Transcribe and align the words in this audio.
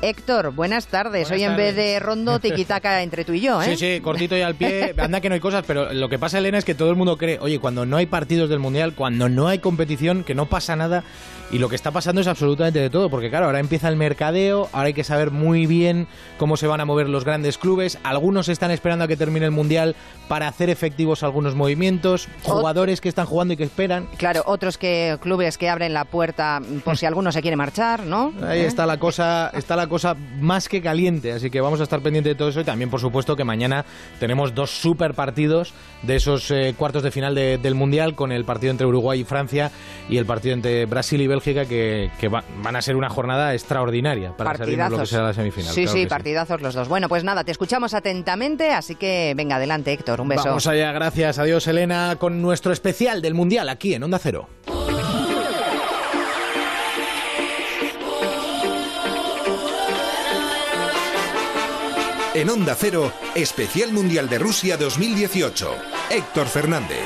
Héctor, 0.00 0.52
buenas 0.52 0.86
tardes. 0.86 1.28
Hoy 1.32 1.42
en 1.42 1.56
vez 1.56 1.74
de 1.74 1.98
rondo, 1.98 2.38
tiquitaca 2.38 3.02
entre 3.02 3.24
tú 3.24 3.32
y 3.32 3.40
yo, 3.40 3.60
¿eh? 3.60 3.76
Sí, 3.76 3.96
sí, 3.96 4.00
cortito 4.00 4.36
y 4.36 4.42
al 4.42 4.54
pie. 4.54 4.94
Anda 4.96 5.20
que 5.20 5.28
no 5.28 5.34
hay 5.34 5.40
cosas, 5.40 5.64
pero 5.66 5.92
lo 5.92 6.08
que 6.08 6.20
pasa, 6.20 6.38
Elena, 6.38 6.58
es 6.58 6.64
que 6.64 6.76
todo 6.76 6.90
el 6.90 6.96
mundo 6.96 7.16
cree, 7.16 7.38
oye, 7.40 7.58
cuando 7.58 7.84
no 7.84 7.96
hay 7.96 8.06
partidos 8.06 8.48
del 8.48 8.60
Mundial, 8.60 8.94
cuando 8.94 9.28
no 9.28 9.48
hay 9.48 9.58
competición, 9.58 10.22
que 10.22 10.36
no 10.36 10.46
pasa 10.46 10.76
nada. 10.76 11.02
Y 11.50 11.58
lo 11.58 11.70
que 11.70 11.76
está 11.76 11.90
pasando 11.90 12.20
es 12.20 12.26
absolutamente 12.26 12.78
de 12.78 12.90
todo, 12.90 13.08
porque 13.08 13.30
claro, 13.30 13.46
ahora 13.46 13.58
empieza 13.58 13.88
el 13.88 13.96
mercadeo, 13.96 14.68
ahora 14.72 14.88
hay 14.88 14.94
que 14.94 15.02
saber 15.02 15.30
muy 15.30 15.64
bien 15.66 16.06
cómo 16.36 16.58
se 16.58 16.66
van 16.66 16.80
a 16.82 16.84
mover 16.84 17.08
los 17.08 17.24
grandes 17.24 17.56
clubes. 17.56 17.98
Algunos 18.04 18.50
están 18.50 18.70
esperando 18.70 19.06
a 19.06 19.08
que 19.08 19.16
termine 19.16 19.46
el 19.46 19.52
Mundial 19.52 19.96
para 20.28 20.46
hacer 20.46 20.68
efectivos 20.68 21.22
algunos 21.22 21.54
movimientos. 21.54 22.28
Jugadores 22.42 23.00
que 23.00 23.08
están 23.08 23.24
jugando 23.24 23.54
y 23.54 23.56
que 23.56 23.64
esperan. 23.64 24.06
Claro, 24.18 24.42
otros 24.44 24.76
que 24.76 25.16
clubes 25.22 25.56
que 25.56 25.70
abren 25.70 25.94
la 25.94 26.04
puerta 26.04 26.60
por 26.84 26.98
si 26.98 27.06
alguno 27.06 27.32
se 27.32 27.40
quiere 27.40 27.56
marchar, 27.56 28.04
¿no? 28.04 28.34
Ahí 28.46 28.60
está 28.60 28.84
la 28.84 28.98
cosa, 28.98 29.50
está 29.54 29.74
la 29.74 29.87
cosa 29.88 30.16
más 30.40 30.68
que 30.68 30.80
caliente, 30.80 31.32
así 31.32 31.50
que 31.50 31.60
vamos 31.60 31.80
a 31.80 31.84
estar 31.84 32.00
pendientes 32.00 32.32
de 32.32 32.34
todo 32.36 32.48
eso 32.48 32.60
y 32.60 32.64
también, 32.64 32.90
por 32.90 33.00
supuesto, 33.00 33.36
que 33.36 33.44
mañana 33.44 33.84
tenemos 34.20 34.54
dos 34.54 34.70
super 34.70 35.14
partidos 35.14 35.72
de 36.02 36.16
esos 36.16 36.50
eh, 36.50 36.74
cuartos 36.76 37.02
de 37.02 37.10
final 37.10 37.34
del 37.34 37.74
Mundial 37.74 38.14
con 38.14 38.32
el 38.32 38.44
partido 38.44 38.70
entre 38.70 38.86
Uruguay 38.86 39.20
y 39.20 39.24
Francia 39.24 39.70
y 40.08 40.16
el 40.16 40.26
partido 40.26 40.54
entre 40.54 40.86
Brasil 40.86 41.20
y 41.20 41.26
Bélgica 41.26 41.64
que, 41.66 42.10
van 42.62 42.76
a 42.76 42.82
ser 42.82 42.96
una 42.96 43.08
jornada 43.08 43.54
extraordinaria 43.54 44.36
para 44.36 44.56
salir 44.56 44.78
lo 44.78 44.98
que 44.98 45.06
será 45.06 45.24
la 45.24 45.34
semifinal. 45.34 45.72
Sí, 45.72 45.86
sí, 45.86 46.06
partidazos 46.06 46.60
los 46.60 46.74
dos. 46.74 46.88
Bueno, 46.88 47.08
pues 47.08 47.24
nada, 47.24 47.44
te 47.44 47.52
escuchamos 47.52 47.94
atentamente, 47.94 48.72
así 48.72 48.94
que 48.94 49.34
venga 49.36 49.56
adelante, 49.56 49.92
Héctor, 49.92 50.20
un 50.20 50.28
beso. 50.28 50.44
Vamos 50.44 50.66
allá, 50.66 50.92
gracias. 50.92 51.38
Adiós, 51.38 51.66
Elena, 51.66 52.16
con 52.18 52.42
nuestro 52.42 52.72
especial 52.72 53.22
del 53.22 53.34
Mundial 53.34 53.68
aquí 53.68 53.94
en 53.94 54.02
Onda 54.02 54.18
Cero. 54.18 54.48
En 62.38 62.48
Onda 62.50 62.76
Cero, 62.78 63.12
Especial 63.34 63.92
Mundial 63.92 64.28
de 64.28 64.38
Rusia 64.38 64.76
2018. 64.76 65.74
Héctor 66.08 66.46
Fernández. 66.46 67.02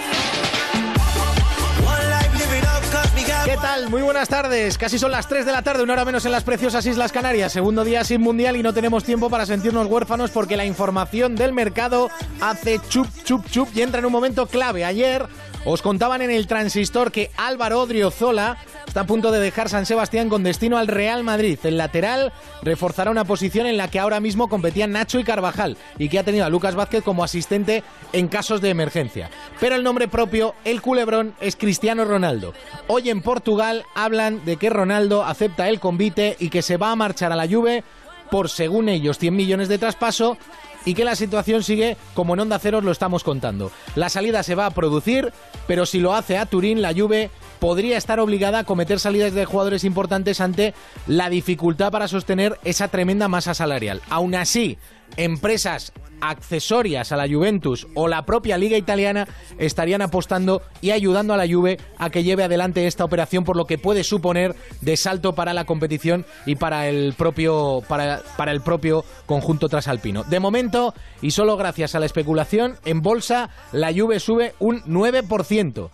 ¿Qué 3.47 3.57
tal? 3.57 3.89
Muy 3.89 4.03
buenas 4.03 4.29
tardes. 4.29 4.77
Casi 4.77 4.99
son 4.99 5.11
las 5.11 5.27
3 5.29 5.47
de 5.47 5.53
la 5.53 5.63
tarde, 5.63 5.85
una 5.85 5.95
hora 5.95 6.05
menos 6.05 6.27
en 6.27 6.33
las 6.33 6.45
preciosas 6.45 6.85
Islas 6.85 7.13
Canarias. 7.13 7.51
Segundo 7.51 7.83
día 7.83 8.05
sin 8.05 8.21
mundial 8.21 8.57
y 8.57 8.63
no 8.63 8.75
tenemos 8.75 9.05
tiempo 9.05 9.31
para 9.31 9.47
sentirnos 9.47 9.87
huérfanos 9.87 10.31
porque 10.31 10.59
la 10.59 10.67
información 10.67 11.35
del 11.35 11.55
mercado 11.55 12.11
hace 12.43 12.79
chup, 12.91 13.07
chup, 13.25 13.47
chup 13.51 13.69
y 13.75 13.81
entra 13.81 14.01
en 14.01 14.05
un 14.05 14.13
momento 14.13 14.47
clave. 14.47 14.85
Ayer 14.85 15.27
os 15.65 15.81
contaban 15.81 16.21
en 16.21 16.31
el 16.31 16.47
transistor 16.47 17.11
que 17.11 17.31
Álvaro 17.39 17.81
Odriozola 17.81 18.59
está 18.87 19.01
a 19.01 19.07
punto 19.07 19.31
de 19.31 19.41
dejar 19.41 19.69
San 19.69 19.87
Sebastián 19.87 20.29
con 20.29 20.43
destino 20.43 20.79
al 20.79 20.89
Real 20.89 21.23
Madrid. 21.25 21.59
El 21.65 21.79
lateral 21.79 22.33
reforzará 22.63 23.11
una 23.11 23.25
posición 23.25 23.67
en 23.67 23.77
la 23.77 23.89
que 23.89 23.99
ahora 23.99 24.21
mismo 24.21 24.49
competían 24.49 24.93
Nacho 24.93 25.19
y 25.19 25.25
Carvajal 25.25 25.77
y 25.99 26.09
que 26.09 26.19
ha 26.19 26.25
tenido 26.25 26.45
a 26.45 26.51
Lucas 26.51 26.75
Vázquez 26.75 27.03
como 27.03 27.25
asistente 27.25 27.83
en 28.13 28.29
casos 28.29 28.61
de 28.61 28.71
emergencia. 28.71 29.31
Pero 29.61 29.77
el 29.77 29.83
nombre 29.83 30.09
propio, 30.09 30.55
el 30.65 30.83
culebrón, 30.83 31.35
es 31.41 31.57
Cristiano 31.57 32.05
Ronaldo. 32.05 32.55
Hoy 32.89 33.11
en 33.11 33.23
Portugal 33.23 33.85
hablan 33.95 34.45
de 34.45 34.57
que 34.57 34.71
Ronaldo 34.71 35.25
acepta 35.25 35.69
el 35.69 35.81
convite 35.81 36.37
y 36.39 36.51
que 36.51 36.63
se 36.63 36.77
va 36.77 36.91
a 36.91 36.97
marchar 36.97 37.33
a 37.33 37.37
la 37.37 37.49
Juve 37.49 37.85
por, 38.31 38.49
según 38.49 38.89
ellos, 38.89 39.19
100 39.19 39.37
millones 39.37 39.69
de 39.69 39.79
traspaso 39.79 40.39
y 40.85 40.95
que 40.95 41.05
la 41.05 41.17
situación 41.17 41.63
sigue 41.63 41.97
como 42.15 42.35
en 42.35 42.41
Onda 42.41 42.59
Cero 42.59 42.81
lo 42.81 42.93
estamos 42.93 43.25
contando. 43.25 43.71
La 43.95 44.09
salida 44.09 44.43
se 44.43 44.55
va 44.55 44.67
a 44.67 44.71
producir, 44.71 45.33
pero 45.67 45.87
si 45.87 46.01
lo 46.01 46.15
hace 46.15 46.39
a 46.39 46.47
Turín, 46.47 46.83
la 46.83 46.95
Juve 46.95 47.31
podría 47.63 47.97
estar 47.97 48.19
obligada 48.19 48.59
a 48.59 48.65
cometer 48.65 48.99
salidas 48.99 49.35
de 49.35 49.45
jugadores 49.45 49.85
importantes 49.85 50.41
ante 50.41 50.75
la 51.07 51.31
dificultad 51.31 51.93
para 51.93 52.09
sostener 52.09 52.59
esa 52.65 52.89
tremenda 52.89 53.29
masa 53.29 53.55
salarial. 53.55 54.03
Aún 54.11 54.35
así, 54.35 54.79
empresas 55.17 55.93
accesorias 56.21 57.13
a 57.13 57.17
la 57.17 57.29
Juventus 57.29 57.87
o 57.95 58.09
la 58.09 58.25
propia 58.25 58.59
liga 58.59 58.77
italiana 58.77 59.29
estarían 59.59 60.03
apostando 60.03 60.63
y 60.81 60.91
ayudando 60.91 61.35
a 61.35 61.37
la 61.37 61.47
Juve 61.47 61.79
a 61.99 62.11
que 62.11 62.25
lleve 62.25 62.43
adelante 62.43 62.87
esta 62.89 63.05
operación 63.05 63.45
por 63.45 63.57
lo 63.57 63.67
que 63.67 63.79
puede 63.79 64.03
suponer 64.03 64.57
de 64.81 64.97
salto 64.97 65.35
para 65.35 65.55
la 65.55 65.65
competición 65.65 66.25
y 66.47 66.57
para 66.57 66.89
el 66.89 67.15
propio 67.15 67.83
para, 67.89 68.23
para 68.37 68.53
el 68.53 68.61
propio 68.61 69.05
conjunto 69.27 69.69
trasalpino. 69.69 70.25
De 70.25 70.41
momento 70.41 70.95
y 71.21 71.33
solo 71.33 71.57
gracias 71.57 71.95
a 71.95 72.01
la 72.01 72.07
especulación 72.07 72.77
en 72.85 73.03
bolsa 73.03 73.51
la 73.73 73.93
Juve 73.93 74.19
sube 74.19 74.55
un 74.59 74.83
9%. 74.83 75.91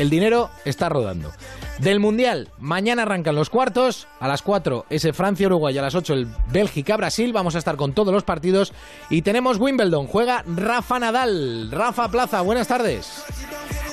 El 0.00 0.08
dinero 0.08 0.48
está 0.64 0.88
rodando. 0.88 1.30
Del 1.76 2.00
Mundial, 2.00 2.48
mañana 2.56 3.02
arrancan 3.02 3.34
los 3.34 3.50
cuartos, 3.50 4.08
a 4.18 4.28
las 4.28 4.40
4 4.40 4.86
ese 4.88 5.12
Francia-Uruguay, 5.12 5.76
a 5.76 5.82
las 5.82 5.94
8 5.94 6.14
el 6.14 6.26
Bélgica-Brasil, 6.50 7.34
vamos 7.34 7.54
a 7.54 7.58
estar 7.58 7.76
con 7.76 7.92
todos 7.92 8.10
los 8.10 8.24
partidos 8.24 8.72
y 9.10 9.20
tenemos 9.20 9.58
Wimbledon, 9.58 10.06
juega 10.06 10.42
Rafa 10.46 10.98
Nadal. 10.98 11.70
Rafa 11.70 12.08
Plaza, 12.08 12.40
buenas 12.40 12.66
tardes. 12.66 13.26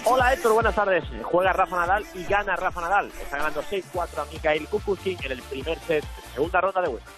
Hola 0.05 0.31
Héctor, 0.31 0.53
buenas 0.53 0.75
tardes. 0.75 1.03
Juega 1.23 1.51
Rafa 1.51 1.75
Nadal 1.75 2.05
y 2.13 2.23
gana 2.23 2.55
Rafa 2.55 2.79
Nadal. 2.79 3.11
Está 3.21 3.39
ganando 3.39 3.61
6-4 3.63 4.21
a 4.21 4.25
Mikhail 4.31 4.65
Kukusin 4.69 5.17
en 5.25 5.31
el 5.33 5.41
primer 5.41 5.77
set, 5.79 6.05
segunda 6.33 6.61
ronda 6.61 6.83
de 6.83 6.87
vuelta. 6.87 7.11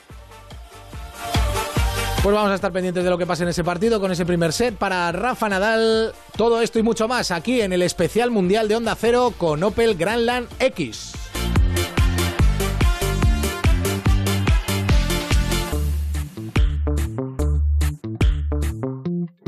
Pues 2.22 2.36
vamos 2.36 2.52
a 2.52 2.56
estar 2.56 2.74
pendientes 2.74 3.06
de 3.06 3.10
lo 3.10 3.18
que 3.18 3.26
pase 3.26 3.44
en 3.44 3.50
ese 3.50 3.64
partido 3.64 4.02
con 4.02 4.12
ese 4.12 4.26
primer 4.26 4.52
set 4.52 4.76
para 4.76 5.10
Rafa 5.14 5.48
Nadal. 5.48 6.14
Todo 6.36 6.62
esto 6.62 6.78
y 6.78 6.84
mucho 6.84 7.08
más 7.08 7.32
aquí 7.32 7.62
en 7.62 7.72
el 7.72 7.82
especial 7.82 8.30
mundial 8.30 8.68
de 8.68 8.76
Onda 8.76 8.96
Cero 9.00 9.34
con 9.38 9.64
Opel 9.64 9.96
Grandland 9.96 10.50
X. 10.60 11.14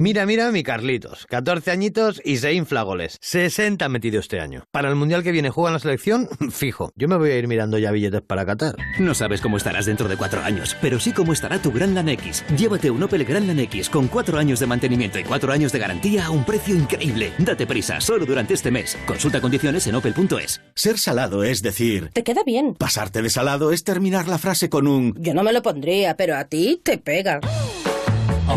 Mira, 0.01 0.25
mira 0.25 0.51
mi 0.51 0.63
Carlitos. 0.63 1.27
14 1.27 1.69
añitos 1.69 2.19
y 2.25 2.37
se 2.37 2.53
infla 2.53 2.81
goles. 2.81 3.19
60 3.21 3.87
metido 3.87 4.19
este 4.19 4.39
año. 4.39 4.63
Para 4.71 4.89
el 4.89 4.95
Mundial 4.95 5.21
que 5.21 5.31
viene 5.31 5.51
juega 5.51 5.69
en 5.69 5.73
la 5.73 5.79
selección, 5.79 6.27
fijo. 6.51 6.91
Yo 6.95 7.07
me 7.07 7.17
voy 7.17 7.29
a 7.29 7.37
ir 7.37 7.47
mirando 7.47 7.77
ya 7.77 7.91
billetes 7.91 8.23
para 8.23 8.43
Qatar. 8.43 8.77
No 8.97 9.13
sabes 9.13 9.41
cómo 9.41 9.57
estarás 9.57 9.85
dentro 9.85 10.07
de 10.09 10.17
cuatro 10.17 10.41
años, 10.41 10.75
pero 10.81 10.99
sí 10.99 11.11
cómo 11.11 11.33
estará 11.33 11.61
tu 11.61 11.71
Grandland 11.71 12.09
X. 12.09 12.43
Llévate 12.57 12.89
un 12.89 13.03
Opel 13.03 13.25
Grandland 13.25 13.59
X 13.59 13.91
con 13.91 14.07
cuatro 14.07 14.39
años 14.39 14.59
de 14.59 14.65
mantenimiento 14.65 15.19
y 15.19 15.23
cuatro 15.23 15.51
años 15.51 15.71
de 15.71 15.77
garantía 15.77 16.25
a 16.25 16.31
un 16.31 16.45
precio 16.45 16.75
increíble. 16.75 17.31
Date 17.37 17.67
prisa, 17.67 18.01
solo 18.01 18.25
durante 18.25 18.55
este 18.55 18.71
mes. 18.71 18.97
Consulta 19.05 19.39
condiciones 19.39 19.85
en 19.85 19.93
opel.es. 19.93 20.61
Ser 20.73 20.97
salado 20.97 21.43
es 21.43 21.61
decir... 21.61 22.09
Te 22.11 22.23
queda 22.23 22.41
bien. 22.43 22.73
Pasarte 22.73 23.21
de 23.21 23.29
salado 23.29 23.71
es 23.71 23.83
terminar 23.83 24.27
la 24.27 24.39
frase 24.39 24.67
con 24.67 24.87
un... 24.87 25.13
Yo 25.19 25.35
no 25.35 25.43
me 25.43 25.53
lo 25.53 25.61
pondría, 25.61 26.17
pero 26.17 26.37
a 26.37 26.45
ti 26.45 26.81
te 26.83 26.97
pega. 26.97 27.39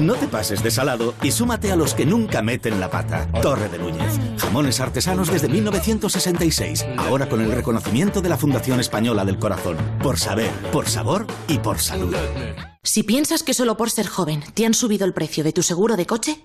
No 0.00 0.15
te 0.15 0.27
pases 0.27 0.62
de 0.62 0.71
salado 0.71 1.15
y 1.22 1.31
súmate 1.31 1.71
a 1.71 1.77
los 1.77 1.94
que 1.94 2.06
nunca 2.06 2.43
meten 2.43 2.81
la 2.81 2.91
pata. 2.91 3.28
Torre 3.41 3.69
de 3.69 3.78
Núñez. 3.78 4.19
Jamones 4.38 4.81
artesanos 4.81 5.31
desde 5.31 5.49
1966. 5.49 6.87
Ahora 6.97 7.28
con 7.28 7.41
el 7.41 7.53
reconocimiento 7.53 8.21
de 8.21 8.28
la 8.28 8.37
Fundación 8.37 8.81
Española 8.81 9.25
del 9.25 9.38
Corazón. 9.38 9.77
Por 10.03 10.19
saber, 10.19 10.50
por 10.72 10.88
sabor 10.88 11.27
y 11.49 11.59
por 11.59 11.78
salud. 11.78 12.15
Si 12.82 13.03
piensas 13.03 13.43
que 13.43 13.55
solo 13.55 13.77
por 13.77 13.91
ser 13.91 14.06
joven 14.06 14.43
te 14.55 14.66
han 14.66 14.75
subido 14.75 15.06
el 15.06 15.15
precio 15.15 15.44
de 15.44 15.53
tu 15.53 15.62
seguro 15.62 15.97
de 15.97 16.06
coche, 16.06 16.44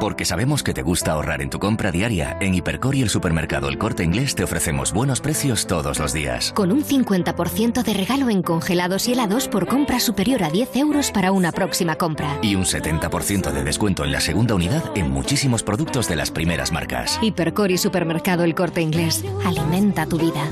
Porque 0.00 0.24
sabemos 0.24 0.62
que 0.62 0.72
te 0.72 0.82
gusta 0.82 1.12
ahorrar 1.12 1.42
en 1.42 1.50
tu 1.50 1.58
compra 1.58 1.92
diaria, 1.92 2.38
en 2.40 2.54
Hipercor 2.54 2.94
y 2.94 3.02
el 3.02 3.10
supermercado 3.10 3.68
El 3.68 3.76
Corte 3.76 4.02
Inglés 4.02 4.34
te 4.34 4.42
ofrecemos 4.42 4.92
buenos 4.92 5.20
precios 5.20 5.66
todos 5.66 5.98
los 5.98 6.14
días. 6.14 6.52
Con 6.54 6.72
un 6.72 6.82
50% 6.82 7.82
de 7.82 7.92
regalo 7.94 8.30
en 8.30 8.42
congelados 8.42 9.06
y 9.08 9.12
helados 9.12 9.46
por 9.46 9.66
compra 9.66 10.00
superior 10.00 10.42
a 10.42 10.50
10 10.50 10.74
euros 10.76 11.10
para 11.10 11.32
una 11.32 11.52
próxima 11.52 11.96
compra. 11.96 12.38
Y 12.40 12.54
un 12.54 12.64
70% 12.64 13.52
de 13.52 13.62
descuento 13.62 14.04
en 14.04 14.12
la 14.12 14.20
segunda 14.20 14.54
unidad 14.54 14.82
en 14.94 15.10
muchísimos 15.10 15.62
productos 15.62 16.08
de 16.08 16.16
las 16.16 16.30
primeras 16.30 16.72
marcas. 16.72 17.18
Hipercor 17.20 17.70
y 17.70 17.76
supermercado 17.76 18.44
El 18.44 18.54
Corte 18.54 18.80
Inglés. 18.80 19.22
Alimenta 19.44 20.06
tu 20.06 20.18
vida. 20.18 20.48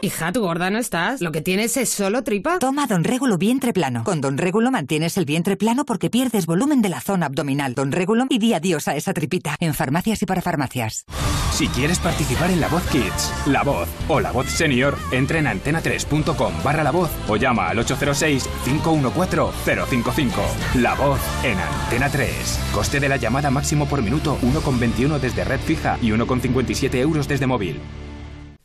Hija, 0.00 0.30
tu 0.32 0.42
gorda 0.42 0.70
no 0.70 0.78
estás. 0.78 1.20
Lo 1.20 1.32
que 1.32 1.40
tienes 1.40 1.76
es 1.76 1.88
solo 1.88 2.22
tripa. 2.22 2.60
Toma 2.60 2.86
Don 2.86 3.02
Régulo 3.02 3.36
vientre 3.36 3.72
plano. 3.72 4.04
Con 4.04 4.20
Don 4.20 4.38
Régulo 4.38 4.70
mantienes 4.70 5.16
el 5.16 5.24
vientre 5.24 5.56
plano 5.56 5.84
porque 5.84 6.08
pierdes 6.08 6.46
volumen 6.46 6.82
de 6.82 6.88
la 6.88 7.00
zona 7.00 7.26
abdominal. 7.26 7.74
Don 7.74 7.90
Régulo 7.90 8.26
y 8.28 8.38
di 8.38 8.54
adiós 8.54 8.86
a 8.86 8.94
esa 8.94 9.12
tripita. 9.12 9.56
En 9.58 9.74
farmacias 9.74 10.22
y 10.22 10.26
para 10.26 10.40
farmacias. 10.40 11.04
Si 11.52 11.66
quieres 11.66 11.98
participar 11.98 12.52
en 12.52 12.60
La 12.60 12.68
Voz 12.68 12.84
Kids, 12.92 13.32
La 13.46 13.64
Voz 13.64 13.88
o 14.06 14.20
La 14.20 14.30
Voz 14.30 14.46
Senior, 14.46 14.96
entra 15.10 15.40
en 15.40 15.46
antena3.com 15.46 16.52
barra 16.62 16.84
La 16.84 16.92
Voz 16.92 17.10
o 17.26 17.36
llama 17.36 17.68
al 17.68 17.78
806-514-055. 17.78 20.30
La 20.76 20.94
Voz 20.94 21.18
en 21.42 21.58
Antena 21.58 22.08
3. 22.08 22.60
Coste 22.72 23.00
de 23.00 23.08
la 23.08 23.16
llamada 23.16 23.50
máximo 23.50 23.88
por 23.88 24.00
minuto 24.02 24.38
1,21 24.42 25.18
desde 25.18 25.42
red 25.42 25.58
fija 25.58 25.98
y 26.00 26.10
1,57 26.10 26.94
euros 26.98 27.26
desde 27.26 27.48
móvil. 27.48 27.80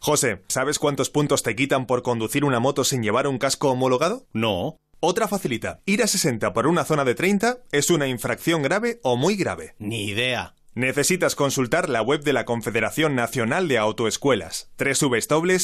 José, 0.05 0.43
¿sabes 0.49 0.79
cuántos 0.79 1.09
puntos 1.09 1.43
te 1.43 1.55
quitan 1.55 1.85
por 1.85 2.03
conducir 2.03 2.43
una 2.43 2.59
moto 2.59 2.83
sin 2.83 3.01
llevar 3.01 3.25
un 3.25 3.37
casco 3.37 3.69
homologado? 3.71 4.27
No. 4.33 4.77
Otra 4.99 5.29
facilita. 5.29 5.79
Ir 5.85 6.03
a 6.03 6.07
60 6.07 6.51
por 6.51 6.67
una 6.67 6.83
zona 6.83 7.05
de 7.05 7.15
30 7.15 7.59
es 7.71 7.89
una 7.89 8.05
infracción 8.07 8.63
grave 8.63 8.99
o 9.01 9.15
muy 9.15 9.37
grave. 9.37 9.75
Ni 9.79 10.03
idea. 10.03 10.55
Necesitas 10.75 11.35
consultar 11.35 11.87
la 11.87 12.01
web 12.01 12.21
de 12.21 12.33
la 12.33 12.43
Confederación 12.43 13.15
Nacional 13.15 13.69
de 13.69 13.77
Autoescuelas, 13.77 14.73
www.cnae.com. 14.77 15.55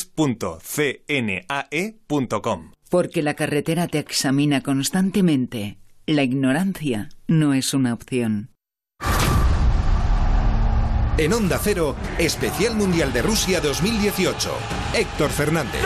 Porque 2.89 3.21
la 3.21 3.33
carretera 3.33 3.88
te 3.88 4.00
examina 4.00 4.62
constantemente. 4.62 5.80
La 6.06 6.24
ignorancia 6.24 7.09
no 7.27 7.53
es 7.53 7.74
una 7.74 7.94
opción. 7.94 8.51
En 11.19 11.33
Onda 11.33 11.60
Cero, 11.62 11.98
Especial 12.18 12.75
Mundial 12.75 13.12
de 13.12 13.21
Rusia 13.21 13.60
2018. 13.60 14.51
Héctor 14.94 15.30
Fernández. 15.30 15.81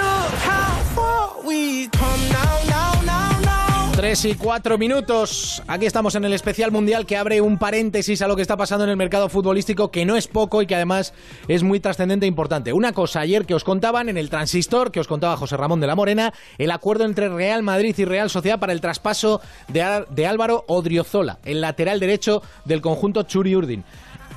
Tres 3.96 4.26
y 4.26 4.36
cuatro 4.36 4.78
minutos. 4.78 5.64
Aquí 5.66 5.88
estamos 5.88 6.14
en 6.14 6.26
el 6.26 6.34
especial 6.34 6.72
mundial 6.72 7.08
que 7.08 7.18
abre 7.18 7.42
un 7.42 7.58
paréntesis 7.58 8.22
a 8.22 8.28
lo 8.28 8.36
que 8.36 8.44
está 8.44 8.58
pasando 8.58 8.84
en 8.84 8.92
el 8.92 8.98
mercado 8.98 9.28
futbolístico, 9.28 9.90
que 9.90 10.06
no 10.06 10.18
es 10.18 10.28
poco 10.28 10.62
y 10.62 10.68
que 10.68 10.76
además 10.76 11.16
es 11.48 11.64
muy 11.64 11.80
trascendente 11.80 12.28
e 12.28 12.30
importante. 12.30 12.72
Una 12.72 12.94
cosa 12.94 13.22
ayer 13.22 13.48
que 13.48 13.56
os 13.56 13.64
contaban 13.64 14.10
en 14.10 14.18
el 14.18 14.30
transistor, 14.30 14.92
que 14.92 15.00
os 15.00 15.08
contaba 15.08 15.38
José 15.38 15.58
Ramón 15.58 15.80
de 15.80 15.88
la 15.88 15.96
Morena, 15.96 16.32
el 16.60 16.70
acuerdo 16.70 17.06
entre 17.06 17.30
Real 17.30 17.64
Madrid 17.64 17.96
y 17.98 18.06
Real 18.06 18.30
Sociedad 18.30 18.60
para 18.60 18.74
el 18.74 18.82
traspaso 18.82 19.42
de, 19.68 20.06
de 20.12 20.28
Álvaro 20.28 20.64
Odriozola, 20.68 21.40
el 21.44 21.62
lateral 21.62 22.00
derecho 22.00 22.44
del 22.66 22.82
conjunto 22.82 23.24
Churi 23.24 23.56
Urdin. 23.56 23.84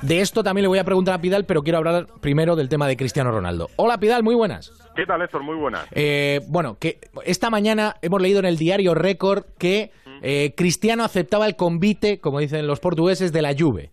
De 0.01 0.21
esto 0.21 0.43
también 0.43 0.63
le 0.63 0.67
voy 0.67 0.79
a 0.79 0.83
preguntar 0.83 1.15
a 1.15 1.21
Pidal, 1.21 1.45
pero 1.45 1.63
quiero 1.63 1.79
hablar 1.79 2.07
primero 2.21 2.55
del 2.55 2.69
tema 2.69 2.87
de 2.87 2.95
Cristiano 2.95 3.31
Ronaldo. 3.31 3.69
Hola 3.77 3.97
Pidal, 3.97 4.23
muy 4.23 4.35
buenas. 4.35 4.71
¿Qué 4.95 5.05
tal, 5.05 5.21
Héctor? 5.21 5.43
Muy 5.43 5.55
buenas. 5.55 5.87
Eh, 5.91 6.41
bueno, 6.47 6.77
que 6.79 6.99
esta 7.25 7.49
mañana 7.49 7.95
hemos 8.01 8.21
leído 8.21 8.39
en 8.39 8.45
el 8.45 8.57
diario 8.57 8.93
Récord 8.93 9.43
que 9.57 9.91
eh, 10.21 10.53
Cristiano 10.55 11.03
aceptaba 11.03 11.47
el 11.47 11.55
convite, 11.55 12.19
como 12.19 12.39
dicen 12.39 12.67
los 12.67 12.79
portugueses, 12.79 13.33
de 13.33 13.41
la 13.41 13.55
Juve. 13.57 13.91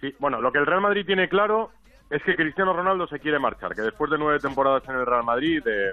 Sí, 0.00 0.14
bueno, 0.18 0.40
lo 0.40 0.52
que 0.52 0.58
el 0.58 0.66
Real 0.66 0.80
Madrid 0.80 1.04
tiene 1.04 1.28
claro 1.28 1.70
es 2.10 2.22
que 2.22 2.36
Cristiano 2.36 2.72
Ronaldo 2.72 3.08
se 3.08 3.18
quiere 3.18 3.38
marchar, 3.38 3.74
que 3.74 3.82
después 3.82 4.10
de 4.10 4.18
nueve 4.18 4.38
temporadas 4.38 4.88
en 4.88 4.94
el 4.94 5.06
Real 5.06 5.24
Madrid, 5.24 5.62
de 5.64 5.92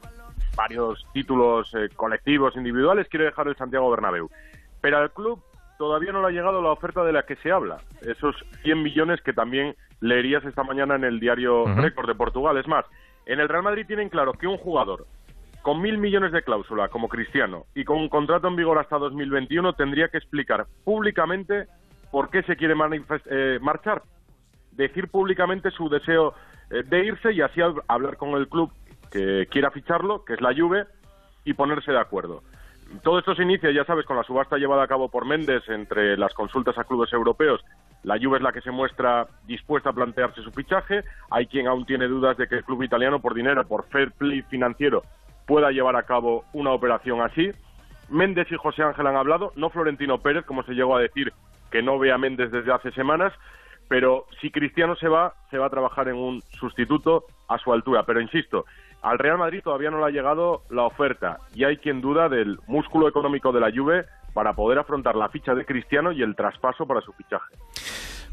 varios 0.56 1.06
títulos 1.14 1.74
eh, 1.74 1.90
colectivos, 1.96 2.56
individuales, 2.56 3.08
quiere 3.10 3.26
dejar 3.26 3.48
el 3.48 3.56
Santiago 3.56 3.90
Bernabéu. 3.90 4.30
Pero 4.82 4.98
al 4.98 5.12
club 5.12 5.42
todavía 5.78 6.12
no 6.12 6.22
le 6.22 6.28
ha 6.28 6.32
llegado 6.32 6.62
la 6.62 6.72
oferta 6.72 7.04
de 7.04 7.12
la 7.12 7.24
que 7.24 7.36
se 7.38 7.52
habla, 7.52 7.78
esos 8.02 8.36
100 8.64 8.82
millones 8.82 9.22
que 9.22 9.34
también 9.34 9.76
leerías 10.02 10.44
esta 10.46 10.64
mañana 10.64 10.96
en 10.96 11.04
el 11.04 11.20
diario 11.20 11.66
Récord 11.66 12.08
de 12.08 12.16
Portugal. 12.16 12.58
Es 12.58 12.68
más, 12.68 12.86
en 13.26 13.40
el 13.40 13.50
Real 13.50 13.64
Madrid 13.64 13.86
tienen 13.88 14.10
claro 14.10 14.34
que 14.34 14.48
un 14.48 14.58
jugador 14.58 15.06
con 15.62 15.82
mil 15.82 15.98
millones 15.98 16.34
de 16.34 16.44
cláusula 16.44 16.90
como 16.90 17.08
Cristiano 17.08 17.66
y 17.74 17.86
con 17.86 17.98
un 17.98 18.10
contrato 18.10 18.48
en 18.50 18.58
vigor 18.58 18.78
hasta 18.80 18.98
2021 18.98 19.74
tendría 19.74 20.10
que 20.10 20.18
explicar 20.18 20.66
públicamente 20.84 21.68
por 22.12 22.30
qué 22.30 22.44
se 22.44 22.58
quiere 22.58 22.76
eh, 23.30 23.60
marchar, 23.62 24.04
decir 24.72 25.08
públicamente 25.08 25.72
su 25.72 25.90
deseo 25.90 26.34
eh, 26.70 26.84
de 26.84 27.06
irse 27.06 27.32
y 27.32 27.42
así 27.42 27.62
hablar 27.88 28.18
con 28.18 28.32
el 28.32 28.50
club 28.50 28.72
que 29.10 29.48
quiera 29.50 29.72
ficharlo, 29.72 30.26
que 30.26 30.34
es 30.34 30.42
la 30.42 30.54
Juve, 30.54 30.86
y 31.46 31.54
ponerse 31.54 31.92
de 31.92 32.00
acuerdo. 32.00 32.44
Todo 33.02 33.20
esto 33.20 33.34
se 33.34 33.44
inicia, 33.44 33.72
ya 33.72 33.86
sabes, 33.86 34.06
con 34.06 34.18
la 34.18 34.24
subasta 34.24 34.58
llevada 34.58 34.84
a 34.84 34.88
cabo 34.88 35.10
por 35.10 35.26
Méndez 35.26 35.68
entre 35.68 36.16
las 36.18 36.34
consultas 36.34 36.78
a 36.78 36.84
clubes 36.84 37.12
europeos. 37.12 37.64
La 38.04 38.20
Juve 38.22 38.38
es 38.38 38.44
la 38.44 38.52
que 38.52 38.62
se 38.62 38.72
muestra 38.72 39.26
dispuesta 39.48 39.90
a 39.90 39.94
plantearse 39.94 40.44
su 40.44 40.52
fichaje. 40.52 41.04
Hay 41.32 41.48
quien 41.48 41.68
aún 41.68 41.86
tiene 41.86 42.08
dudas 42.08 42.38
de 42.38 42.48
que 42.48 42.56
el 42.56 42.64
club 42.64 42.84
italiano, 42.84 43.20
por 43.20 43.34
dinero, 43.34 43.66
por 43.66 43.86
fair 43.88 44.12
play 44.12 44.42
financiero, 44.44 45.04
pueda 45.48 45.72
llevar 45.72 45.96
a 45.96 46.04
cabo 46.04 46.46
una 46.54 46.72
operación 46.72 47.22
así. 47.22 47.52
Méndez 48.10 48.52
y 48.52 48.58
José 48.58 48.84
Ángel 48.84 49.08
han 49.08 49.16
hablado, 49.16 49.54
no 49.56 49.70
Florentino 49.70 50.20
Pérez, 50.20 50.46
como 50.46 50.64
se 50.64 50.74
llegó 50.74 50.96
a 50.96 51.02
decir 51.02 51.34
que 51.72 51.82
no 51.82 51.98
ve 51.98 52.12
a 52.12 52.18
Méndez 52.18 52.52
desde 52.52 52.72
hace 52.72 52.92
semanas, 52.92 53.34
pero 53.88 54.26
si 54.40 54.52
Cristiano 54.52 54.96
se 54.96 55.08
va, 55.08 55.34
se 55.50 55.58
va 55.58 55.68
a 55.68 55.72
trabajar 55.72 56.08
en 56.10 56.16
un 56.16 56.42
sustituto 56.60 57.26
a 57.48 57.58
su 57.58 57.74
altura. 57.74 58.04
Pero 58.04 58.22
insisto, 58.22 58.66
al 59.04 59.20
Real 59.20 59.38
Madrid 59.38 59.62
todavía 59.64 59.92
no 59.92 60.00
le 60.00 60.06
ha 60.06 60.10
llegado 60.10 60.64
la 60.70 60.86
oferta 60.86 61.38
y 61.54 61.66
hay 61.66 61.78
quien 61.78 62.02
duda 62.02 62.30
del 62.30 62.58
músculo 62.68 63.08
económico 63.08 63.52
de 63.52 63.60
la 63.60 63.72
Juve 63.72 64.06
para 64.34 64.54
poder 64.54 64.80
afrontar 64.80 65.16
la 65.16 65.30
ficha 65.30 65.54
de 65.54 65.66
Cristiano 65.66 66.12
y 66.12 66.24
el 66.24 66.36
traspaso 66.36 66.86
para 66.88 67.02
su 67.02 67.12
fichaje. 67.12 67.54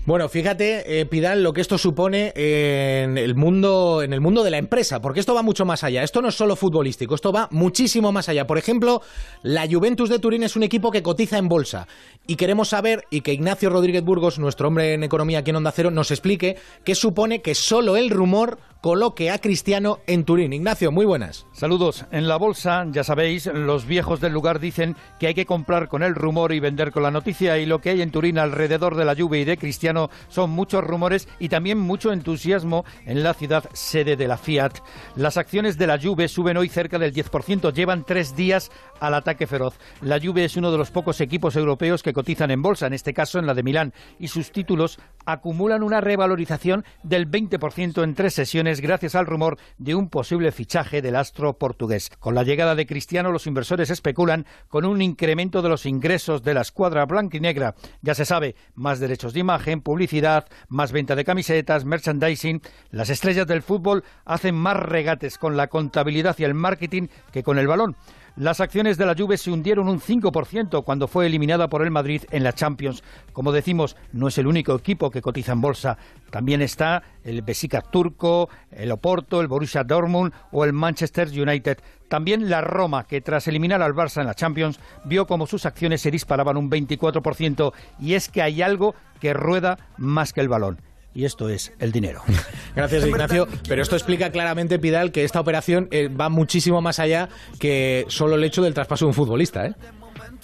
Bueno, 0.06 0.30
fíjate, 0.30 1.00
eh, 1.00 1.04
Pidal, 1.04 1.42
lo 1.42 1.52
que 1.52 1.60
esto 1.60 1.76
supone 1.76 2.32
en 2.34 3.18
el 3.18 3.34
mundo, 3.34 4.00
en 4.02 4.14
el 4.14 4.20
mundo 4.22 4.42
de 4.42 4.50
la 4.50 4.56
empresa, 4.56 5.02
porque 5.02 5.20
esto 5.20 5.34
va 5.34 5.42
mucho 5.42 5.66
más 5.66 5.84
allá. 5.84 6.02
Esto 6.02 6.22
no 6.22 6.28
es 6.28 6.34
solo 6.34 6.56
futbolístico, 6.56 7.14
esto 7.14 7.32
va 7.32 7.48
muchísimo 7.50 8.10
más 8.10 8.30
allá. 8.30 8.46
Por 8.46 8.56
ejemplo, 8.56 9.02
la 9.42 9.68
Juventus 9.70 10.08
de 10.08 10.18
Turín 10.18 10.42
es 10.42 10.56
un 10.56 10.62
equipo 10.62 10.90
que 10.90 11.02
cotiza 11.02 11.36
en 11.36 11.48
bolsa 11.48 11.86
y 12.26 12.36
queremos 12.36 12.68
saber 12.68 13.04
y 13.10 13.20
que 13.20 13.34
Ignacio 13.34 13.68
Rodríguez 13.68 14.02
Burgos, 14.02 14.38
nuestro 14.38 14.68
hombre 14.68 14.94
en 14.94 15.02
economía 15.02 15.40
aquí 15.40 15.50
en 15.50 15.56
Onda 15.56 15.70
Cero, 15.70 15.90
nos 15.90 16.10
explique 16.10 16.56
qué 16.82 16.94
supone 16.94 17.42
que 17.42 17.54
solo 17.54 17.98
el 17.98 18.08
rumor 18.08 18.58
coloque 18.80 19.30
a 19.30 19.38
Cristiano 19.38 19.98
en 20.06 20.24
Turín. 20.24 20.52
Ignacio, 20.52 20.90
muy 20.90 21.04
buenas. 21.04 21.46
Saludos. 21.52 22.06
En 22.10 22.28
la 22.28 22.36
bolsa, 22.36 22.86
ya 22.90 23.04
sabéis, 23.04 23.46
los 23.46 23.86
viejos 23.86 24.20
del 24.20 24.32
lugar 24.32 24.58
dicen 24.58 24.96
que 25.18 25.26
hay 25.26 25.34
que 25.34 25.46
comprar 25.46 25.88
con 25.88 26.02
el 26.02 26.14
rumor 26.14 26.52
y 26.52 26.60
vender 26.60 26.90
con 26.90 27.02
la 27.02 27.10
noticia 27.10 27.58
y 27.58 27.66
lo 27.66 27.80
que 27.80 27.90
hay 27.90 28.02
en 28.02 28.10
Turín 28.10 28.38
alrededor 28.38 28.96
de 28.96 29.04
la 29.04 29.14
Juve 29.14 29.40
y 29.40 29.44
de 29.44 29.58
Cristiano 29.58 30.10
son 30.28 30.50
muchos 30.50 30.82
rumores 30.82 31.28
y 31.38 31.48
también 31.48 31.78
mucho 31.78 32.12
entusiasmo 32.12 32.84
en 33.04 33.22
la 33.22 33.34
ciudad 33.34 33.64
sede 33.72 34.16
de 34.16 34.28
la 34.28 34.38
Fiat. 34.38 34.78
Las 35.16 35.36
acciones 35.36 35.76
de 35.76 35.86
la 35.86 36.00
Juve 36.00 36.28
suben 36.28 36.56
hoy 36.56 36.68
cerca 36.68 36.98
del 36.98 37.12
10%, 37.12 37.72
llevan 37.72 38.04
tres 38.04 38.34
días 38.34 38.70
al 38.98 39.14
ataque 39.14 39.46
feroz. 39.46 39.78
La 40.00 40.20
Juve 40.20 40.44
es 40.44 40.56
uno 40.56 40.72
de 40.72 40.78
los 40.78 40.90
pocos 40.90 41.20
equipos 41.20 41.56
europeos 41.56 42.02
que 42.02 42.12
cotizan 42.12 42.50
en 42.50 42.62
bolsa, 42.62 42.86
en 42.86 42.94
este 42.94 43.12
caso 43.12 43.38
en 43.38 43.46
la 43.46 43.54
de 43.54 43.62
Milán, 43.62 43.92
y 44.18 44.28
sus 44.28 44.52
títulos 44.52 44.98
acumulan 45.26 45.82
una 45.82 46.00
revalorización 46.00 46.84
del 47.02 47.30
20% 47.30 48.02
en 48.02 48.14
tres 48.14 48.34
sesiones 48.34 48.69
gracias 48.78 49.16
al 49.16 49.26
rumor 49.26 49.58
de 49.78 49.96
un 49.96 50.08
posible 50.08 50.52
fichaje 50.52 51.02
del 51.02 51.16
astro 51.16 51.58
portugués. 51.58 52.12
Con 52.20 52.36
la 52.36 52.44
llegada 52.44 52.76
de 52.76 52.86
Cristiano, 52.86 53.32
los 53.32 53.48
inversores 53.48 53.90
especulan 53.90 54.46
con 54.68 54.84
un 54.84 55.02
incremento 55.02 55.62
de 55.62 55.68
los 55.68 55.86
ingresos 55.86 56.44
de 56.44 56.54
la 56.54 56.60
escuadra 56.60 57.06
blanquinegra. 57.06 57.74
Ya 58.02 58.14
se 58.14 58.24
sabe, 58.24 58.54
más 58.74 59.00
derechos 59.00 59.32
de 59.32 59.40
imagen, 59.40 59.80
publicidad, 59.80 60.46
más 60.68 60.92
venta 60.92 61.16
de 61.16 61.24
camisetas, 61.24 61.84
merchandising. 61.84 62.62
Las 62.92 63.10
estrellas 63.10 63.48
del 63.48 63.62
fútbol 63.62 64.04
hacen 64.24 64.54
más 64.54 64.76
regates 64.76 65.38
con 65.38 65.56
la 65.56 65.66
contabilidad 65.66 66.36
y 66.38 66.44
el 66.44 66.54
marketing 66.54 67.08
que 67.32 67.42
con 67.42 67.58
el 67.58 67.66
balón. 67.66 67.96
Las 68.36 68.60
acciones 68.60 68.96
de 68.96 69.06
la 69.06 69.14
Juve 69.16 69.36
se 69.36 69.50
hundieron 69.50 69.88
un 69.88 70.00
5% 70.00 70.84
cuando 70.84 71.08
fue 71.08 71.26
eliminada 71.26 71.68
por 71.68 71.82
el 71.82 71.90
Madrid 71.90 72.22
en 72.30 72.44
la 72.44 72.52
Champions. 72.52 73.02
Como 73.32 73.52
decimos, 73.52 73.96
no 74.12 74.28
es 74.28 74.38
el 74.38 74.46
único 74.46 74.74
equipo 74.74 75.10
que 75.10 75.20
cotiza 75.20 75.52
en 75.52 75.60
bolsa. 75.60 75.98
También 76.30 76.62
está 76.62 77.02
el 77.24 77.42
Besiktas 77.42 77.90
turco, 77.90 78.48
el 78.70 78.92
Oporto, 78.92 79.40
el 79.40 79.48
Borussia 79.48 79.84
Dortmund 79.84 80.32
o 80.52 80.64
el 80.64 80.72
Manchester 80.72 81.28
United. 81.28 81.78
También 82.08 82.48
la 82.48 82.60
Roma, 82.60 83.04
que 83.04 83.20
tras 83.20 83.48
eliminar 83.48 83.82
al 83.82 83.94
Barça 83.94 84.20
en 84.20 84.26
la 84.26 84.34
Champions, 84.34 84.80
vio 85.04 85.26
como 85.26 85.46
sus 85.46 85.66
acciones 85.66 86.00
se 86.00 86.10
disparaban 86.10 86.56
un 86.56 86.70
24%. 86.70 87.72
Y 87.98 88.14
es 88.14 88.28
que 88.28 88.42
hay 88.42 88.62
algo 88.62 88.94
que 89.20 89.34
rueda 89.34 89.78
más 89.98 90.32
que 90.32 90.40
el 90.40 90.48
balón 90.48 90.89
y 91.14 91.24
esto 91.24 91.48
es 91.48 91.74
el 91.78 91.92
dinero. 91.92 92.22
Gracias, 92.74 93.06
Ignacio. 93.06 93.46
Pero 93.68 93.82
esto 93.82 93.96
explica 93.96 94.30
claramente, 94.30 94.78
Pidal, 94.78 95.12
que 95.12 95.24
esta 95.24 95.40
operación 95.40 95.88
eh, 95.90 96.08
va 96.08 96.28
muchísimo 96.28 96.80
más 96.80 96.98
allá 96.98 97.28
que 97.58 98.04
solo 98.08 98.36
el 98.36 98.44
hecho 98.44 98.62
del 98.62 98.74
traspaso 98.74 99.06
de 99.06 99.08
un 99.08 99.14
futbolista, 99.14 99.66
¿eh? 99.66 99.74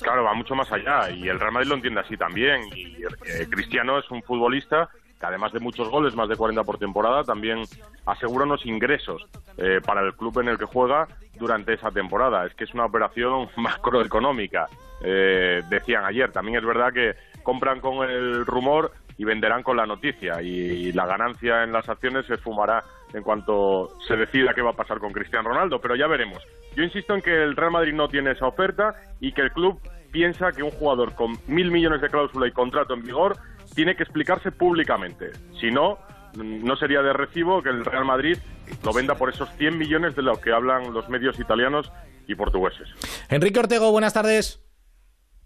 Claro, 0.01 0.25
va 0.25 0.35
mucho 0.35 0.55
más 0.55 0.71
allá 0.71 1.11
y 1.11 1.29
el 1.29 1.41
Real 1.41 1.53
Madrid 1.53 1.69
lo 1.69 1.77
entiende 1.77 2.01
así 2.01 2.17
también. 2.17 2.61
Y 2.75 2.97
eh, 3.03 3.47
Cristiano 3.49 3.99
es 3.99 4.11
un 4.11 4.23
futbolista 4.23 4.91
que 5.19 5.25
además 5.25 5.53
de 5.53 5.61
muchos 5.61 5.89
goles, 5.89 6.15
más 6.15 6.29
de 6.29 6.37
40 6.37 6.63
por 6.65 6.79
temporada, 6.79 7.25
también 7.25 7.63
asegura 8.05 8.45
unos 8.45 8.67
ingresos 8.67 9.27
eh, 9.57 9.81
para 9.85 10.03
el 10.03 10.15
club 10.15 10.41
en 10.41 10.49
el 10.49 10.59
que 10.59 10.67
juega 10.67 11.09
durante 11.39 11.73
esa 11.73 11.91
temporada. 11.91 12.45
Es 12.45 12.55
que 12.55 12.65
es 12.65 12.75
una 12.75 12.85
operación 12.85 13.49
macroeconómica, 13.57 14.67
decían 15.01 16.05
ayer. 16.05 16.33
También 16.33 16.59
es 16.59 16.65
verdad 16.65 16.93
que 16.93 17.15
compran 17.43 17.81
con 17.81 18.07
el 18.09 18.45
rumor 18.45 18.93
y 19.19 19.25
venderán 19.25 19.63
con 19.63 19.77
la 19.77 19.87
noticia 19.87 20.41
y, 20.43 20.93
la 20.93 21.07
ganancia 21.07 21.63
en 21.63 21.73
las 21.73 21.89
acciones 21.89 22.27
se 22.27 22.35
esfumará 22.35 22.83
en 23.13 23.23
cuanto 23.23 23.97
se 24.07 24.17
decida 24.17 24.55
qué 24.55 24.63
va 24.63 24.71
a 24.71 24.77
pasar 24.77 24.99
con 24.99 25.13
Cristiano 25.13 25.49
Ronaldo, 25.49 25.81
pero 25.81 25.97
ya 25.97 26.07
veremos. 26.07 26.43
Yo 26.75 26.83
insisto 26.83 27.15
en 27.15 27.23
que 27.23 27.43
el 27.43 27.57
Real 27.57 27.71
Madrid 27.71 27.93
no 27.93 28.09
tiene 28.09 28.33
esa 28.33 28.47
oferta 28.47 28.95
y 29.21 29.33
que 29.33 29.43
el 29.43 29.53
club 29.53 29.81
piensa 30.11 30.53
que 30.53 30.63
un 30.63 30.71
jugador 30.71 31.15
con 31.15 31.37
mil 31.47 31.71
millones 31.71 32.01
de 32.01 32.09
cláusula 32.09 32.47
y 32.47 32.53
contrato 32.53 32.95
en 32.95 33.03
vigor 33.03 33.37
tiene 33.75 33.97
que 33.97 34.03
explicarse 34.03 34.53
públicamente. 34.53 35.33
Si 35.61 35.71
no, 35.71 35.99
no 36.35 36.77
sería 36.77 37.03
de 37.03 37.13
recibo 37.13 37.63
que 37.63 37.71
el 37.71 37.85
Real 37.85 38.05
Madrid 38.05 38.39
lo 38.85 38.93
venda 38.93 39.15
por 39.15 39.31
esos 39.31 39.51
100 39.57 39.79
millones 39.79 40.17
de 40.17 40.23
lo 40.23 40.41
que 40.41 40.53
hablan 40.53 40.93
los 40.93 41.09
medios 41.09 41.39
italianos 41.39 41.93
y 42.27 42.35
portugueses. 42.35 42.89
Enrique 43.29 43.59
Ortego, 43.59 43.91
buenas 43.93 44.15
tardes. 44.15 44.63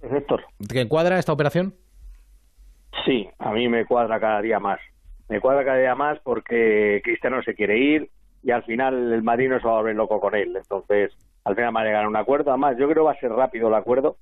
Héctor. 0.03 0.45
¿Te 0.67 0.89
cuadra 0.89 1.19
esta 1.19 1.33
operación? 1.33 1.75
Sí, 3.05 3.29
a 3.39 3.53
mí 3.53 3.69
me 3.69 3.87
cuadra 3.87 4.21
cada 4.21 4.43
día 4.43 4.59
más. 4.59 4.81
Me 5.29 5.41
cuadra 5.41 5.65
cada 5.65 5.79
día 5.79 5.95
más 5.95 6.19
porque 6.21 7.01
Cristiano 7.05 7.43
se 7.43 7.55
quiere 7.55 7.79
ir, 7.79 8.11
y 8.43 8.51
al 8.51 8.63
final 8.65 9.13
el 9.13 9.23
Madrid 9.23 9.49
no 9.49 9.61
se 9.61 9.67
va 9.67 9.75
a 9.75 9.77
volver 9.79 9.97
loco 9.97 10.21
con 10.21 10.35
él. 10.35 10.57
Entonces, 10.57 11.13
al 11.45 11.55
final 11.55 11.77
va 11.77 11.81
a 11.81 11.85
llegar 11.85 12.05
a 12.05 12.09
un 12.09 12.17
acuerdo. 12.17 12.51
Además, 12.51 12.77
yo 12.79 12.89
creo 12.89 13.03
que 13.03 13.09
va 13.09 13.13
a 13.13 13.21
ser 13.21 13.33
rápido 13.33 13.69
el 13.69 13.75
acuerdo 13.75 14.17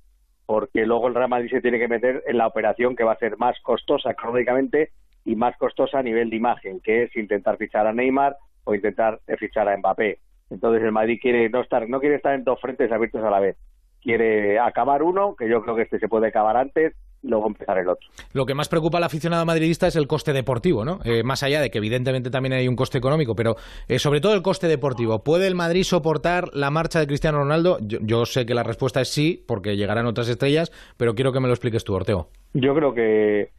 porque 0.45 0.85
luego 0.85 1.07
el 1.07 1.13
Real 1.13 1.29
Madrid 1.29 1.51
se 1.51 1.61
tiene 1.61 1.77
que 1.77 1.87
meter 1.87 2.23
en 2.25 2.37
la 2.37 2.47
operación 2.47 2.95
que 2.95 3.03
va 3.03 3.11
a 3.11 3.19
ser 3.19 3.37
más 3.37 3.55
costosa 3.61 4.09
económicamente 4.11 4.91
y 5.23 5.35
más 5.35 5.55
costosa 5.57 5.99
a 5.99 6.03
nivel 6.03 6.31
de 6.31 6.37
imagen, 6.37 6.79
que 6.79 7.03
es 7.03 7.15
intentar 7.15 7.57
fichar 7.57 7.85
a 7.85 7.93
Neymar 7.93 8.35
o 8.63 8.73
intentar 8.73 9.19
fichar 9.37 9.69
a 9.69 9.77
Mbappé. 9.77 10.17
Entonces 10.49 10.83
el 10.83 10.91
Madrid 10.91 11.19
quiere 11.21 11.49
no 11.49 11.61
estar, 11.61 11.87
no 11.87 11.99
quiere 11.99 12.15
estar 12.15 12.33
en 12.33 12.43
dos 12.43 12.59
frentes 12.59 12.91
abiertos 12.91 13.23
a 13.23 13.29
la 13.29 13.39
vez. 13.39 13.57
Quiere 14.01 14.57
acabar 14.57 15.03
uno, 15.03 15.35
que 15.35 15.47
yo 15.47 15.61
creo 15.61 15.75
que 15.75 15.83
este 15.83 15.99
se 15.99 16.07
puede 16.07 16.29
acabar 16.29 16.57
antes, 16.57 16.95
y 17.21 17.27
luego 17.29 17.47
empezar 17.47 17.77
el 17.77 17.89
otro. 17.89 18.07
Lo 18.33 18.45
que 18.45 18.53
más 18.53 18.69
preocupa 18.69 18.97
al 18.97 19.03
aficionado 19.03 19.45
madridista 19.45 19.87
es 19.87 19.95
el 19.95 20.07
coste 20.07 20.33
deportivo, 20.33 20.85
¿no? 20.85 20.99
Eh, 21.03 21.23
más 21.23 21.43
allá 21.43 21.61
de 21.61 21.69
que 21.69 21.77
evidentemente 21.77 22.29
también 22.29 22.53
hay 22.53 22.67
un 22.67 22.75
coste 22.75 22.97
económico, 22.97 23.35
pero 23.35 23.55
eh, 23.87 23.99
sobre 23.99 24.21
todo 24.21 24.33
el 24.33 24.41
coste 24.41 24.67
deportivo. 24.67 25.23
¿Puede 25.23 25.47
el 25.47 25.55
Madrid 25.55 25.83
soportar 25.83 26.49
la 26.53 26.71
marcha 26.71 26.99
de 26.99 27.07
Cristiano 27.07 27.39
Ronaldo? 27.39 27.77
Yo, 27.81 27.99
yo, 28.01 28.25
sé 28.25 28.45
que 28.45 28.53
la 28.53 28.63
respuesta 28.63 29.01
es 29.01 29.09
sí, 29.09 29.43
porque 29.47 29.75
llegarán 29.77 30.05
otras 30.05 30.29
estrellas, 30.29 30.71
pero 30.97 31.15
quiero 31.15 31.31
que 31.33 31.39
me 31.39 31.47
lo 31.47 31.53
expliques 31.53 31.83
tú, 31.83 31.93
Ortego. 31.93 32.29
Yo 32.53 32.73
creo 32.73 32.93
que 32.93 33.51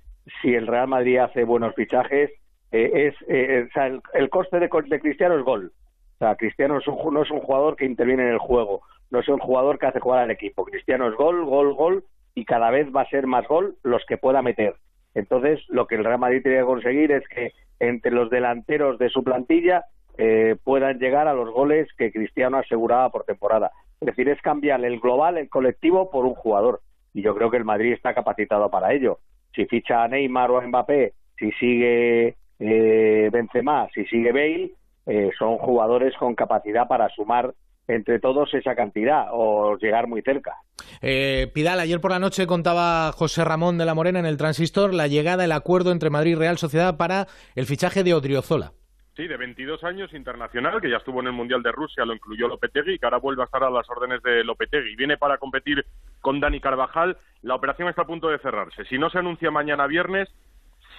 si 0.42 0.54
el 0.54 0.66
Real 0.66 0.88
Madrid 0.88 1.18
hace 1.18 1.44
buenos 1.44 1.74
fichajes, 1.74 2.30
eh, 2.72 3.08
es, 3.08 3.14
eh, 3.28 3.66
o 3.68 3.72
sea, 3.72 3.86
el, 3.86 4.00
el, 4.14 4.30
coste 4.30 4.58
de, 4.58 4.68
de, 4.68 5.00
Cristiano 5.00 5.36
es 5.36 5.44
gol. 5.44 5.72
O 6.14 6.18
sea, 6.18 6.36
Cristiano 6.36 6.78
es 6.78 6.86
un, 6.86 7.14
no 7.14 7.22
es 7.22 7.30
un 7.30 7.40
jugador 7.40 7.76
que 7.76 7.84
interviene 7.84 8.24
en 8.24 8.30
el 8.30 8.38
juego, 8.38 8.82
no 9.10 9.20
es 9.20 9.28
un 9.28 9.38
jugador 9.38 9.78
que 9.78 9.86
hace 9.86 10.00
jugar 10.00 10.20
al 10.20 10.30
equipo. 10.30 10.64
Cristiano 10.64 11.08
es 11.08 11.14
gol, 11.14 11.44
gol, 11.44 11.74
gol, 11.74 12.04
y 12.34 12.44
cada 12.44 12.70
vez 12.70 12.88
va 12.94 13.02
a 13.02 13.10
ser 13.10 13.26
más 13.26 13.46
gol 13.46 13.76
los 13.82 14.04
que 14.06 14.18
pueda 14.18 14.42
meter. 14.42 14.74
Entonces, 15.14 15.60
lo 15.68 15.86
que 15.86 15.96
el 15.96 16.04
Real 16.04 16.18
Madrid 16.18 16.42
tiene 16.42 16.58
que 16.58 16.64
conseguir 16.64 17.12
es 17.12 17.26
que 17.28 17.52
entre 17.80 18.12
los 18.12 18.30
delanteros 18.30 18.98
de 18.98 19.08
su 19.08 19.24
plantilla 19.24 19.84
eh, 20.18 20.56
puedan 20.62 20.98
llegar 20.98 21.28
a 21.28 21.34
los 21.34 21.50
goles 21.50 21.88
que 21.96 22.12
Cristiano 22.12 22.58
aseguraba 22.58 23.10
por 23.10 23.24
temporada. 23.24 23.72
Es 24.00 24.06
decir, 24.06 24.28
es 24.28 24.40
cambiar 24.40 24.84
el 24.84 25.00
global, 25.00 25.38
el 25.38 25.48
colectivo, 25.48 26.10
por 26.10 26.24
un 26.24 26.34
jugador. 26.34 26.80
Y 27.12 27.22
yo 27.22 27.34
creo 27.34 27.50
que 27.50 27.56
el 27.56 27.64
Madrid 27.64 27.92
está 27.92 28.14
capacitado 28.14 28.70
para 28.70 28.92
ello. 28.92 29.18
Si 29.54 29.66
ficha 29.66 30.04
a 30.04 30.08
Neymar 30.08 30.50
o 30.50 30.58
a 30.58 30.66
Mbappé, 30.66 31.14
si 31.38 31.50
sigue 31.52 32.36
eh, 32.58 33.30
Benzema, 33.32 33.88
si 33.94 34.04
sigue 34.06 34.32
Bale, 34.32 34.72
eh, 35.06 35.30
son 35.38 35.58
jugadores 35.58 36.14
con 36.16 36.34
capacidad 36.34 36.86
para 36.86 37.08
sumar 37.08 37.52
entre 37.94 38.18
todos 38.18 38.52
esa 38.54 38.74
cantidad 38.74 39.26
o 39.32 39.76
llegar 39.76 40.06
muy 40.06 40.22
cerca. 40.22 40.56
Eh, 41.02 41.50
Pidal, 41.54 41.80
ayer 41.80 42.00
por 42.00 42.10
la 42.10 42.18
noche 42.18 42.46
contaba 42.46 43.12
José 43.12 43.44
Ramón 43.44 43.78
de 43.78 43.84
la 43.84 43.94
Morena 43.94 44.18
en 44.18 44.26
el 44.26 44.36
Transistor 44.36 44.94
la 44.94 45.06
llegada, 45.06 45.44
el 45.44 45.52
acuerdo 45.52 45.92
entre 45.92 46.10
Madrid 46.10 46.32
y 46.32 46.34
Real 46.36 46.58
Sociedad 46.58 46.96
para 46.96 47.26
el 47.54 47.66
fichaje 47.66 48.04
de 48.04 48.14
Odriozola. 48.14 48.72
Sí, 49.16 49.26
de 49.26 49.36
22 49.36 49.82
años 49.84 50.12
internacional, 50.14 50.80
que 50.80 50.88
ya 50.88 50.96
estuvo 50.96 51.20
en 51.20 51.26
el 51.26 51.32
Mundial 51.32 51.62
de 51.62 51.72
Rusia, 51.72 52.04
lo 52.04 52.14
incluyó 52.14 52.48
Lopetegui 52.48 52.94
y 52.94 52.98
que 52.98 53.06
ahora 53.06 53.18
vuelve 53.18 53.42
a 53.42 53.46
estar 53.46 53.62
a 53.62 53.70
las 53.70 53.88
órdenes 53.90 54.22
de 54.22 54.44
Lopetegui. 54.44 54.96
Viene 54.96 55.18
para 55.18 55.36
competir 55.36 55.84
con 56.20 56.40
Dani 56.40 56.60
Carvajal. 56.60 57.18
La 57.42 57.56
operación 57.56 57.88
está 57.88 58.02
a 58.02 58.06
punto 58.06 58.28
de 58.28 58.38
cerrarse. 58.38 58.84
Si 58.84 58.98
no 58.98 59.10
se 59.10 59.18
anuncia 59.18 59.50
mañana 59.50 59.86
viernes, 59.86 60.28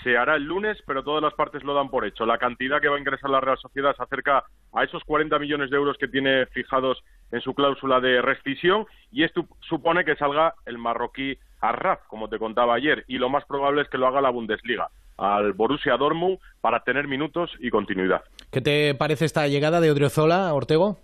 se 0.03 0.17
hará 0.17 0.35
el 0.35 0.43
lunes, 0.43 0.77
pero 0.85 1.03
todas 1.03 1.21
las 1.21 1.33
partes 1.33 1.63
lo 1.63 1.73
dan 1.73 1.89
por 1.89 2.05
hecho. 2.05 2.25
La 2.25 2.37
cantidad 2.37 2.81
que 2.81 2.87
va 2.87 2.95
a 2.95 2.99
ingresar 2.99 3.29
la 3.29 3.41
Real 3.41 3.57
Sociedad 3.57 3.95
se 3.95 4.03
acerca 4.03 4.43
a 4.73 4.83
esos 4.83 5.03
40 5.03 5.37
millones 5.39 5.69
de 5.69 5.77
euros 5.77 5.97
que 5.97 6.07
tiene 6.07 6.45
fijados 6.47 7.03
en 7.31 7.41
su 7.41 7.53
cláusula 7.53 7.99
de 7.99 8.21
rescisión 8.21 8.85
y 9.11 9.23
esto 9.23 9.45
supone 9.61 10.03
que 10.03 10.15
salga 10.15 10.55
el 10.65 10.77
marroquí 10.77 11.37
Arraf, 11.61 12.01
como 12.07 12.27
te 12.27 12.39
contaba 12.39 12.73
ayer, 12.73 13.05
y 13.07 13.17
lo 13.17 13.29
más 13.29 13.45
probable 13.45 13.83
es 13.83 13.89
que 13.89 13.97
lo 13.97 14.07
haga 14.07 14.21
la 14.21 14.31
Bundesliga 14.31 14.89
al 15.17 15.53
Borussia 15.53 15.97
Dortmund 15.97 16.39
para 16.61 16.83
tener 16.83 17.07
minutos 17.07 17.51
y 17.59 17.69
continuidad. 17.69 18.23
¿Qué 18.51 18.61
te 18.61 18.95
parece 18.95 19.25
esta 19.25 19.47
llegada 19.47 19.79
de 19.79 19.91
Odriozola, 19.91 20.51
Ortego? 20.51 20.97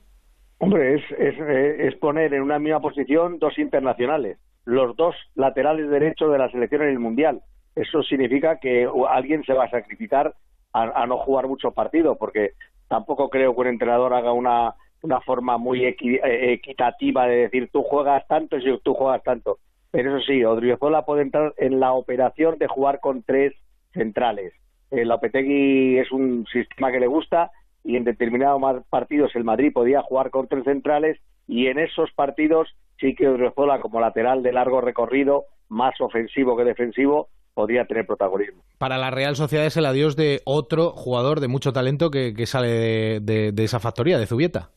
Hombre, 0.57 0.95
es, 0.95 1.03
es, 1.19 1.39
es 1.39 1.95
poner 1.99 2.33
en 2.33 2.41
una 2.41 2.57
misma 2.57 2.79
posición 2.79 3.37
dos 3.37 3.59
internacionales, 3.59 4.39
los 4.65 4.95
dos 4.95 5.15
laterales 5.35 5.87
derechos 5.91 6.31
de 6.31 6.39
la 6.39 6.49
selección 6.49 6.81
en 6.81 6.89
el 6.89 6.99
Mundial 6.99 7.41
eso 7.77 8.03
significa 8.03 8.59
que 8.59 8.89
alguien 9.09 9.43
se 9.43 9.53
va 9.53 9.65
a 9.65 9.69
sacrificar 9.69 10.33
a, 10.73 11.03
a 11.03 11.05
no 11.05 11.17
jugar 11.17 11.47
muchos 11.47 11.73
partidos, 11.73 12.17
porque 12.17 12.51
tampoco 12.87 13.29
creo 13.29 13.53
que 13.53 13.61
un 13.61 13.67
entrenador 13.67 14.13
haga 14.13 14.33
una, 14.33 14.75
una 15.01 15.21
forma 15.21 15.57
muy 15.57 15.85
equi, 15.85 16.15
eh, 16.15 16.53
equitativa 16.53 17.27
de 17.27 17.37
decir 17.37 17.69
tú 17.71 17.83
juegas 17.83 18.27
tanto 18.27 18.57
y 18.57 18.79
tú 18.79 18.93
juegas 18.93 19.23
tanto. 19.23 19.59
Pero 19.91 20.17
eso 20.17 20.25
sí, 20.25 20.43
Odriozola 20.43 21.03
puede 21.03 21.21
entrar 21.21 21.53
en 21.57 21.79
la 21.79 21.93
operación 21.93 22.57
de 22.57 22.67
jugar 22.67 22.99
con 22.99 23.23
tres 23.23 23.53
centrales. 23.93 24.53
El 24.91 25.09
Lopetegui 25.09 25.97
es 25.97 26.11
un 26.11 26.45
sistema 26.51 26.91
que 26.91 26.99
le 26.99 27.07
gusta 27.07 27.51
y 27.83 27.95
en 27.95 28.03
determinados 28.03 28.83
partidos 28.89 29.35
el 29.35 29.43
Madrid 29.43 29.71
podía 29.73 30.01
jugar 30.01 30.29
con 30.29 30.47
tres 30.47 30.63
centrales 30.65 31.19
y 31.47 31.67
en 31.67 31.79
esos 31.79 32.11
partidos 32.11 32.75
sí 32.99 33.15
que 33.15 33.27
Odriozola 33.27 33.79
como 33.79 34.01
lateral 34.01 34.43
de 34.43 34.51
largo 34.51 34.81
recorrido, 34.81 35.45
más 35.69 35.99
ofensivo 36.01 36.57
que 36.57 36.63
defensivo, 36.63 37.29
podría 37.57 37.85
tener 37.85 38.05
protagonismo. 38.05 38.61
Para 38.77 38.99
la 38.99 39.09
Real 39.09 39.35
Sociedad 39.35 39.65
es 39.65 39.75
el 39.77 39.87
adiós 39.87 40.15
de 40.15 40.41
otro 40.45 40.91
jugador 40.91 41.39
de 41.39 41.47
mucho 41.47 41.73
talento 41.73 42.11
que, 42.11 42.35
que 42.35 42.45
sale 42.45 42.67
de, 42.67 43.19
de, 43.19 43.51
de, 43.51 43.63
esa 43.63 43.79
factoría, 43.79 44.19
de 44.19 44.27
Zubieta. 44.27 44.69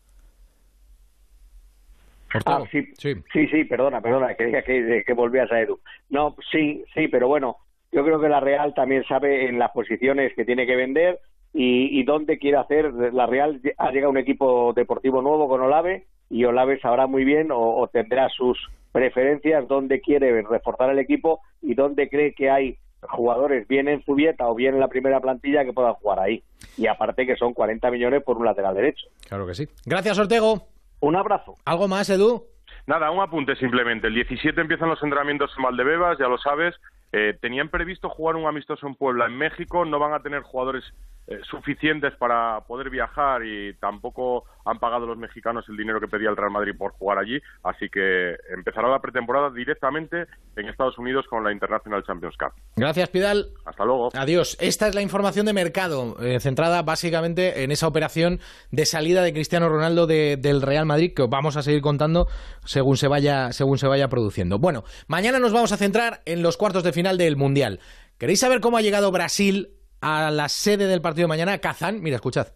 Ah, 2.46 2.62
sí, 2.72 2.88
sí, 2.96 3.16
sí, 3.34 3.48
sí, 3.48 3.64
perdona, 3.64 4.00
perdona, 4.00 4.34
quería 4.34 4.62
que, 4.62 5.04
que 5.06 5.12
volvías 5.12 5.52
a 5.52 5.60
Edu. 5.60 5.78
No, 6.08 6.34
sí, 6.50 6.82
sí, 6.94 7.08
pero 7.08 7.28
bueno, 7.28 7.58
yo 7.92 8.02
creo 8.02 8.18
que 8.18 8.30
la 8.30 8.40
Real 8.40 8.72
también 8.72 9.04
sabe 9.04 9.46
en 9.46 9.58
las 9.58 9.72
posiciones 9.72 10.32
que 10.34 10.46
tiene 10.46 10.66
que 10.66 10.76
vender 10.76 11.20
y, 11.52 11.98
y 11.98 12.04
dónde 12.04 12.38
quiere 12.38 12.58
hacer. 12.58 12.92
La 13.12 13.26
Real 13.26 13.60
ha 13.78 13.90
llegado 13.90 14.10
un 14.10 14.18
equipo 14.18 14.72
deportivo 14.74 15.22
nuevo 15.22 15.48
con 15.48 15.60
Olave 15.60 16.06
y 16.28 16.44
Olave 16.44 16.80
sabrá 16.80 17.06
muy 17.06 17.24
bien 17.24 17.50
o, 17.50 17.76
o 17.76 17.88
tendrá 17.88 18.28
sus 18.28 18.58
preferencias, 18.92 19.68
dónde 19.68 20.00
quiere 20.00 20.42
reforzar 20.42 20.90
el 20.90 20.98
equipo 20.98 21.40
y 21.62 21.74
dónde 21.74 22.08
cree 22.08 22.34
que 22.34 22.50
hay 22.50 22.78
jugadores 23.02 23.66
bien 23.66 23.88
en 23.88 24.02
Zubieta 24.02 24.48
o 24.48 24.54
bien 24.54 24.74
en 24.74 24.80
la 24.80 24.88
primera 24.88 25.20
plantilla 25.20 25.64
que 25.64 25.72
puedan 25.72 25.94
jugar 25.94 26.20
ahí. 26.20 26.42
Y 26.76 26.86
aparte 26.86 27.26
que 27.26 27.36
son 27.36 27.54
40 27.54 27.90
millones 27.90 28.22
por 28.22 28.36
un 28.36 28.44
lateral 28.44 28.74
derecho. 28.74 29.06
Claro 29.28 29.46
que 29.46 29.54
sí. 29.54 29.68
Gracias, 29.86 30.18
Ortego. 30.18 30.66
Un 31.00 31.16
abrazo. 31.16 31.54
¿Algo 31.64 31.88
más, 31.88 32.10
Edu? 32.10 32.44
Nada, 32.86 33.10
un 33.10 33.20
apunte 33.20 33.56
simplemente. 33.56 34.08
El 34.08 34.14
17 34.14 34.60
empiezan 34.60 34.88
los 34.88 35.02
entrenamientos 35.02 35.50
en 35.56 35.64
Valdebebas, 35.64 36.18
ya 36.18 36.28
lo 36.28 36.38
sabes. 36.38 36.74
Eh, 37.12 37.36
tenían 37.40 37.68
previsto 37.68 38.08
jugar 38.08 38.36
un 38.36 38.46
amistoso 38.46 38.86
en 38.86 38.94
Puebla, 38.94 39.26
en 39.26 39.36
México. 39.36 39.84
No 39.84 39.98
van 39.98 40.12
a 40.12 40.20
tener 40.20 40.42
jugadores 40.42 40.84
eh, 41.30 41.38
suficientes 41.48 42.12
para 42.16 42.60
poder 42.66 42.90
viajar 42.90 43.44
y 43.46 43.72
tampoco 43.74 44.46
han 44.64 44.80
pagado 44.80 45.06
los 45.06 45.16
mexicanos 45.16 45.64
el 45.68 45.76
dinero 45.76 46.00
que 46.00 46.08
pedía 46.08 46.28
el 46.28 46.36
Real 46.36 46.50
Madrid 46.50 46.72
por 46.76 46.90
jugar 46.90 47.18
allí. 47.18 47.38
Así 47.62 47.88
que 47.88 48.34
empezará 48.52 48.88
la 48.88 48.98
pretemporada 48.98 49.48
directamente 49.50 50.26
en 50.56 50.68
Estados 50.68 50.98
Unidos 50.98 51.26
con 51.30 51.44
la 51.44 51.52
International 51.52 52.02
Champions 52.04 52.36
Cup. 52.36 52.60
Gracias, 52.74 53.10
Pidal. 53.10 53.46
Hasta 53.64 53.84
luego. 53.84 54.08
Adiós. 54.12 54.56
Esta 54.60 54.88
es 54.88 54.96
la 54.96 55.02
información 55.02 55.46
de 55.46 55.52
mercado, 55.52 56.16
eh, 56.20 56.40
centrada 56.40 56.82
básicamente 56.82 57.62
en 57.62 57.70
esa 57.70 57.86
operación 57.86 58.40
de 58.72 58.84
salida 58.84 59.22
de 59.22 59.32
Cristiano 59.32 59.68
Ronaldo 59.68 60.08
de, 60.08 60.36
del 60.36 60.60
Real 60.60 60.84
Madrid, 60.84 61.12
que 61.14 61.22
os 61.22 61.30
vamos 61.30 61.56
a 61.56 61.62
seguir 61.62 61.80
contando 61.80 62.26
según 62.64 62.96
se 62.96 63.06
vaya, 63.06 63.52
según 63.52 63.78
se 63.78 63.86
vaya 63.86 64.08
produciendo. 64.08 64.58
Bueno, 64.58 64.82
mañana 65.06 65.38
nos 65.38 65.52
vamos 65.52 65.70
a 65.70 65.76
centrar 65.76 66.22
en 66.26 66.42
los 66.42 66.56
cuartos 66.56 66.82
de 66.82 66.92
final 66.92 67.18
del 67.18 67.36
Mundial. 67.36 67.78
¿Queréis 68.18 68.40
saber 68.40 68.60
cómo 68.60 68.78
ha 68.78 68.82
llegado 68.82 69.12
Brasil 69.12 69.79
a 70.00 70.30
la 70.30 70.48
sede 70.48 70.86
del 70.86 71.00
partido 71.00 71.28
mañana, 71.28 71.58
Kazán? 71.58 72.02
Mira, 72.02 72.16
escuchad. 72.16 72.48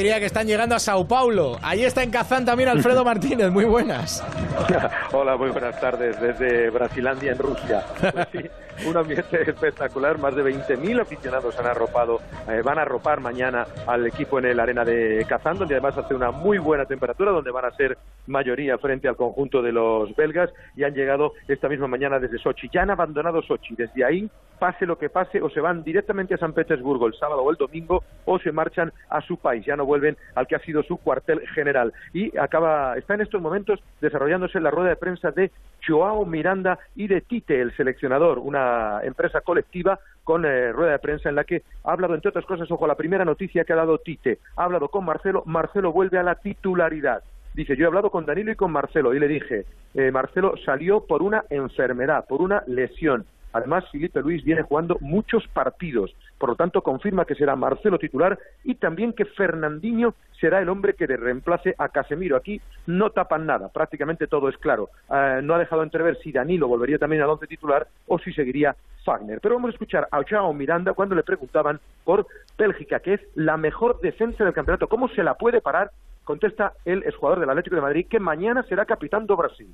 Diría 0.00 0.18
que 0.18 0.26
están 0.26 0.46
llegando 0.46 0.74
a 0.74 0.78
Sao 0.78 1.06
Paulo. 1.06 1.58
Ahí 1.62 1.84
está 1.84 2.02
en 2.02 2.10
Kazán 2.10 2.46
también 2.46 2.70
Alfredo 2.70 3.04
Martínez. 3.10 3.50
Muy 3.50 3.66
buenas. 3.66 4.24
Hola, 5.12 5.36
muy 5.36 5.50
buenas 5.50 5.78
tardes 5.78 6.18
desde 6.18 6.70
Brasilandia, 6.70 7.32
en 7.32 7.38
Rusia. 7.38 7.84
Pues 8.00 8.28
sí, 8.32 8.38
un 8.86 8.96
ambiente 8.96 9.42
espectacular. 9.42 10.18
Más 10.18 10.34
de 10.34 10.42
20.000 10.42 11.02
aficionados 11.02 11.58
han 11.58 11.66
arropado, 11.66 12.20
eh, 12.48 12.62
van 12.64 12.78
a 12.78 12.82
arropar 12.82 13.20
mañana 13.20 13.66
al 13.86 14.06
equipo 14.06 14.38
en 14.38 14.46
el 14.46 14.60
arena 14.60 14.84
de 14.86 15.24
Kazán, 15.28 15.58
donde 15.58 15.74
además 15.74 15.98
hace 15.98 16.14
una 16.14 16.30
muy 16.30 16.56
buena 16.56 16.86
temperatura, 16.86 17.30
donde 17.32 17.50
van 17.50 17.66
a 17.66 17.70
ser 17.72 17.98
mayoría 18.26 18.78
frente 18.78 19.06
al 19.06 19.16
conjunto 19.16 19.60
de 19.60 19.72
los 19.72 20.14
belgas 20.16 20.50
y 20.76 20.84
han 20.84 20.94
llegado 20.94 21.32
esta 21.46 21.68
misma 21.68 21.88
mañana 21.88 22.18
desde 22.18 22.38
Sochi. 22.38 22.70
Ya 22.72 22.82
han 22.82 22.90
abandonado 22.90 23.42
Sochi. 23.42 23.74
Desde 23.74 24.04
ahí, 24.04 24.30
pase 24.58 24.86
lo 24.86 24.98
que 24.98 25.10
pase, 25.10 25.40
o 25.42 25.50
se 25.50 25.60
van 25.60 25.82
directamente 25.82 26.34
a 26.34 26.38
San 26.38 26.52
Petersburgo 26.52 27.06
el 27.06 27.14
sábado 27.14 27.42
o 27.42 27.50
el 27.50 27.56
domingo, 27.56 28.02
o 28.24 28.38
se 28.38 28.52
marchan 28.52 28.92
a 29.08 29.20
su 29.20 29.36
país. 29.36 29.64
Ya 29.66 29.76
no 29.76 29.84
vuelven 29.90 30.16
al 30.36 30.46
que 30.46 30.54
ha 30.54 30.60
sido 30.60 30.84
su 30.84 30.98
cuartel 30.98 31.40
general. 31.48 31.92
Y 32.12 32.36
acaba, 32.38 32.96
está 32.96 33.14
en 33.14 33.22
estos 33.22 33.42
momentos 33.42 33.80
desarrollándose 34.00 34.60
la 34.60 34.70
rueda 34.70 34.90
de 34.90 34.96
prensa 34.96 35.32
de 35.32 35.50
Joao 35.84 36.24
Miranda 36.24 36.78
y 36.94 37.08
de 37.08 37.20
Tite, 37.22 37.60
el 37.60 37.76
seleccionador, 37.76 38.38
una 38.38 39.00
empresa 39.02 39.40
colectiva 39.40 39.98
con 40.22 40.44
eh, 40.44 40.70
rueda 40.70 40.92
de 40.92 40.98
prensa 41.00 41.28
en 41.28 41.34
la 41.34 41.42
que 41.42 41.62
ha 41.82 41.92
hablado, 41.92 42.14
entre 42.14 42.28
otras 42.28 42.44
cosas, 42.44 42.70
ojo, 42.70 42.86
la 42.86 42.94
primera 42.94 43.24
noticia 43.24 43.64
que 43.64 43.72
ha 43.72 43.76
dado 43.76 43.98
Tite, 43.98 44.38
ha 44.56 44.62
hablado 44.62 44.88
con 44.88 45.04
Marcelo, 45.04 45.42
Marcelo 45.44 45.92
vuelve 45.92 46.18
a 46.18 46.22
la 46.22 46.36
titularidad. 46.36 47.24
Dice, 47.52 47.76
yo 47.76 47.84
he 47.84 47.88
hablado 47.88 48.10
con 48.10 48.26
Danilo 48.26 48.52
y 48.52 48.56
con 48.56 48.70
Marcelo 48.70 49.12
y 49.12 49.18
le 49.18 49.26
dije, 49.26 49.64
eh, 49.94 50.12
Marcelo 50.12 50.54
salió 50.64 51.04
por 51.04 51.20
una 51.20 51.42
enfermedad, 51.50 52.26
por 52.28 52.42
una 52.42 52.62
lesión. 52.68 53.26
Además, 53.52 53.84
Felipe 53.90 54.20
Luis 54.20 54.44
viene 54.44 54.62
jugando 54.62 54.96
muchos 55.00 55.46
partidos, 55.48 56.14
por 56.38 56.50
lo 56.50 56.56
tanto 56.56 56.82
confirma 56.82 57.24
que 57.24 57.34
será 57.34 57.56
Marcelo 57.56 57.98
titular 57.98 58.38
y 58.64 58.76
también 58.76 59.12
que 59.12 59.24
Fernandinho 59.24 60.14
será 60.40 60.60
el 60.60 60.68
hombre 60.68 60.94
que 60.94 61.06
le 61.06 61.16
reemplace 61.16 61.74
a 61.78 61.88
Casemiro. 61.88 62.36
Aquí 62.36 62.60
no 62.86 63.10
tapan 63.10 63.46
nada, 63.46 63.68
prácticamente 63.68 64.26
todo 64.26 64.48
es 64.48 64.56
claro. 64.56 64.90
Eh, 65.10 65.40
no 65.42 65.54
ha 65.54 65.58
dejado 65.58 65.82
entrever 65.82 66.16
si 66.22 66.32
Danilo 66.32 66.68
volvería 66.68 66.98
también 66.98 67.22
al 67.22 67.30
once 67.30 67.46
titular 67.46 67.86
o 68.06 68.18
si 68.18 68.32
seguiría 68.32 68.74
Fagner. 69.04 69.40
Pero 69.40 69.54
vamos 69.56 69.70
a 69.70 69.72
escuchar 69.72 70.08
a 70.10 70.22
Joao 70.28 70.52
Miranda 70.52 70.92
cuando 70.92 71.14
le 71.14 71.22
preguntaban 71.22 71.80
por 72.04 72.26
Bélgica, 72.56 73.00
que 73.00 73.14
es 73.14 73.20
la 73.34 73.56
mejor 73.56 74.00
defensa 74.00 74.44
del 74.44 74.52
campeonato. 74.52 74.88
¿Cómo 74.88 75.08
se 75.08 75.22
la 75.22 75.34
puede 75.34 75.60
parar? 75.60 75.90
Contesta 76.24 76.74
el 76.84 77.02
exjugador 77.04 77.40
del 77.40 77.50
Atlético 77.50 77.76
de 77.76 77.82
Madrid, 77.82 78.06
que 78.08 78.20
mañana 78.20 78.62
será 78.64 78.84
capitán 78.84 79.26
do 79.26 79.36
Brasil. 79.36 79.68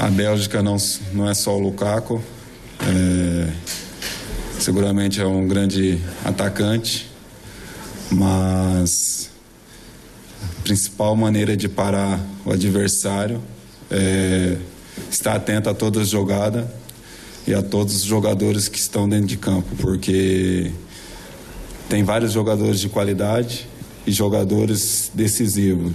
A 0.00 0.08
Bélgica 0.08 0.62
não, 0.62 0.76
não 1.12 1.28
é 1.28 1.34
só 1.34 1.54
o 1.54 1.60
Lukaku, 1.60 2.22
é, 2.82 3.52
seguramente 4.58 5.20
é 5.20 5.26
um 5.26 5.46
grande 5.46 6.00
atacante, 6.24 7.10
mas 8.10 9.30
a 10.42 10.62
principal 10.62 11.14
maneira 11.16 11.56
de 11.56 11.68
parar 11.68 12.20
o 12.44 12.52
adversário 12.52 13.40
é 13.90 14.56
estar 15.10 15.34
atento 15.34 15.68
a 15.68 15.74
toda 15.74 16.04
jogada 16.04 16.72
e 17.46 17.54
a 17.54 17.62
todos 17.62 17.96
os 17.96 18.02
jogadores 18.02 18.68
que 18.68 18.78
estão 18.78 19.08
dentro 19.08 19.26
de 19.26 19.36
campo, 19.36 19.74
porque 19.76 20.70
tem 21.88 22.04
vários 22.04 22.32
jogadores 22.32 22.80
de 22.80 22.88
qualidade 22.88 23.66
e 24.06 24.12
jogadores 24.12 25.10
decisivos. 25.14 25.92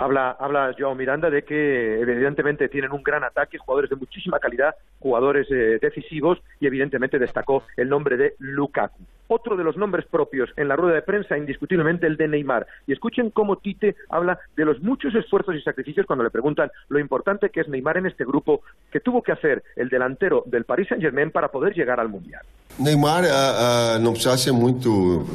Habla, 0.00 0.34
habla 0.40 0.74
Joao 0.78 0.94
Miranda 0.94 1.28
de 1.28 1.42
que 1.42 2.00
evidentemente 2.00 2.70
tienen 2.70 2.90
un 2.90 3.02
gran 3.02 3.22
ataque, 3.22 3.58
jugadores 3.58 3.90
de 3.90 3.96
muchísima 3.96 4.38
calidad, 4.38 4.74
jugadores 4.98 5.46
eh, 5.50 5.78
decisivos 5.78 6.38
y 6.58 6.66
evidentemente 6.66 7.18
destacó 7.18 7.64
el 7.76 7.90
nombre 7.90 8.16
de 8.16 8.34
Lukaku. 8.38 9.02
Otro 9.28 9.58
de 9.58 9.62
los 9.62 9.76
nombres 9.76 10.06
propios 10.06 10.48
en 10.56 10.68
la 10.68 10.76
rueda 10.76 10.94
de 10.94 11.02
prensa, 11.02 11.36
indiscutiblemente 11.36 12.06
el 12.06 12.16
de 12.16 12.28
Neymar. 12.28 12.66
Y 12.86 12.94
escuchen 12.94 13.28
cómo 13.28 13.56
Tite 13.56 13.94
habla 14.08 14.38
de 14.56 14.64
los 14.64 14.80
muchos 14.80 15.14
esfuerzos 15.14 15.54
y 15.54 15.60
sacrificios 15.60 16.06
cuando 16.06 16.24
le 16.24 16.30
preguntan 16.30 16.70
lo 16.88 16.98
importante 16.98 17.50
que 17.50 17.60
es 17.60 17.68
Neymar 17.68 17.98
en 17.98 18.06
este 18.06 18.24
grupo 18.24 18.62
que 18.90 19.00
tuvo 19.00 19.22
que 19.22 19.32
hacer 19.32 19.62
el 19.76 19.90
delantero 19.90 20.44
del 20.46 20.64
Paris 20.64 20.88
Saint-Germain 20.88 21.30
para 21.30 21.48
poder 21.48 21.74
llegar 21.74 22.00
al 22.00 22.08
Mundial. 22.08 22.42
Neymar 22.78 23.24
uh, 23.24 23.26
uh, 23.26 23.98
não 24.00 24.12
precisava 24.12 24.38
ser 24.38 24.52
muito 24.52 25.26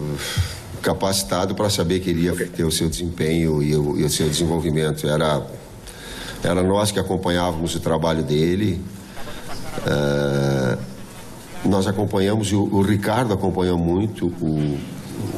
capacitado 0.81 1.55
para 1.55 1.69
saber 1.69 1.99
que 1.99 2.09
iria 2.09 2.33
ter 2.49 2.63
o 2.63 2.71
seu 2.71 2.89
desempenho 2.89 3.61
e 3.61 3.75
o, 3.75 3.97
e 3.97 4.03
o 4.03 4.09
seu 4.09 4.27
desenvolvimento. 4.27 5.07
Era, 5.07 5.45
era 6.43 6.63
nós 6.63 6.91
que 6.91 6.99
acompanhávamos 6.99 7.75
o 7.75 7.79
trabalho 7.79 8.23
dele. 8.23 8.81
Uh, 9.85 10.77
nós 11.67 11.87
acompanhamos, 11.87 12.51
o, 12.51 12.63
o 12.63 12.81
Ricardo 12.81 13.33
acompanhou 13.33 13.77
muito, 13.77 14.27
o, 14.41 14.77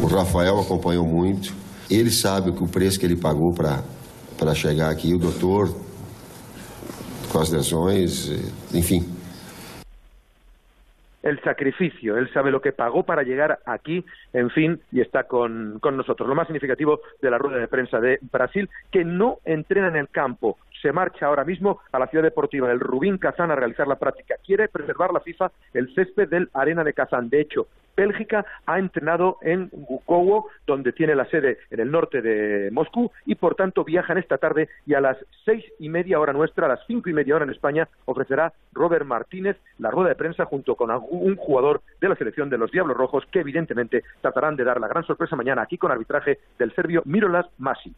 o 0.03 0.07
Rafael 0.07 0.59
acompanhou 0.59 1.05
muito. 1.05 1.53
Ele 1.89 2.11
sabe 2.11 2.49
o 2.49 2.67
preço 2.67 2.99
que 2.99 3.05
ele 3.05 3.15
pagou 3.15 3.53
para 3.53 4.53
chegar 4.53 4.89
aqui, 4.89 5.13
o 5.13 5.17
doutor, 5.17 5.73
com 7.29 7.39
as 7.39 7.49
lesões, 7.49 8.29
enfim. 8.73 9.16
El 11.27 11.41
sacrificio. 11.41 12.17
Él 12.17 12.31
sabe 12.33 12.51
lo 12.51 12.61
que 12.61 12.71
pagó 12.71 13.03
para 13.03 13.23
llegar 13.23 13.59
aquí, 13.65 14.05
en 14.33 14.49
fin, 14.49 14.79
y 14.91 15.01
está 15.01 15.23
con, 15.23 15.79
con 15.79 15.97
nosotros. 15.97 16.27
Lo 16.27 16.35
más 16.35 16.47
significativo 16.47 17.01
de 17.21 17.29
la 17.29 17.37
rueda 17.37 17.57
de 17.57 17.67
prensa 17.67 17.99
de 17.99 18.19
Brasil, 18.31 18.69
que 18.91 19.03
no 19.03 19.39
entrena 19.43 19.89
en 19.89 19.97
el 19.97 20.09
campo, 20.09 20.57
se 20.81 20.91
marcha 20.91 21.25
ahora 21.25 21.43
mismo 21.43 21.79
a 21.91 21.99
la 21.99 22.07
ciudad 22.07 22.23
deportiva 22.23 22.69
del 22.69 22.79
Rubín 22.79 23.17
Kazán 23.17 23.51
a 23.51 23.55
realizar 23.55 23.87
la 23.87 23.99
práctica. 23.99 24.35
Quiere 24.45 24.69
preservar 24.69 25.11
la 25.11 25.19
FIFA 25.19 25.51
el 25.73 25.93
césped 25.93 26.29
del 26.29 26.49
Arena 26.53 26.83
de 26.83 26.93
Kazán. 26.93 27.29
De 27.29 27.41
hecho, 27.41 27.67
Bélgica 27.97 28.45
ha 28.67 28.77
entrenado 28.77 29.39
en 29.41 29.69
Gukowo, 29.71 30.49
donde 30.67 30.93
tiene 30.93 31.15
la 31.15 31.25
sede 31.25 31.57
en 31.71 31.79
el 31.79 31.91
norte 31.91 32.21
de 32.21 32.69
Moscú, 32.71 33.11
y 33.25 33.35
por 33.35 33.55
tanto 33.55 33.83
viajan 33.83 34.19
esta 34.19 34.37
tarde 34.37 34.69
y 34.85 34.93
a 34.93 35.01
las 35.01 35.17
seis 35.43 35.65
y 35.79 35.89
media 35.89 36.19
hora 36.19 36.31
nuestra, 36.31 36.67
a 36.67 36.69
las 36.69 36.79
cinco 36.85 37.09
y 37.09 37.13
media 37.13 37.35
hora 37.35 37.45
en 37.45 37.51
España, 37.51 37.89
ofrecerá 38.05 38.53
Robert 38.71 39.05
Martínez 39.05 39.57
la 39.79 39.89
rueda 39.89 40.09
de 40.09 40.15
prensa 40.15 40.45
junto 40.45 40.75
con 40.75 40.91
un 40.91 41.35
jugador 41.35 41.81
de 41.99 42.09
la 42.09 42.15
selección 42.15 42.49
de 42.49 42.59
los 42.59 42.71
Diablos 42.71 42.95
Rojos, 42.95 43.23
que 43.31 43.39
evidentemente 43.39 44.03
tratarán 44.21 44.55
de 44.55 44.63
dar 44.63 44.79
la 44.79 44.87
gran 44.87 45.05
sorpresa 45.05 45.35
mañana 45.35 45.63
aquí 45.63 45.77
con 45.77 45.91
arbitraje 45.91 46.39
del 46.59 46.73
serbio 46.75 47.01
Mirolas 47.05 47.47
Masic. 47.57 47.95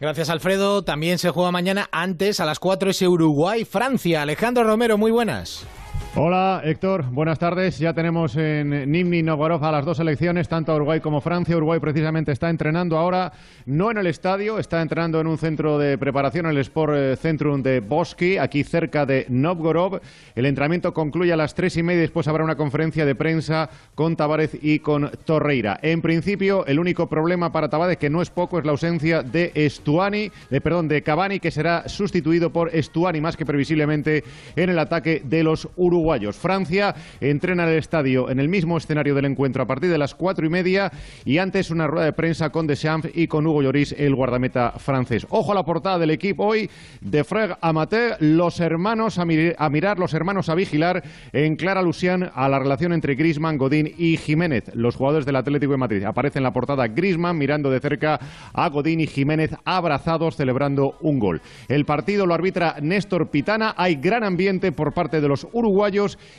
Gracias, 0.00 0.30
Alfredo. 0.30 0.82
También 0.82 1.18
se 1.18 1.30
juega 1.30 1.50
mañana 1.50 1.88
antes, 1.92 2.40
a 2.40 2.46
las 2.46 2.58
cuatro, 2.58 2.88
ese 2.88 3.06
Uruguay-Francia. 3.06 4.22
Alejandro 4.22 4.64
Romero, 4.64 4.96
muy 4.96 5.10
buenas. 5.10 5.66
Hola 6.14 6.60
Héctor, 6.62 7.06
buenas 7.10 7.38
tardes. 7.38 7.78
Ya 7.78 7.94
tenemos 7.94 8.36
en 8.36 8.92
Nimni 8.92 9.22
Novgorod 9.22 9.64
a 9.64 9.72
las 9.72 9.86
dos 9.86 9.96
selecciones, 9.96 10.46
tanto 10.46 10.76
Uruguay 10.76 11.00
como 11.00 11.22
Francia. 11.22 11.56
Uruguay 11.56 11.80
precisamente 11.80 12.32
está 12.32 12.50
entrenando 12.50 12.98
ahora, 12.98 13.32
no 13.64 13.90
en 13.90 13.96
el 13.96 14.06
estadio, 14.06 14.58
está 14.58 14.82
entrenando 14.82 15.22
en 15.22 15.26
un 15.26 15.38
centro 15.38 15.78
de 15.78 15.96
preparación, 15.96 16.44
el 16.44 16.58
Sport 16.58 16.92
eh, 16.94 17.16
Centrum 17.16 17.62
de 17.62 17.80
Boski, 17.80 18.36
aquí 18.36 18.62
cerca 18.62 19.06
de 19.06 19.24
Novgorod. 19.30 20.02
El 20.34 20.44
entrenamiento 20.44 20.92
concluye 20.92 21.32
a 21.32 21.36
las 21.36 21.54
tres 21.54 21.78
y 21.78 21.82
media 21.82 22.00
y 22.00 22.02
después 22.02 22.28
habrá 22.28 22.44
una 22.44 22.56
conferencia 22.56 23.06
de 23.06 23.14
prensa 23.14 23.70
con 23.94 24.14
Tavares 24.14 24.50
y 24.60 24.80
con 24.80 25.10
Torreira. 25.24 25.80
En 25.80 26.02
principio, 26.02 26.66
el 26.66 26.78
único 26.78 27.08
problema 27.08 27.52
para 27.52 27.70
Tavares, 27.70 27.96
que 27.96 28.10
no 28.10 28.20
es 28.20 28.28
poco, 28.28 28.58
es 28.58 28.66
la 28.66 28.72
ausencia 28.72 29.22
de 29.22 29.50
Estuani, 29.54 30.30
de, 30.50 30.60
perdón, 30.60 30.88
de 30.88 31.02
Cavani, 31.02 31.40
que 31.40 31.50
será 31.50 31.88
sustituido 31.88 32.52
por 32.52 32.68
Estuani, 32.74 33.22
más 33.22 33.38
que 33.38 33.46
previsiblemente 33.46 34.24
en 34.56 34.68
el 34.68 34.78
ataque 34.78 35.22
de 35.24 35.42
los 35.42 35.70
uruguayos. 35.74 36.01
Francia 36.32 36.94
entrena 37.20 37.62
en 37.64 37.70
el 37.70 37.78
estadio 37.78 38.28
en 38.28 38.40
el 38.40 38.48
mismo 38.48 38.76
escenario 38.76 39.14
del 39.14 39.24
encuentro 39.24 39.62
a 39.62 39.66
partir 39.66 39.90
de 39.90 39.98
las 39.98 40.14
cuatro 40.14 40.44
y 40.44 40.50
media 40.50 40.90
y 41.24 41.38
antes 41.38 41.70
una 41.70 41.86
rueda 41.86 42.06
de 42.06 42.12
prensa 42.12 42.50
con 42.50 42.66
Deschamps 42.66 43.10
y 43.14 43.28
con 43.28 43.46
Hugo 43.46 43.62
Lloris, 43.62 43.94
el 43.96 44.14
guardameta 44.14 44.72
francés. 44.78 45.26
Ojo 45.30 45.52
a 45.52 45.54
la 45.54 45.62
portada 45.62 45.98
del 45.98 46.10
equipo 46.10 46.44
hoy 46.44 46.68
de 47.00 47.24
Freg 47.24 47.56
Amateur, 47.60 48.16
los 48.20 48.60
hermanos 48.60 49.18
a, 49.18 49.24
mirar, 49.24 49.98
los 49.98 50.14
hermanos 50.14 50.48
a 50.48 50.54
vigilar 50.54 51.02
en 51.32 51.56
clara 51.56 51.80
alusión 51.80 52.30
a 52.34 52.48
la 52.48 52.58
relación 52.58 52.92
entre 52.92 53.14
Grisman, 53.14 53.58
Godín 53.58 53.92
y 53.96 54.16
Jiménez, 54.16 54.70
los 54.74 54.96
jugadores 54.96 55.26
del 55.26 55.36
Atlético 55.36 55.72
de 55.72 55.78
Madrid. 55.78 56.04
Aparece 56.04 56.38
en 56.38 56.44
la 56.44 56.52
portada 56.52 56.88
Grisman 56.88 57.38
mirando 57.38 57.70
de 57.70 57.80
cerca 57.80 58.18
a 58.52 58.68
Godín 58.68 59.00
y 59.00 59.06
Jiménez 59.06 59.52
abrazados 59.64 60.36
celebrando 60.36 60.96
un 61.00 61.18
gol. 61.18 61.40
El 61.68 61.84
partido 61.84 62.26
lo 62.26 62.34
arbitra 62.34 62.76
Néstor 62.80 63.30
Pitana. 63.30 63.74
Hay 63.76 63.96
gran 63.96 64.24
ambiente 64.24 64.72
por 64.72 64.92
parte 64.92 65.20
de 65.20 65.28
los 65.28 65.46
uruguayos 65.52 65.91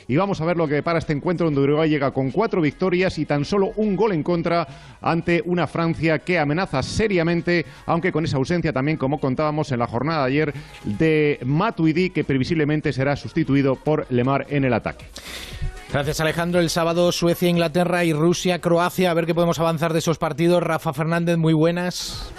y 0.08 0.16
vamos 0.16 0.40
a 0.40 0.44
ver 0.44 0.56
lo 0.56 0.66
que 0.66 0.82
para 0.82 0.98
este 0.98 1.12
encuentro 1.12 1.46
donde 1.46 1.60
Uruguay 1.60 1.88
llega 1.88 2.10
con 2.10 2.30
cuatro 2.30 2.60
victorias 2.60 3.18
y 3.18 3.24
tan 3.24 3.44
solo 3.44 3.72
un 3.76 3.94
gol 3.94 4.12
en 4.12 4.22
contra 4.22 4.66
ante 5.00 5.42
una 5.44 5.66
Francia 5.66 6.18
que 6.18 6.38
amenaza 6.38 6.82
seriamente, 6.82 7.64
aunque 7.86 8.10
con 8.10 8.24
esa 8.24 8.36
ausencia 8.36 8.72
también, 8.72 8.96
como 8.96 9.20
contábamos 9.20 9.70
en 9.70 9.78
la 9.78 9.86
jornada 9.86 10.26
de 10.26 10.32
ayer, 10.32 10.54
de 10.84 11.38
Matuidi, 11.44 12.10
que 12.10 12.24
previsiblemente 12.24 12.92
será 12.92 13.14
sustituido 13.16 13.76
por 13.76 14.06
Lemar 14.10 14.46
en 14.50 14.64
el 14.64 14.74
ataque. 14.74 15.06
Gracias 15.92 16.20
Alejandro. 16.20 16.60
El 16.60 16.70
sábado 16.70 17.12
Suecia, 17.12 17.48
Inglaterra 17.48 18.04
y 18.04 18.12
Rusia, 18.12 18.60
Croacia. 18.60 19.12
A 19.12 19.14
ver 19.14 19.26
qué 19.26 19.34
podemos 19.34 19.60
avanzar 19.60 19.92
de 19.92 20.00
esos 20.00 20.18
partidos. 20.18 20.60
Rafa 20.60 20.92
Fernández, 20.92 21.36
muy 21.36 21.52
buenas. 21.52 22.32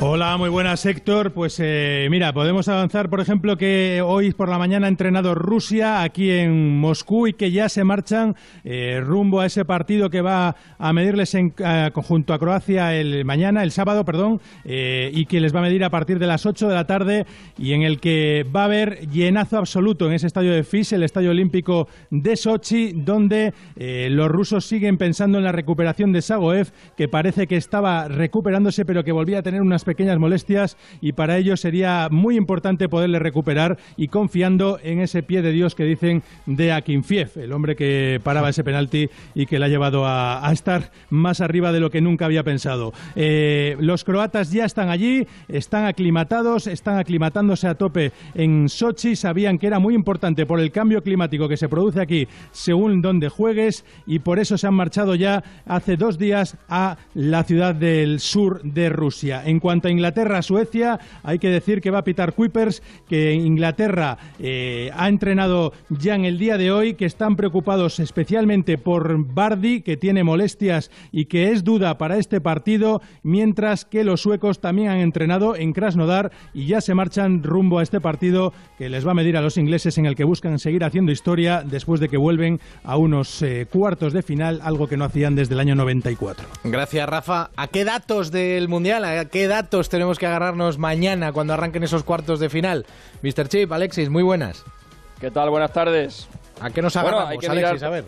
Hola, 0.00 0.36
muy 0.36 0.48
buenas 0.48 0.84
Héctor. 0.86 1.32
Pues 1.32 1.58
eh, 1.60 2.08
mira, 2.10 2.32
podemos 2.32 2.66
avanzar, 2.66 3.10
por 3.10 3.20
ejemplo, 3.20 3.56
que 3.56 4.02
hoy 4.04 4.32
por 4.32 4.48
la 4.48 4.58
mañana 4.58 4.86
ha 4.86 4.88
entrenado 4.88 5.34
Rusia 5.34 6.02
aquí 6.02 6.30
en 6.30 6.78
Moscú 6.78 7.26
y 7.28 7.34
que 7.34 7.52
ya 7.52 7.68
se 7.68 7.84
marchan 7.84 8.34
eh, 8.64 9.00
rumbo 9.04 9.40
a 9.40 9.46
ese 9.46 9.64
partido 9.64 10.10
que 10.10 10.22
va 10.22 10.56
a 10.78 10.92
medirles 10.92 11.34
en 11.34 11.54
conjunto 11.92 12.32
a 12.32 12.38
Croacia 12.38 12.94
el 12.94 13.24
mañana, 13.24 13.62
el 13.62 13.70
sábado, 13.70 14.04
perdón, 14.04 14.40
eh, 14.64 15.10
y 15.12 15.26
que 15.26 15.40
les 15.40 15.54
va 15.54 15.60
a 15.60 15.62
medir 15.62 15.84
a 15.84 15.90
partir 15.90 16.18
de 16.18 16.26
las 16.26 16.46
8 16.46 16.68
de 16.68 16.74
la 16.74 16.86
tarde 16.86 17.26
y 17.58 17.72
en 17.72 17.82
el 17.82 18.00
que 18.00 18.44
va 18.44 18.62
a 18.62 18.66
haber 18.66 19.08
llenazo 19.08 19.58
absoluto 19.58 20.06
en 20.06 20.14
ese 20.14 20.26
estadio 20.26 20.52
de 20.52 20.64
Fis, 20.64 20.92
el 20.92 21.02
estadio 21.02 21.30
olímpico 21.30 21.86
de 22.10 22.36
Sochi, 22.36 22.92
donde 22.92 23.52
los 23.76 24.28
rusos 24.28 24.64
siguen 24.64 24.96
pensando 24.96 25.38
en 25.38 25.44
la 25.44 25.52
recuperación 25.52 26.12
de 26.12 26.22
Sagoev, 26.22 26.72
que 26.96 27.08
parece 27.08 27.46
que 27.46 27.56
estaba 27.56 28.08
recuperándose 28.08 28.84
pero 28.84 29.04
que 29.04 29.12
volvía 29.12 29.40
a 29.40 29.42
tener 29.42 29.60
pequeñas 29.84 30.18
molestias 30.18 30.76
y 31.00 31.12
para 31.12 31.38
ello 31.38 31.56
sería 31.56 32.08
muy 32.10 32.36
importante 32.36 32.88
poderle 32.88 33.18
recuperar 33.18 33.78
y 33.96 34.08
confiando 34.08 34.78
en 34.82 35.00
ese 35.00 35.22
pie 35.22 35.42
de 35.42 35.52
Dios 35.52 35.74
que 35.74 35.84
dicen 35.84 36.22
de 36.46 36.72
Akinfiev, 36.72 37.30
el 37.36 37.52
hombre 37.52 37.76
que 37.76 38.20
paraba 38.22 38.50
ese 38.50 38.64
penalti 38.64 39.08
y 39.34 39.46
que 39.46 39.58
le 39.58 39.66
ha 39.66 39.68
llevado 39.68 40.06
a, 40.06 40.48
estar 40.52 40.90
más 41.10 41.40
arriba 41.40 41.72
de 41.72 41.80
lo 41.80 41.90
que 41.90 42.00
nunca 42.00 42.26
había 42.26 42.42
pensado. 42.42 42.92
Eh, 43.16 43.76
los 43.80 44.04
croatas 44.04 44.52
ya 44.52 44.64
están 44.64 44.90
allí, 44.90 45.26
están 45.48 45.86
aclimatados, 45.86 46.66
están 46.66 46.98
aclimatándose 46.98 47.66
a 47.66 47.74
tope 47.74 48.12
en 48.34 48.68
Sochi, 48.68 49.16
sabían 49.16 49.58
que 49.58 49.66
era 49.66 49.78
muy 49.78 49.94
importante 49.94 50.46
por 50.46 50.60
el 50.60 50.70
cambio 50.70 51.02
climático 51.02 51.48
que 51.48 51.56
se 51.56 51.68
produce 51.68 52.00
aquí 52.00 52.28
según 52.50 53.02
donde 53.02 53.28
juegues 53.28 53.84
y 54.06 54.18
por 54.18 54.38
eso 54.38 54.58
se 54.58 54.66
han 54.66 54.74
marchado 54.74 55.14
ya 55.14 55.42
hace 55.66 55.96
dos 55.96 56.18
días 56.18 56.56
a 56.68 56.96
la 57.14 57.44
ciudad 57.44 57.74
del 57.74 58.20
sur 58.20 58.62
de 58.62 58.88
Rusia. 58.88 59.42
En 59.44 59.60
cuanto 59.60 59.71
cuanto 59.72 59.88
a 59.88 59.90
Inglaterra-Suecia, 59.90 61.00
hay 61.22 61.38
que 61.38 61.48
decir 61.48 61.80
que 61.80 61.90
va 61.90 62.00
a 62.00 62.04
pitar 62.04 62.34
Kuipers, 62.34 62.82
que 63.08 63.32
Inglaterra 63.32 64.18
eh, 64.38 64.90
ha 64.94 65.08
entrenado 65.08 65.72
ya 65.88 66.14
en 66.14 66.26
el 66.26 66.38
día 66.38 66.58
de 66.58 66.70
hoy, 66.70 66.92
que 66.92 67.06
están 67.06 67.36
preocupados 67.36 67.98
especialmente 67.98 68.76
por 68.76 69.16
Bardi, 69.32 69.80
que 69.80 69.96
tiene 69.96 70.24
molestias 70.24 70.90
y 71.10 71.24
que 71.24 71.52
es 71.52 71.64
duda 71.64 71.96
para 71.96 72.18
este 72.18 72.42
partido, 72.42 73.00
mientras 73.22 73.86
que 73.86 74.04
los 74.04 74.20
suecos 74.20 74.60
también 74.60 74.90
han 74.90 74.98
entrenado 74.98 75.56
en 75.56 75.72
Krasnodar 75.72 76.32
y 76.52 76.66
ya 76.66 76.82
se 76.82 76.92
marchan 76.92 77.42
rumbo 77.42 77.78
a 77.78 77.82
este 77.82 78.02
partido 78.02 78.52
que 78.76 78.90
les 78.90 79.06
va 79.06 79.12
a 79.12 79.14
medir 79.14 79.38
a 79.38 79.40
los 79.40 79.56
ingleses 79.56 79.96
en 79.96 80.04
el 80.04 80.16
que 80.16 80.24
buscan 80.24 80.58
seguir 80.58 80.84
haciendo 80.84 81.12
historia 81.12 81.62
después 81.64 81.98
de 81.98 82.10
que 82.10 82.18
vuelven 82.18 82.60
a 82.84 82.98
unos 82.98 83.40
eh, 83.40 83.66
cuartos 83.72 84.12
de 84.12 84.22
final, 84.22 84.60
algo 84.62 84.86
que 84.86 84.98
no 84.98 85.06
hacían 85.06 85.34
desde 85.34 85.54
el 85.54 85.60
año 85.60 85.74
94. 85.76 86.46
Gracias, 86.64 87.08
Rafa. 87.08 87.48
¿A 87.56 87.68
qué 87.68 87.86
datos 87.86 88.30
del 88.30 88.68
Mundial, 88.68 89.06
a 89.06 89.24
qué 89.24 89.48
datos 89.48 89.61
tenemos 89.68 90.18
que 90.18 90.26
agarrarnos 90.26 90.78
mañana 90.78 91.32
cuando 91.32 91.52
arranquen 91.54 91.82
esos 91.82 92.04
cuartos 92.04 92.40
de 92.40 92.48
final? 92.48 92.86
Mr. 93.22 93.48
Chip, 93.48 93.72
Alexis, 93.72 94.08
muy 94.10 94.22
buenas. 94.22 94.64
¿Qué 95.20 95.30
tal? 95.30 95.50
Buenas 95.50 95.72
tardes. 95.72 96.28
¿A 96.60 96.70
qué 96.70 96.82
nos 96.82 96.96
agarramos, 96.96 97.28
hay 97.30 97.38
que 97.38 97.46
Alexis? 97.46 97.74
mirar- 97.74 97.84
A 97.88 97.90
ver. 97.90 98.04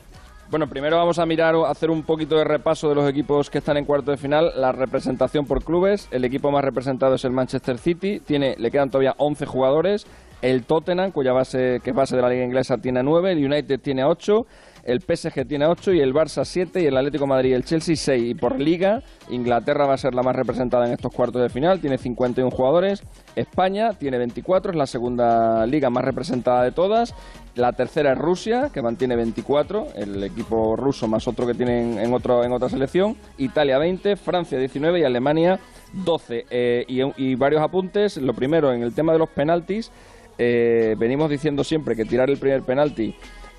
Bueno, 0.51 0.69
primero 0.69 0.97
vamos 0.99 1.19
a 1.19 1.27
mirar, 1.27 1.55
hacer 1.67 1.91
un 1.91 2.03
poquito 2.03 2.37
de 2.37 2.45
repaso 2.45 2.89
de 2.89 2.95
los 2.95 3.09
equipos 3.09 3.49
que 3.51 3.59
están 3.59 3.77
en 3.79 3.85
cuarto 3.87 4.11
de 4.11 4.17
final, 4.19 4.53
la 4.57 4.73
representación 4.73 5.47
por 5.47 5.65
clubes. 5.65 6.07
El 6.11 6.25
equipo 6.25 6.51
más 6.51 6.63
representado 6.63 7.15
es 7.15 7.25
el 7.25 7.33
Manchester 7.33 7.79
City, 7.79 8.21
tiene, 8.21 8.55
le 8.59 8.71
quedan 8.71 8.91
todavía 8.91 9.15
11 9.17 9.47
jugadores. 9.47 10.07
El 10.43 10.65
Tottenham, 10.65 11.11
cuya 11.13 11.33
base, 11.33 11.81
que 11.83 11.91
es 11.91 11.97
base 11.97 12.15
de 12.17 12.23
la 12.23 12.29
liga 12.29 12.45
inglesa, 12.45 12.77
tiene 12.77 13.03
9. 13.03 13.33
El 13.33 13.45
United 13.45 13.81
tiene 13.81 14.05
8. 14.05 14.47
El 14.85 15.01
PSG 15.01 15.47
tiene 15.47 15.67
8 15.67 15.95
y 15.95 16.01
el 16.01 16.13
Barça 16.13 16.45
7 16.45 16.83
y 16.83 16.87
el 16.87 16.97
Atlético 16.97 17.27
Madrid 17.27 17.51
y 17.51 17.53
el 17.55 17.65
Chelsea 17.65 17.97
6. 17.97 18.31
Y 18.31 18.35
por 18.35 18.61
liga, 18.61 19.03
Inglaterra 19.31 19.87
va 19.87 19.95
a 19.95 19.99
ser 19.99 20.15
la 20.15 20.23
más 20.23 20.37
representada 20.37 20.87
en 20.87 20.93
estos 20.93 21.13
cuartos 21.13 21.41
de 21.41 21.49
final, 21.49 21.81
tiene 21.81 21.97
51 21.97 22.51
jugadores. 22.51 23.03
España 23.35 23.95
tiene 23.95 24.19
24, 24.19 24.73
es 24.73 24.77
la 24.77 24.87
segunda 24.87 25.67
liga 25.67 25.89
más 25.89 26.05
representada 26.05 26.63
de 26.63 26.73
todas. 26.73 27.15
La 27.55 27.73
tercera 27.73 28.13
es 28.13 28.19
Rusia, 28.19 28.71
que 28.75 28.83
mantiene 28.83 29.17
24, 29.17 29.87
el 29.97 30.23
equipo 30.23 30.77
ruso 30.77 31.09
más 31.09 31.27
otro 31.29 31.47
que 31.47 31.55
tienen 31.55 31.99
en, 31.99 32.13
otro, 32.13 32.45
en 32.45 32.53
otra 32.53 32.69
selección. 32.69 33.17
Italia 33.39 33.79
20, 33.79 34.17
Francia 34.17 34.59
19 34.59 35.01
y 35.01 35.05
Alemania 35.05 35.61
12. 35.93 36.47
Eh, 36.51 36.85
y, 36.89 37.01
y 37.17 37.37
varios 37.37 37.63
apuntes. 37.63 38.19
Lo 38.19 38.35
primero, 38.35 38.73
en 38.73 38.83
el 38.83 38.95
tema 38.95 39.13
de 39.13 39.19
los 39.19 39.31
penaltis, 39.31 39.91
eh, 40.37 40.97
venimos 40.99 41.31
diciendo 41.31 41.63
siempre 41.63 41.95
que 41.95 42.05
tirar 42.05 42.29
el 42.29 42.39
primer 42.39 42.63
penalti 42.63 43.15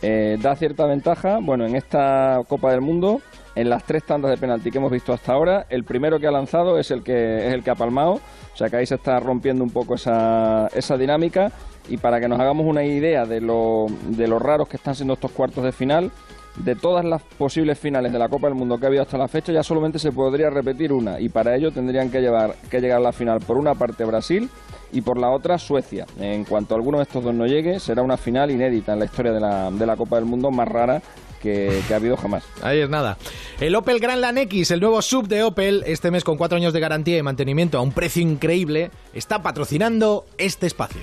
eh, 0.08 0.38
da 0.40 0.56
cierta 0.56 0.86
ventaja. 0.86 1.40
Bueno, 1.42 1.66
en 1.66 1.76
esta 1.76 2.40
Copa 2.48 2.72
del 2.72 2.82
Mundo, 2.82 3.22
en 3.56 3.70
las 3.72 3.84
tres 3.86 4.04
tandas 4.04 4.30
de 4.30 4.38
penalti 4.38 4.70
que 4.70 4.78
hemos 4.78 4.92
visto 4.92 5.12
hasta 5.12 5.34
ahora, 5.34 5.66
el 5.70 5.84
primero 5.84 6.20
que 6.20 6.28
ha 6.28 6.32
lanzado 6.32 6.78
es 6.78 6.92
el 6.92 7.02
que, 7.02 7.48
es 7.48 7.54
el 7.54 7.64
que 7.64 7.72
ha 7.72 7.76
palmado. 7.76 8.14
O 8.54 8.58
sea 8.58 8.70
que 8.70 8.78
ahí 8.78 8.86
se 8.86 8.96
está 8.96 9.20
rompiendo 9.20 9.64
un 9.64 9.72
poco 9.72 9.96
esa, 9.96 10.68
esa 10.76 10.96
dinámica. 10.96 11.52
Y 11.90 11.98
para 11.98 12.20
que 12.20 12.28
nos 12.28 12.40
hagamos 12.40 12.68
una 12.68 12.84
idea 12.84 13.26
de 13.26 13.42
lo, 13.42 13.88
de 14.10 14.28
lo 14.28 14.38
raros 14.38 14.68
que 14.68 14.78
están 14.78 14.94
siendo 14.94 15.16
estos 15.16 15.32
cuartos 15.32 15.64
de 15.64 15.72
final, 15.72 16.12
de 16.58 16.76
todas 16.76 17.04
las 17.06 17.22
posibles 17.22 17.78
finales 17.78 18.12
de 18.12 18.20
la 18.20 18.30
Copa 18.30 18.48
del 18.48 18.56
Mundo 18.56 18.78
que 18.78 18.86
ha 18.86 18.88
habido 18.88 19.04
hasta 19.04 19.18
la 19.18 19.28
fecha, 19.28 19.52
ya 19.52 19.64
solamente 19.64 20.00
se 20.00 20.12
podría 20.12 20.50
repetir 20.50 20.94
una. 20.94 21.20
Y 21.20 21.30
para 21.30 21.56
ello 21.56 21.72
tendrían 21.72 22.10
que, 22.10 22.22
llevar, 22.22 22.56
que 22.70 22.80
llegar 22.80 22.98
a 22.98 23.02
la 23.02 23.12
final 23.12 23.40
por 23.40 23.58
una 23.58 23.76
parte 23.76 24.06
Brasil 24.06 24.50
y 24.92 25.02
por 25.02 25.20
la 25.20 25.30
otra 25.30 25.58
Suecia. 25.58 26.06
En 26.20 26.46
cuanto 26.46 26.76
alguno 26.76 26.98
de 26.98 27.04
estos 27.04 27.24
dos 27.24 27.34
no 27.34 27.46
llegue, 27.46 27.80
será 27.80 28.02
una 28.02 28.18
final 28.18 28.52
inédita 28.52 28.94
en 28.94 29.00
la 29.00 29.06
historia 29.06 29.32
de 29.32 29.40
la, 29.40 29.72
de 29.72 29.86
la 29.86 29.98
Copa 29.98 30.16
del 30.16 30.26
Mundo 30.26 30.52
más 30.52 30.68
rara 30.68 31.02
que, 31.42 31.82
que 31.88 31.94
ha 31.94 31.98
habido 31.98 32.16
jamás. 32.18 32.44
Ahí 32.62 32.80
es 32.80 32.90
nada. 32.90 33.18
El 33.60 33.76
Opel 33.76 34.00
Grandland 34.00 34.38
X, 34.40 34.72
el 34.72 34.80
nuevo 34.80 35.02
sub 35.02 35.28
de 35.28 35.44
Opel, 35.44 35.84
este 35.86 36.12
mes 36.12 36.24
con 36.24 36.38
cuatro 36.38 36.58
años 36.58 36.74
de 36.74 36.80
garantía 36.80 37.18
y 37.18 37.24
mantenimiento 37.24 37.78
a 37.78 37.82
un 37.82 37.92
precio 37.92 38.22
increíble, 38.22 38.92
está 39.14 39.44
patrocinando 39.44 40.26
este 40.38 40.68
espacio. 40.68 41.02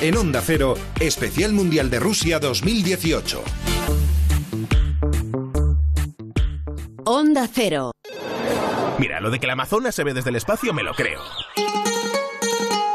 En 0.00 0.16
Onda 0.16 0.42
Cero, 0.44 0.74
Especial 1.00 1.52
Mundial 1.52 1.88
de 1.90 1.98
Rusia 1.98 2.38
2018. 2.38 3.42
Onda 7.04 7.48
Cero. 7.52 7.92
Mira, 8.98 9.20
lo 9.20 9.30
de 9.30 9.38
que 9.38 9.46
el 9.46 9.50
Amazonas 9.52 9.94
se 9.94 10.04
ve 10.04 10.14
desde 10.14 10.30
el 10.30 10.36
espacio 10.36 10.72
me 10.72 10.82
lo 10.82 10.94
creo. 10.94 11.20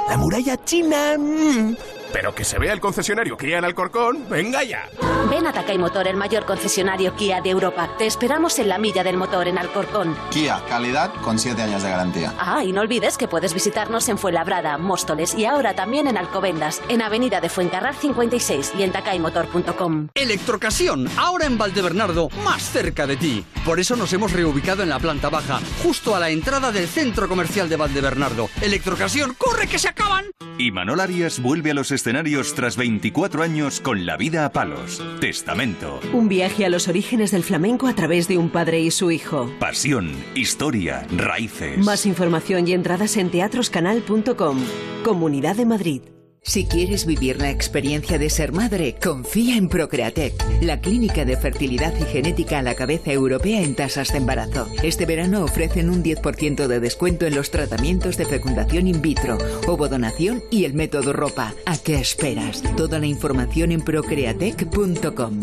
La 0.08 0.18
muralla 0.18 0.64
china... 0.64 1.18
mm, 1.18 1.76
Pero 2.12 2.34
que 2.34 2.44
se 2.44 2.58
vea 2.58 2.74
el 2.74 2.80
concesionario 2.80 3.38
Kia 3.38 3.58
en 3.60 3.66
Alcorcón, 3.66 4.28
venga 4.30 4.64
ya. 4.64 4.90
Ven 5.30 5.46
a 5.46 5.54
Takay 5.54 5.78
Motor, 5.78 6.08
el 6.08 6.18
mayor 6.18 6.46
concesionario 6.46 7.16
Kia 7.16 7.42
de 7.42 7.52
Europa. 7.52 7.90
Te 7.98 8.08
esperamos 8.08 8.58
en 8.60 8.70
la 8.70 8.78
milla 8.78 9.04
del 9.04 9.18
motor 9.18 9.48
en 9.48 9.58
Alcorcón. 9.58 10.16
Kia, 10.32 10.62
calidad 10.68 11.14
con 11.22 11.38
7 11.38 11.62
años 11.62 11.84
de 11.84 11.90
garantía. 11.90 12.34
Ah, 12.40 12.64
y 12.64 12.72
no 12.72 12.82
olvides 12.82 13.18
que 13.18 13.28
puedes 13.28 13.54
visitarnos 13.54 14.10
en 14.10 14.18
Fuenlabrada, 14.18 14.78
Móstoles 14.78 15.36
y 15.36 15.46
ahora 15.46 15.76
también 15.76 16.08
en 16.08 16.18
Alcobendas, 16.18 16.82
en 16.90 17.02
Avenida 17.02 17.42
de 17.42 17.50
Fuencarral 17.50 17.96
56 17.96 18.74
y 18.78 18.84
en 18.84 18.92
takaymotor.com. 18.92 20.10
Electrocasión, 20.16 21.08
ahora 21.18 21.46
en 21.46 21.58
Valdebernardo, 21.58 22.30
más 22.44 22.64
cerca 22.64 23.06
de 23.06 23.18
ti. 23.18 23.46
Por 23.66 23.80
eso 23.80 23.96
nos 23.96 24.12
hemos 24.14 24.32
reubicado 24.32 24.84
en 24.84 24.90
la 24.90 25.00
planta 25.00 25.30
baja, 25.30 25.60
justo 25.84 26.16
a 26.16 26.20
la 26.20 26.30
entrada 26.30 26.72
del 26.72 26.88
centro 26.88 27.28
comercial 27.28 27.70
de 27.70 27.76
Valdebernardo. 27.76 28.50
Electrocasión, 28.62 29.36
corre 29.38 29.68
que 29.68 29.80
se 29.80 29.90
acaban. 29.90 30.26
Y 30.58 30.72
Manol 30.72 31.00
Arias 31.00 31.40
vuelve 31.42 31.72
a 31.72 31.74
los 31.74 31.92
escenarios 32.00 32.54
tras 32.54 32.78
24 32.78 33.44
años 33.44 33.82
con 33.82 34.06
La 34.06 34.16
vida 34.16 34.46
a 34.46 34.54
palos. 34.54 35.04
Testamento. 35.20 36.00
Un 36.14 36.30
viaje 36.30 36.66
a 36.66 36.70
los 36.70 36.88
orígenes 36.88 37.32
del 37.32 37.44
flamenco 37.44 37.88
a 37.88 37.94
través 37.94 38.30
de 38.30 38.38
un 38.38 38.50
padre 38.50 38.80
y 38.80 38.90
su 38.90 39.12
hijo. 39.12 39.52
Pasión, 39.60 40.12
historia, 40.34 41.06
raíces. 41.12 41.78
Más 41.80 42.06
información 42.06 42.66
y 42.70 42.72
entradas 42.72 43.18
en 43.18 43.30
teatroscanal.com. 43.30 44.60
Comunidad 45.04 45.58
de 45.58 45.66
Madrid. 45.66 46.02
Si 46.42 46.66
quieres 46.66 47.06
vivir 47.06 47.38
la 47.38 47.50
experiencia 47.52 48.18
de 48.18 48.30
ser 48.30 48.52
madre, 48.52 48.96
confía 49.02 49.58
en 49.58 49.68
Procreatec, 49.70 50.34
la 50.62 50.80
clínica 50.80 51.26
de 51.26 51.38
fertilidad 51.38 51.94
y 52.00 52.06
genética 52.06 52.60
a 52.60 52.62
la 52.64 52.76
cabeza 52.76 53.12
europea 53.12 53.62
en 53.62 53.76
tasas 53.76 54.12
de 54.12 54.18
embarazo. 54.18 54.68
Este 54.82 55.06
verano 55.06 55.44
ofrecen 55.44 55.90
un 55.90 56.04
10% 56.04 56.68
de 56.68 56.80
descuento 56.80 57.26
en 57.26 57.36
los 57.36 57.52
tratamientos 57.52 58.18
de 58.18 58.26
fecundación 58.26 58.88
in 58.88 59.02
vitro, 59.02 59.38
ovodonación 59.68 60.44
y 60.50 60.66
el 60.66 60.74
método 60.74 61.14
ropa. 61.14 61.54
¿A 61.66 61.78
qué 61.78 61.96
esperas? 61.96 62.64
Toda 62.76 63.00
la 63.00 63.06
información 63.06 63.72
en 63.72 63.82
procreatec.com. 63.82 65.42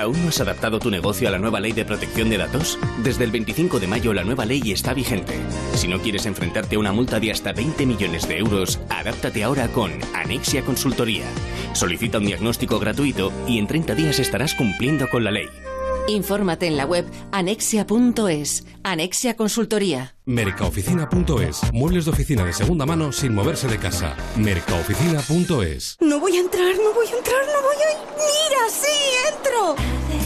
¿Aún 0.00 0.22
no 0.22 0.30
has 0.30 0.40
adaptado 0.40 0.78
tu 0.78 0.90
negocio 0.90 1.28
a 1.28 1.30
la 1.30 1.38
nueva 1.38 1.60
ley 1.60 1.72
de 1.72 1.84
protección 1.84 2.30
de 2.30 2.38
datos? 2.38 2.78
Desde 3.04 3.24
el 3.24 3.30
25 3.30 3.78
de 3.78 3.86
mayo 3.86 4.14
la 4.14 4.24
nueva 4.24 4.46
ley 4.46 4.72
está 4.72 4.94
vigente. 4.94 5.38
Si 5.74 5.88
no 5.88 6.00
quieres 6.00 6.24
enfrentarte 6.24 6.76
a 6.76 6.78
una 6.78 6.90
multa 6.90 7.20
de 7.20 7.30
hasta 7.30 7.52
20 7.52 7.84
millones 7.84 8.26
de 8.26 8.38
euros, 8.38 8.80
adáptate 8.88 9.44
ahora 9.44 9.68
con 9.68 9.92
Anexia 10.14 10.62
Consultoría. 10.62 11.26
Solicita 11.74 12.16
un 12.16 12.24
diagnóstico 12.24 12.78
gratuito 12.78 13.30
y 13.46 13.58
en 13.58 13.66
30 13.66 13.94
días 13.94 14.18
estarás 14.20 14.54
cumpliendo 14.54 15.06
con 15.06 15.22
la 15.22 15.32
ley. 15.32 15.48
Infórmate 16.08 16.66
en 16.66 16.76
la 16.76 16.86
web 16.86 17.06
anexia.es. 17.32 18.66
Anexia 18.82 19.36
Consultoría. 19.36 20.16
Mercaoficina.es. 20.24 21.72
Muebles 21.72 22.04
de 22.06 22.10
oficina 22.10 22.44
de 22.44 22.52
segunda 22.52 22.86
mano 22.86 23.12
sin 23.12 23.34
moverse 23.34 23.68
de 23.68 23.78
casa. 23.78 24.16
Mercaoficina.es. 24.36 25.96
No 26.00 26.20
voy 26.20 26.36
a 26.36 26.40
entrar, 26.40 26.74
no 26.76 26.94
voy 26.94 27.06
a 27.06 27.16
entrar, 27.16 27.42
no 27.46 27.62
voy 27.62 27.76
a... 27.76 27.90
¡Mira, 28.16 28.68
sí, 28.70 29.34
entro! 29.34 29.76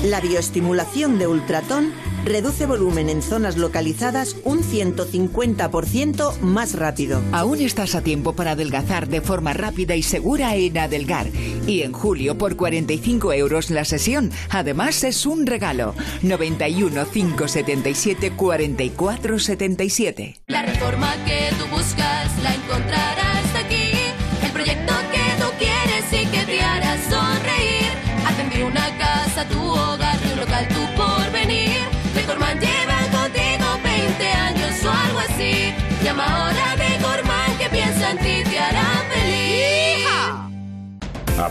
La 0.08 0.20
bioestimulación 0.20 1.18
de 1.18 1.26
ultratón 1.26 1.92
reduce 2.24 2.66
volumen 2.66 3.08
en 3.08 3.22
zonas 3.22 3.56
localizadas 3.56 4.36
un 4.44 4.62
150% 4.62 6.40
más 6.40 6.74
rápido. 6.74 7.20
Aún 7.32 7.60
estás 7.60 7.94
a 7.94 8.02
tiempo 8.02 8.34
para 8.34 8.52
adelgazar 8.52 9.08
de 9.08 9.20
forma 9.20 9.52
rápida 9.52 9.94
y 9.96 10.02
segura 10.02 10.54
en 10.56 10.78
Adelgar. 10.78 11.28
Y 11.66 11.82
en 11.82 11.92
julio, 11.92 12.36
por 12.36 12.56
45 12.56 13.32
euros 13.32 13.70
la 13.70 13.84
sesión. 13.84 14.30
Además, 14.50 15.04
es 15.04 15.26
un 15.26 15.46
regalo. 15.46 15.94
91 16.22 17.06
577 17.10 18.32
44 18.32 19.38
77. 19.38 20.40
La 20.46 20.62
reforma 20.62 21.12
que 21.24 21.50
tú 21.58 21.66
buscas 21.74 22.42
la 22.42 22.54
encontrarás 22.54 23.33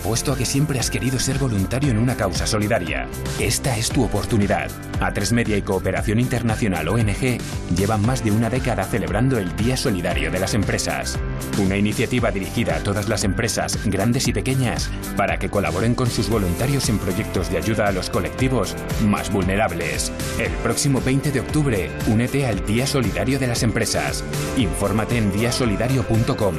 Apuesto 0.03 0.33
a 0.33 0.37
que 0.37 0.45
siempre 0.45 0.81
has 0.81 0.89
querido 0.89 1.17
ser 1.17 1.39
voluntario 1.39 1.89
en 1.89 1.97
una 1.97 2.17
causa 2.17 2.45
solidaria. 2.45 3.07
Esta 3.39 3.77
es 3.77 3.87
tu 3.87 4.03
oportunidad. 4.03 4.69
A3 4.99 5.31
Media 5.31 5.55
y 5.55 5.61
Cooperación 5.61 6.19
Internacional 6.19 6.89
ONG 6.89 7.37
llevan 7.73 8.05
más 8.05 8.21
de 8.21 8.31
una 8.31 8.49
década 8.49 8.83
celebrando 8.83 9.37
el 9.37 9.55
Día 9.55 9.77
Solidario 9.77 10.29
de 10.29 10.41
las 10.41 10.55
Empresas. 10.55 11.17
Una 11.57 11.77
iniciativa 11.77 12.31
dirigida 12.31 12.75
a 12.75 12.83
todas 12.83 13.07
las 13.07 13.23
empresas, 13.23 13.79
grandes 13.85 14.27
y 14.27 14.33
pequeñas, 14.33 14.91
para 15.15 15.39
que 15.39 15.49
colaboren 15.49 15.95
con 15.95 16.09
sus 16.09 16.27
voluntarios 16.27 16.89
en 16.89 16.99
proyectos 16.99 17.49
de 17.49 17.59
ayuda 17.59 17.87
a 17.87 17.93
los 17.93 18.09
colectivos 18.09 18.75
más 19.05 19.31
vulnerables. 19.31 20.11
El 20.37 20.51
próximo 20.63 20.99
20 20.99 21.31
de 21.31 21.39
octubre, 21.39 21.89
únete 22.07 22.45
al 22.45 22.65
Día 22.65 22.85
Solidario 22.87 23.39
de 23.39 23.47
las 23.47 23.63
Empresas. 23.63 24.21
Infórmate 24.57 25.17
en 25.17 25.31
diasolidario.com. 25.31 26.55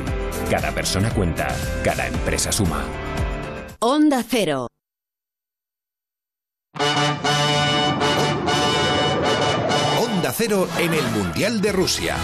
Cada 0.50 0.72
persona 0.72 1.10
cuenta, 1.10 1.54
cada 1.84 2.06
empresa 2.06 2.50
suma. 2.50 2.86
Onda 3.86 4.24
Cero. 4.26 4.66
Onda 10.00 10.32
Cero 10.32 10.66
en 10.78 10.94
el 10.94 11.06
Mundial 11.10 11.60
de 11.60 11.70
Rusia. 11.72 12.16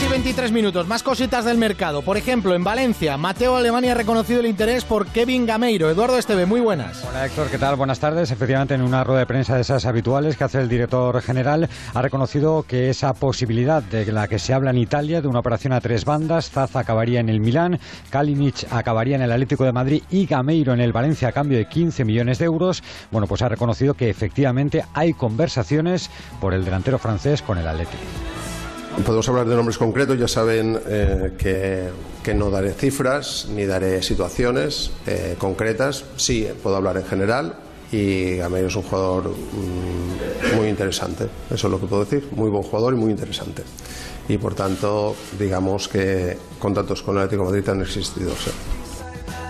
3 0.00 0.08
y 0.08 0.12
23 0.12 0.52
minutos, 0.52 0.86
más 0.86 1.02
cositas 1.02 1.44
del 1.44 1.58
mercado. 1.58 2.00
Por 2.00 2.16
ejemplo, 2.16 2.54
en 2.54 2.64
Valencia, 2.64 3.18
Mateo 3.18 3.56
Alemania 3.56 3.92
ha 3.92 3.94
reconocido 3.94 4.40
el 4.40 4.46
interés 4.46 4.84
por 4.84 5.06
Kevin 5.06 5.44
Gameiro. 5.44 5.90
Eduardo 5.90 6.16
Esteve, 6.16 6.46
muy 6.46 6.60
buenas. 6.60 7.04
Hola 7.04 7.26
Héctor, 7.26 7.48
¿qué 7.50 7.58
tal? 7.58 7.76
Buenas 7.76 8.00
tardes. 8.00 8.30
Efectivamente, 8.30 8.74
en 8.74 8.82
una 8.82 9.04
rueda 9.04 9.20
de 9.20 9.26
prensa 9.26 9.56
de 9.56 9.60
esas 9.60 9.84
habituales 9.84 10.38
que 10.38 10.44
hace 10.44 10.60
el 10.60 10.70
director 10.70 11.20
general, 11.20 11.68
ha 11.92 12.00
reconocido 12.02 12.62
que 12.62 12.88
esa 12.88 13.12
posibilidad 13.12 13.82
de 13.82 14.10
la 14.10 14.26
que 14.26 14.38
se 14.38 14.54
habla 14.54 14.70
en 14.70 14.78
Italia, 14.78 15.20
de 15.20 15.28
una 15.28 15.40
operación 15.40 15.74
a 15.74 15.80
tres 15.80 16.06
bandas, 16.06 16.50
Zaza 16.50 16.80
acabaría 16.80 17.20
en 17.20 17.28
el 17.28 17.40
Milán, 17.40 17.78
Kalinic 18.08 18.72
acabaría 18.72 19.16
en 19.16 19.22
el 19.22 19.32
Atlético 19.32 19.64
de 19.64 19.72
Madrid 19.72 20.02
y 20.08 20.24
Gameiro 20.24 20.72
en 20.72 20.80
el 20.80 20.92
Valencia 20.92 21.28
a 21.28 21.32
cambio 21.32 21.58
de 21.58 21.66
15 21.66 22.06
millones 22.06 22.38
de 22.38 22.46
euros, 22.46 22.82
bueno, 23.10 23.26
pues 23.26 23.42
ha 23.42 23.48
reconocido 23.50 23.92
que 23.92 24.08
efectivamente 24.08 24.82
hay 24.94 25.12
conversaciones 25.12 26.10
por 26.40 26.54
el 26.54 26.64
delantero 26.64 26.98
francés 26.98 27.42
con 27.42 27.58
el 27.58 27.68
Atlético. 27.68 27.98
Podemos 29.04 29.28
hablar 29.28 29.46
de 29.46 29.56
nombres 29.56 29.78
concretos, 29.78 30.18
ya 30.18 30.28
saben 30.28 30.78
eh, 30.86 31.32
que, 31.38 31.88
que, 32.22 32.34
no 32.34 32.50
daré 32.50 32.72
cifras 32.72 33.48
ni 33.50 33.64
daré 33.64 34.02
situaciones 34.02 34.90
eh, 35.06 35.36
concretas. 35.38 36.04
Sí, 36.16 36.46
puedo 36.62 36.76
hablar 36.76 36.96
en 36.98 37.04
general 37.04 37.54
y 37.92 38.36
Gameiro 38.36 38.68
es 38.68 38.76
un 38.76 38.82
jugador 38.82 39.30
mmm, 39.30 40.56
muy 40.56 40.68
interesante. 40.68 41.24
Eso 41.50 41.66
es 41.66 41.70
lo 41.70 41.80
que 41.80 41.86
puedo 41.86 42.04
decir. 42.04 42.28
Muy 42.32 42.50
buen 42.50 42.62
jugador 42.62 42.94
y 42.94 42.96
muy 42.96 43.10
interesante. 43.10 43.62
Y 44.28 44.38
por 44.38 44.54
tanto, 44.54 45.16
digamos 45.38 45.88
que 45.88 46.36
contactos 46.58 47.02
con 47.02 47.16
el 47.16 47.22
Atlético 47.22 47.44
de 47.44 47.50
Madrid 47.50 47.68
han 47.68 47.80
existido. 47.80 48.30
¿sí? 48.32 48.50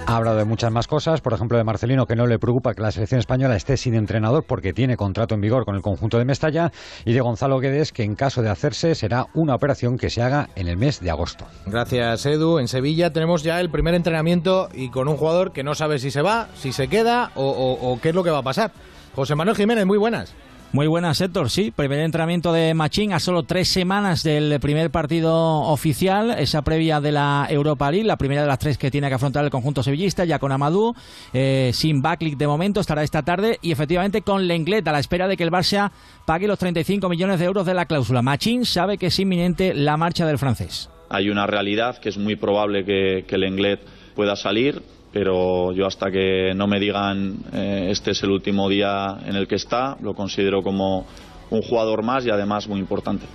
Ha 0.07 0.17
hablado 0.17 0.39
de 0.39 0.45
muchas 0.45 0.73
más 0.73 0.89
cosas, 0.89 1.21
por 1.21 1.33
ejemplo 1.33 1.57
de 1.57 1.63
Marcelino, 1.63 2.07
que 2.07 2.17
no 2.17 2.27
le 2.27 2.39
preocupa 2.39 2.75
que 2.75 2.83
la 2.83 2.91
selección 2.91 3.21
española 3.21 3.55
esté 3.55 3.77
sin 3.77 3.95
entrenador 3.95 4.45
porque 4.45 4.73
tiene 4.73 4.97
contrato 4.97 5.35
en 5.35 5.41
vigor 5.41 5.65
con 5.65 5.77
el 5.77 5.83
conjunto 5.83 6.19
de 6.19 6.25
Mestalla, 6.25 6.73
y 7.05 7.13
de 7.13 7.21
Gonzalo 7.21 7.61
Guedes, 7.61 7.93
que 7.93 8.03
en 8.03 8.17
caso 8.17 8.43
de 8.43 8.51
hacerse 8.51 8.95
será 8.97 9.27
una 9.35 9.55
operación 9.55 9.99
que 9.99 10.11
se 10.11 10.23
haga 10.23 10.49
en 10.57 10.67
el 10.67 10.77
mes 10.77 11.01
de 11.01 11.11
agosto. 11.11 11.47
Gracias, 11.67 12.27
Edu. 12.27 12.59
En 12.59 12.67
Sevilla 12.67 13.13
tenemos 13.13 13.45
ya 13.45 13.61
el 13.61 13.71
primer 13.71 13.95
entrenamiento 13.95 14.69
y 14.75 14.91
con 14.91 15.07
un 15.07 15.17
jugador 15.17 15.53
que 15.53 15.63
no 15.63 15.75
sabe 15.75 15.99
si 16.01 16.11
se 16.11 16.23
va, 16.23 16.49
si 16.57 16.73
se 16.73 16.89
queda 16.89 17.31
o, 17.37 17.79
o, 17.81 18.01
qué 18.01 18.09
es 18.09 18.15
lo 18.15 18.25
que 18.25 18.31
va 18.31 18.39
a 18.39 18.43
pasar. 18.43 18.73
José 19.15 19.35
Manuel 19.37 19.57
Jiménez, 19.57 19.87
muy 19.87 19.99
buenas. 19.99 20.35
Muy 20.73 20.87
buenas, 20.87 21.21
Héctor. 21.21 21.51
Sí, 21.51 21.73
primer 21.73 21.99
entrenamiento 21.99 22.53
de 22.53 22.75
Machín 22.75 23.13
a 23.13 23.19
solo 23.19 23.43
tres 23.43 23.67
semanas 23.67 24.23
del 24.23 24.61
primer 24.61 24.91
partido 24.91 25.63
oficial, 25.63 26.31
esa 26.39 26.63
previa 26.63 27.01
de 27.01 27.11
la 27.11 27.49
Europa 27.51 27.91
League, 27.91 28.07
la 28.07 28.17
primera 28.17 28.43
de 28.43 28.47
las 28.47 28.61
tres 28.61 28.79
que 28.79 28.89
tiene 28.89 29.09
que 29.09 29.15
afrontar 29.15 29.45
el 29.45 29.51
conjunto 29.51 29.83
sevillista, 29.83 30.25
ya 30.25 30.39
con 30.39 30.53
Amadou, 30.53 30.95
eh, 31.33 31.73
sin 31.75 32.03
backlick 32.03 32.39
de 32.39 32.47
momento, 32.47 32.79
estará 32.79 33.03
esta 33.03 33.25
tarde 33.25 33.59
y 33.63 33.73
efectivamente 33.73 34.23
con 34.23 34.47
Lenglet 34.47 34.87
a 34.87 34.93
la 34.93 35.01
espera 35.01 35.27
de 35.27 35.37
que 35.37 35.43
el 35.43 35.51
Barça 35.51 35.91
pague 36.25 36.47
los 36.47 36.61
35 36.61 37.09
millones 37.09 37.41
de 37.41 37.47
euros 37.47 37.67
de 37.67 37.75
la 37.75 37.87
cláusula. 37.87 38.23
Machín 38.23 38.65
sabe 38.65 38.97
que 38.97 39.07
es 39.07 39.19
inminente 39.19 39.75
la 39.75 39.97
marcha 39.97 40.25
del 40.25 40.39
francés. 40.39 40.89
Hay 41.09 41.31
una 41.31 41.49
realidad 41.49 41.99
que 41.99 42.11
es 42.11 42.17
muy 42.17 42.37
probable 42.37 42.85
que, 42.85 43.25
que 43.27 43.39
Lenglet 43.39 43.81
pueda 44.15 44.37
salir 44.37 44.83
pero 45.12 45.73
yo 45.73 45.87
hasta 45.87 46.11
que 46.11 46.53
no 46.55 46.66
me 46.66 46.79
digan 46.79 47.38
eh, 47.53 47.88
este 47.90 48.12
es 48.12 48.23
el 48.23 48.31
último 48.31 48.68
día 48.68 49.18
en 49.27 49.37
el 49.37 49.49
que 49.49 49.57
está, 49.57 49.96
lo 50.01 50.14
considero 50.14 50.62
como 50.62 51.07
un 51.51 51.62
jugador 51.62 52.03
más 52.03 52.25
y 52.27 52.31
además 52.31 52.68
muy 52.68 52.81
importante. 52.81 53.27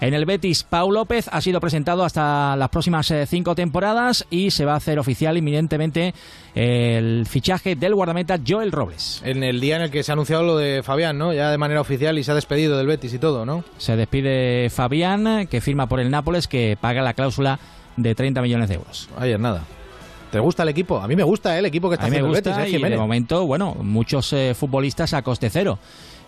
En 0.00 0.12
el 0.12 0.26
Betis, 0.26 0.64
Pau 0.64 0.90
López 0.90 1.28
ha 1.30 1.40
sido 1.40 1.60
presentado 1.60 2.04
hasta 2.04 2.56
las 2.56 2.68
próximas 2.68 3.10
eh, 3.10 3.26
cinco 3.26 3.54
temporadas 3.54 4.26
y 4.28 4.50
se 4.50 4.64
va 4.64 4.74
a 4.74 4.76
hacer 4.76 4.98
oficial 4.98 5.38
inminentemente 5.38 6.12
el 6.54 7.24
fichaje 7.26 7.74
del 7.76 7.94
guardameta 7.94 8.38
Joel 8.46 8.72
Robles. 8.72 9.22
En 9.24 9.42
el 9.42 9.60
día 9.60 9.76
en 9.76 9.82
el 9.82 9.90
que 9.90 10.02
se 10.02 10.12
ha 10.12 10.14
anunciado 10.14 10.42
lo 10.42 10.58
de 10.58 10.82
Fabián, 10.82 11.16
¿no? 11.16 11.32
Ya 11.32 11.50
de 11.50 11.58
manera 11.58 11.80
oficial 11.80 12.18
y 12.18 12.24
se 12.24 12.32
ha 12.32 12.34
despedido 12.34 12.76
del 12.76 12.86
Betis 12.86 13.14
y 13.14 13.18
todo, 13.18 13.46
¿no? 13.46 13.64
Se 13.78 13.96
despide 13.96 14.68
Fabián, 14.68 15.46
que 15.46 15.60
firma 15.60 15.86
por 15.86 16.00
el 16.00 16.10
Nápoles, 16.10 16.48
que 16.48 16.76
paga 16.78 17.00
la 17.00 17.14
cláusula 17.14 17.58
de 17.96 18.14
30 18.14 18.42
millones 18.42 18.68
de 18.68 18.74
euros. 18.74 19.08
Ayer 19.16 19.40
nada. 19.40 19.62
¿Te 20.34 20.40
gusta 20.40 20.64
el 20.64 20.68
equipo? 20.68 20.98
A 20.98 21.06
mí 21.06 21.14
me 21.14 21.22
gusta 21.22 21.54
¿eh? 21.54 21.60
el 21.60 21.66
equipo 21.66 21.88
que 21.88 21.94
está 21.94 22.06
a 22.06 22.10
mí 22.10 22.16
haciendo 22.16 22.30
me 22.30 22.34
gusta 22.34 22.50
el 22.50 22.56
Betis, 22.56 22.74
¿eh, 22.74 22.84
y 22.84 22.90
de 22.90 22.96
momento, 22.96 23.46
bueno, 23.46 23.76
muchos 23.80 24.32
eh, 24.32 24.52
futbolistas 24.56 25.14
a 25.14 25.22
coste 25.22 25.48
cero. 25.48 25.78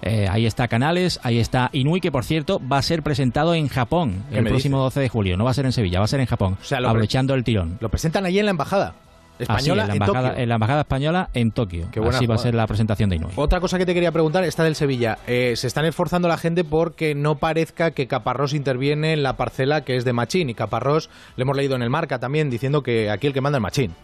Eh, 0.01 0.29
ahí 0.31 0.47
está 0.47 0.69
Canales, 0.69 1.19
ahí 1.25 1.41
está 1.41 1.71
Inui, 1.73 2.01
que 2.01 2.13
por 2.13 2.25
cierto 2.25 2.61
va 2.61 2.79
a 2.79 2.83
ser 2.83 3.03
presentado 3.03 3.53
en 3.53 3.67
Japón 3.67 4.23
el 4.31 4.45
próximo 4.45 4.77
dices? 4.77 4.95
12 4.95 5.01
de 5.01 5.09
julio. 5.09 5.37
No 5.37 5.43
va 5.43 5.51
a 5.51 5.55
ser 5.55 5.65
en 5.67 5.73
Sevilla, 5.73 5.99
va 5.99 6.05
a 6.05 6.09
ser 6.09 6.21
en 6.21 6.27
Japón, 6.27 6.57
o 6.61 6.65
sea, 6.65 6.79
aprovechando 6.79 7.35
el 7.35 7.43
tirón. 7.43 7.79
Lo 7.81 7.89
presentan 7.89 8.27
allí 8.27 8.39
en 8.39 8.45
la 8.45 8.53
embajada. 8.53 8.95
Española 9.39 9.85
Así, 9.85 9.93
en, 9.93 9.99
la 9.99 10.05
embajada, 10.07 10.29
Tokio. 10.29 10.43
en 10.43 10.49
la 10.49 10.55
embajada 10.55 10.81
española 10.81 11.31
en 11.35 11.51
Tokio. 11.51 11.89
Qué 11.91 12.01
buena 12.01 12.17
Así 12.17 12.27
va 12.27 12.37
a 12.37 12.39
ser 12.39 12.55
la 12.55 12.67
presentación 12.67 13.11
de 13.11 13.17
Inui. 13.17 13.31
Otra 13.37 13.61
cosa 13.61 13.79
que 13.79 13.87
te 13.87 13.95
quería 13.95 14.13
preguntar 14.13 14.45
está 14.45 14.65
del 14.65 14.75
Sevilla. 14.75 15.19
Eh, 15.27 15.55
se 15.57 15.67
están 15.67 15.85
esforzando 15.85 16.29
la 16.29 16.39
gente 16.39 16.65
porque 16.65 17.15
no 17.15 17.37
parezca 17.37 17.91
que 17.91 18.07
Caparrós 18.07 18.55
interviene 18.55 19.13
en 19.13 19.23
la 19.23 19.37
parcela 19.37 19.83
que 19.83 19.97
es 19.97 20.05
de 20.05 20.13
Machín. 20.13 20.51
Y 20.51 20.55
Caparrós, 20.55 21.11
le 21.37 21.43
hemos 21.43 21.57
leído 21.57 21.77
en 21.77 21.83
el 21.83 21.91
marca 21.91 22.19
también, 22.19 22.51
diciendo 22.51 22.83
que 22.83 23.11
aquí 23.11 23.27
el 23.27 23.33
que 23.33 23.41
manda 23.41 23.59
es 23.59 23.63
Machín. 23.63 23.95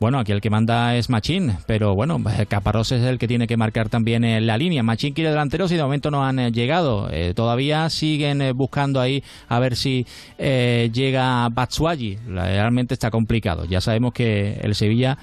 Bueno, 0.00 0.20
aquí 0.20 0.30
el 0.30 0.40
que 0.40 0.48
manda 0.48 0.94
es 0.94 1.10
Machín, 1.10 1.56
pero 1.66 1.96
bueno, 1.96 2.22
Caparrós 2.48 2.92
es 2.92 3.02
el 3.02 3.18
que 3.18 3.26
tiene 3.26 3.48
que 3.48 3.56
marcar 3.56 3.88
también 3.88 4.22
eh, 4.22 4.40
la 4.40 4.56
línea. 4.56 4.84
Machín 4.84 5.12
quiere 5.12 5.30
delanteros 5.30 5.72
y 5.72 5.74
de 5.74 5.82
momento 5.82 6.12
no 6.12 6.24
han 6.24 6.38
eh, 6.38 6.52
llegado. 6.52 7.08
Eh, 7.10 7.32
todavía 7.34 7.90
siguen 7.90 8.56
buscando 8.56 9.00
ahí 9.00 9.24
a 9.48 9.58
ver 9.58 9.74
si 9.74 10.06
llega 10.38 11.48
Batsuagi. 11.48 12.16
Realmente 12.28 12.94
está 12.94 13.10
complicado. 13.10 13.64
Ya 13.64 13.80
sabemos 13.80 14.12
que 14.12 14.60
el 14.62 14.76
Sevilla 14.76 15.18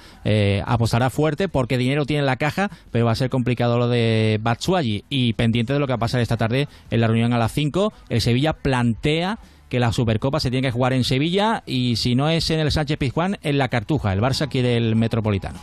apostará 0.66 1.08
fuerte 1.08 1.48
porque 1.48 1.78
dinero 1.78 2.04
tiene 2.04 2.20
en 2.20 2.26
la 2.26 2.36
caja, 2.36 2.70
pero 2.90 3.06
va 3.06 3.12
a 3.12 3.16
ser 3.16 3.30
complicado 3.30 3.78
lo 3.78 3.88
de 3.88 4.38
Batsuagi. 4.42 5.04
Y 5.08 5.32
pendiente 5.32 5.72
de 5.72 5.78
lo 5.78 5.86
que 5.86 5.92
va 5.92 5.96
a 5.96 6.00
pasar 6.00 6.20
esta 6.20 6.36
tarde 6.36 6.68
en 6.90 7.00
la 7.00 7.06
reunión 7.06 7.32
a 7.32 7.38
las 7.38 7.52
5, 7.52 7.94
el 8.10 8.20
Sevilla 8.20 8.52
plantea 8.52 9.38
que 9.68 9.80
la 9.80 9.92
Supercopa 9.92 10.40
se 10.40 10.50
tiene 10.50 10.68
que 10.68 10.72
jugar 10.72 10.92
en 10.92 11.04
Sevilla 11.04 11.62
y 11.66 11.96
si 11.96 12.14
no 12.14 12.28
es 12.28 12.50
en 12.50 12.60
el 12.60 12.70
Sánchez 12.70 12.98
Pizjuán, 12.98 13.38
en 13.42 13.58
la 13.58 13.68
Cartuja. 13.68 14.12
El 14.12 14.20
Barça 14.20 14.48
quiere 14.48 14.76
el 14.76 14.96
Metropolitano. 14.96 15.58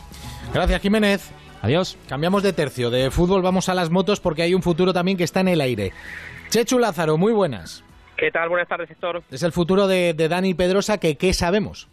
Gracias, 0.52 0.80
Jiménez. 0.82 1.30
Adiós. 1.62 1.96
Cambiamos 2.08 2.42
de 2.42 2.52
tercio. 2.52 2.90
De 2.90 3.10
fútbol 3.10 3.40
vamos 3.40 3.68
a 3.68 3.74
las 3.74 3.90
motos 3.90 4.20
porque 4.20 4.42
hay 4.42 4.54
un 4.54 4.62
futuro 4.62 4.92
también 4.92 5.16
que 5.16 5.24
está 5.24 5.40
en 5.40 5.48
el 5.48 5.60
aire. 5.60 5.92
Chechu 6.50 6.78
Lázaro, 6.78 7.16
muy 7.16 7.32
buenas. 7.32 7.82
¿Qué 8.16 8.30
tal? 8.30 8.48
Buenas 8.48 8.68
tardes, 8.68 8.90
Héctor. 8.90 9.22
Es 9.30 9.42
el 9.42 9.52
futuro 9.52 9.86
de, 9.86 10.14
de 10.14 10.28
Dani 10.28 10.54
Pedrosa 10.54 10.98
que 10.98 11.16
¿qué 11.16 11.32
sabemos? 11.32 11.88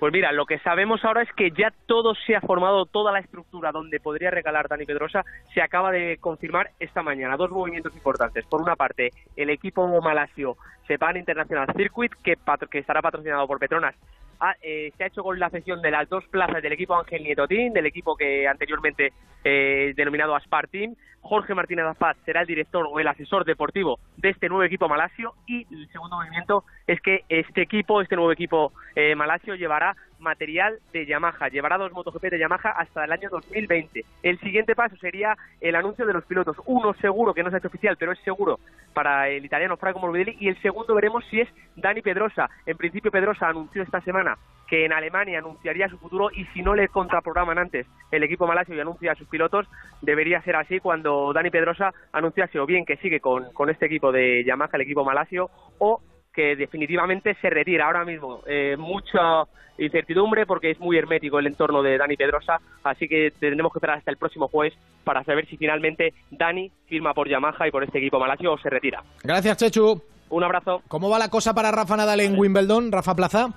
Pues 0.00 0.14
mira, 0.14 0.32
lo 0.32 0.46
que 0.46 0.58
sabemos 0.60 1.04
ahora 1.04 1.20
es 1.20 1.30
que 1.34 1.50
ya 1.50 1.70
todo 1.84 2.14
se 2.14 2.34
ha 2.34 2.40
formado, 2.40 2.86
toda 2.86 3.12
la 3.12 3.18
estructura 3.18 3.70
donde 3.70 4.00
podría 4.00 4.30
regalar 4.30 4.66
Dani 4.66 4.86
Pedrosa 4.86 5.26
se 5.52 5.60
acaba 5.60 5.92
de 5.92 6.16
confirmar 6.18 6.70
esta 6.80 7.02
mañana. 7.02 7.36
Dos 7.36 7.50
movimientos 7.50 7.94
importantes. 7.94 8.46
Por 8.46 8.62
una 8.62 8.76
parte, 8.76 9.10
el 9.36 9.50
equipo 9.50 9.86
malasio 10.00 10.56
Sepan 10.86 11.18
International 11.18 11.68
Circuit, 11.76 12.12
que, 12.24 12.34
que 12.70 12.78
estará 12.78 13.02
patrocinado 13.02 13.46
por 13.46 13.58
Petronas, 13.58 13.94
ha, 14.40 14.56
eh, 14.62 14.92
se 14.96 15.04
ha 15.04 15.06
hecho 15.06 15.22
con 15.22 15.38
la 15.38 15.50
cesión 15.50 15.82
de 15.82 15.90
las 15.90 16.08
dos 16.08 16.24
plazas 16.28 16.62
del 16.62 16.72
equipo 16.72 16.96
Ángel 16.96 17.22
Nieto 17.22 17.46
Team, 17.46 17.72
del 17.72 17.86
equipo 17.86 18.16
que 18.16 18.48
anteriormente 18.48 19.12
eh, 19.44 19.92
denominado 19.96 20.34
Aspar 20.34 20.68
Team. 20.68 20.96
Jorge 21.22 21.54
Martínez 21.54 21.84
Azpaz 21.84 22.16
será 22.24 22.40
el 22.40 22.46
director 22.46 22.86
o 22.90 22.98
el 22.98 23.06
asesor 23.06 23.44
deportivo 23.44 24.00
de 24.16 24.30
este 24.30 24.48
nuevo 24.48 24.64
equipo 24.64 24.88
malasio 24.88 25.34
y 25.46 25.66
el 25.70 25.86
segundo 25.92 26.16
movimiento 26.16 26.64
es 26.86 26.98
que 27.02 27.24
este 27.28 27.60
equipo, 27.60 28.00
este 28.00 28.16
nuevo 28.16 28.32
equipo 28.32 28.72
eh, 28.96 29.14
malasio 29.14 29.54
llevará 29.54 29.94
material 30.20 30.78
de 30.92 31.06
Yamaha, 31.06 31.48
llevará 31.48 31.78
dos 31.78 31.92
MotoGP 31.92 32.24
de 32.24 32.38
Yamaha 32.38 32.70
hasta 32.70 33.04
el 33.04 33.12
año 33.12 33.28
2020. 33.30 34.04
El 34.22 34.38
siguiente 34.40 34.74
paso 34.74 34.96
sería 34.96 35.36
el 35.60 35.74
anuncio 35.74 36.06
de 36.06 36.12
los 36.12 36.24
pilotos. 36.24 36.56
Uno 36.66 36.94
seguro 36.94 37.34
que 37.34 37.42
no 37.42 37.50
se 37.50 37.56
ha 37.56 37.58
hecho 37.58 37.68
oficial, 37.68 37.96
pero 37.98 38.12
es 38.12 38.18
seguro 38.20 38.60
para 38.92 39.28
el 39.28 39.44
italiano 39.44 39.76
Franco 39.76 40.00
Morbidelli 40.00 40.36
y 40.40 40.48
el 40.48 40.60
segundo 40.62 40.94
veremos 40.94 41.24
si 41.30 41.40
es 41.40 41.48
Dani 41.76 42.02
Pedrosa. 42.02 42.48
En 42.66 42.76
principio 42.76 43.10
Pedrosa 43.10 43.48
anunció 43.48 43.82
esta 43.82 44.00
semana 44.00 44.36
que 44.70 44.84
en 44.84 44.92
Alemania 44.92 45.40
anunciaría 45.40 45.88
su 45.88 45.98
futuro 45.98 46.30
y 46.32 46.44
si 46.46 46.62
no 46.62 46.76
le 46.76 46.86
contraprograman 46.88 47.58
antes 47.58 47.86
el 48.12 48.22
equipo 48.22 48.46
malasio 48.46 48.76
y 48.76 48.80
anuncia 48.80 49.12
a 49.12 49.16
sus 49.16 49.26
pilotos, 49.26 49.66
debería 50.00 50.40
ser 50.42 50.54
así 50.54 50.78
cuando 50.78 51.32
Dani 51.32 51.50
Pedrosa 51.50 51.92
anunciase 52.12 52.60
o 52.60 52.66
bien 52.66 52.84
que 52.84 52.96
sigue 52.98 53.18
con, 53.18 53.52
con 53.52 53.68
este 53.68 53.86
equipo 53.86 54.12
de 54.12 54.44
Yamaha, 54.44 54.70
el 54.74 54.82
equipo 54.82 55.04
malasio, 55.04 55.50
o 55.78 56.00
que 56.32 56.56
definitivamente 56.56 57.36
se 57.40 57.50
retira 57.50 57.86
ahora 57.86 58.04
mismo. 58.04 58.42
Eh, 58.46 58.76
mucha 58.78 59.44
incertidumbre 59.78 60.46
porque 60.46 60.70
es 60.70 60.80
muy 60.80 60.98
hermético 60.98 61.38
el 61.38 61.46
entorno 61.46 61.82
de 61.82 61.96
Dani 61.96 62.16
Pedrosa, 62.16 62.60
así 62.84 63.08
que 63.08 63.32
tendremos 63.38 63.72
que 63.72 63.78
esperar 63.78 63.98
hasta 63.98 64.10
el 64.10 64.18
próximo 64.18 64.48
jueves 64.48 64.74
para 65.04 65.24
saber 65.24 65.46
si 65.46 65.56
finalmente 65.56 66.12
Dani 66.30 66.70
firma 66.86 67.14
por 67.14 67.28
Yamaha 67.28 67.66
y 67.66 67.70
por 67.70 67.82
este 67.82 67.98
equipo 67.98 68.20
malasio 68.20 68.52
o 68.52 68.58
se 68.58 68.68
retira. 68.68 69.02
Gracias, 69.22 69.56
Chechu. 69.56 70.02
Un 70.28 70.44
abrazo. 70.44 70.82
¿Cómo 70.86 71.10
va 71.10 71.18
la 71.18 71.28
cosa 71.28 71.54
para 71.54 71.72
Rafa 71.72 71.96
Nadal 71.96 72.20
en 72.20 72.38
Wimbledon, 72.38 72.92
Rafa 72.92 73.16
Plaza? 73.16 73.48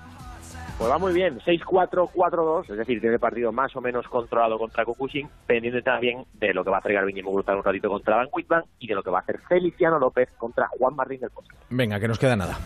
Pues 0.78 0.90
va 0.90 0.98
muy 0.98 1.12
bien, 1.12 1.38
6-4, 1.40 2.10
4-2, 2.12 2.70
es 2.70 2.76
decir, 2.76 3.00
tiene 3.00 3.14
el 3.14 3.20
partido 3.20 3.52
más 3.52 3.74
o 3.76 3.80
menos 3.80 4.08
controlado 4.08 4.58
contra 4.58 4.84
Kukushin, 4.84 5.28
pendiente 5.46 5.82
también 5.82 6.24
de 6.32 6.52
lo 6.52 6.64
que 6.64 6.70
va 6.70 6.76
a 6.76 6.80
hacer 6.80 6.94
Garbiñe 6.94 7.22
Muguruza 7.22 7.54
un 7.54 7.62
ratito 7.62 7.88
contra 7.88 8.16
Van 8.16 8.28
Whitman 8.32 8.64
y 8.80 8.88
de 8.88 8.94
lo 8.94 9.02
que 9.02 9.10
va 9.10 9.18
a 9.18 9.22
hacer 9.22 9.38
Feliciano 9.48 10.00
López 10.00 10.28
contra 10.36 10.66
Juan 10.68 10.96
Martín 10.96 11.20
del 11.20 11.30
Pozo. 11.30 11.48
Venga, 11.70 12.00
que 12.00 12.08
nos 12.08 12.18
queda 12.18 12.34
nada. 12.34 12.58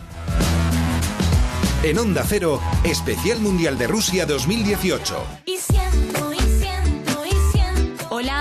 En 1.83 1.97
Onda 1.97 2.23
Cero, 2.25 2.59
Especial 2.83 3.39
Mundial 3.39 3.77
de 3.77 3.87
Rusia 3.87 4.25
2018. 4.25 5.15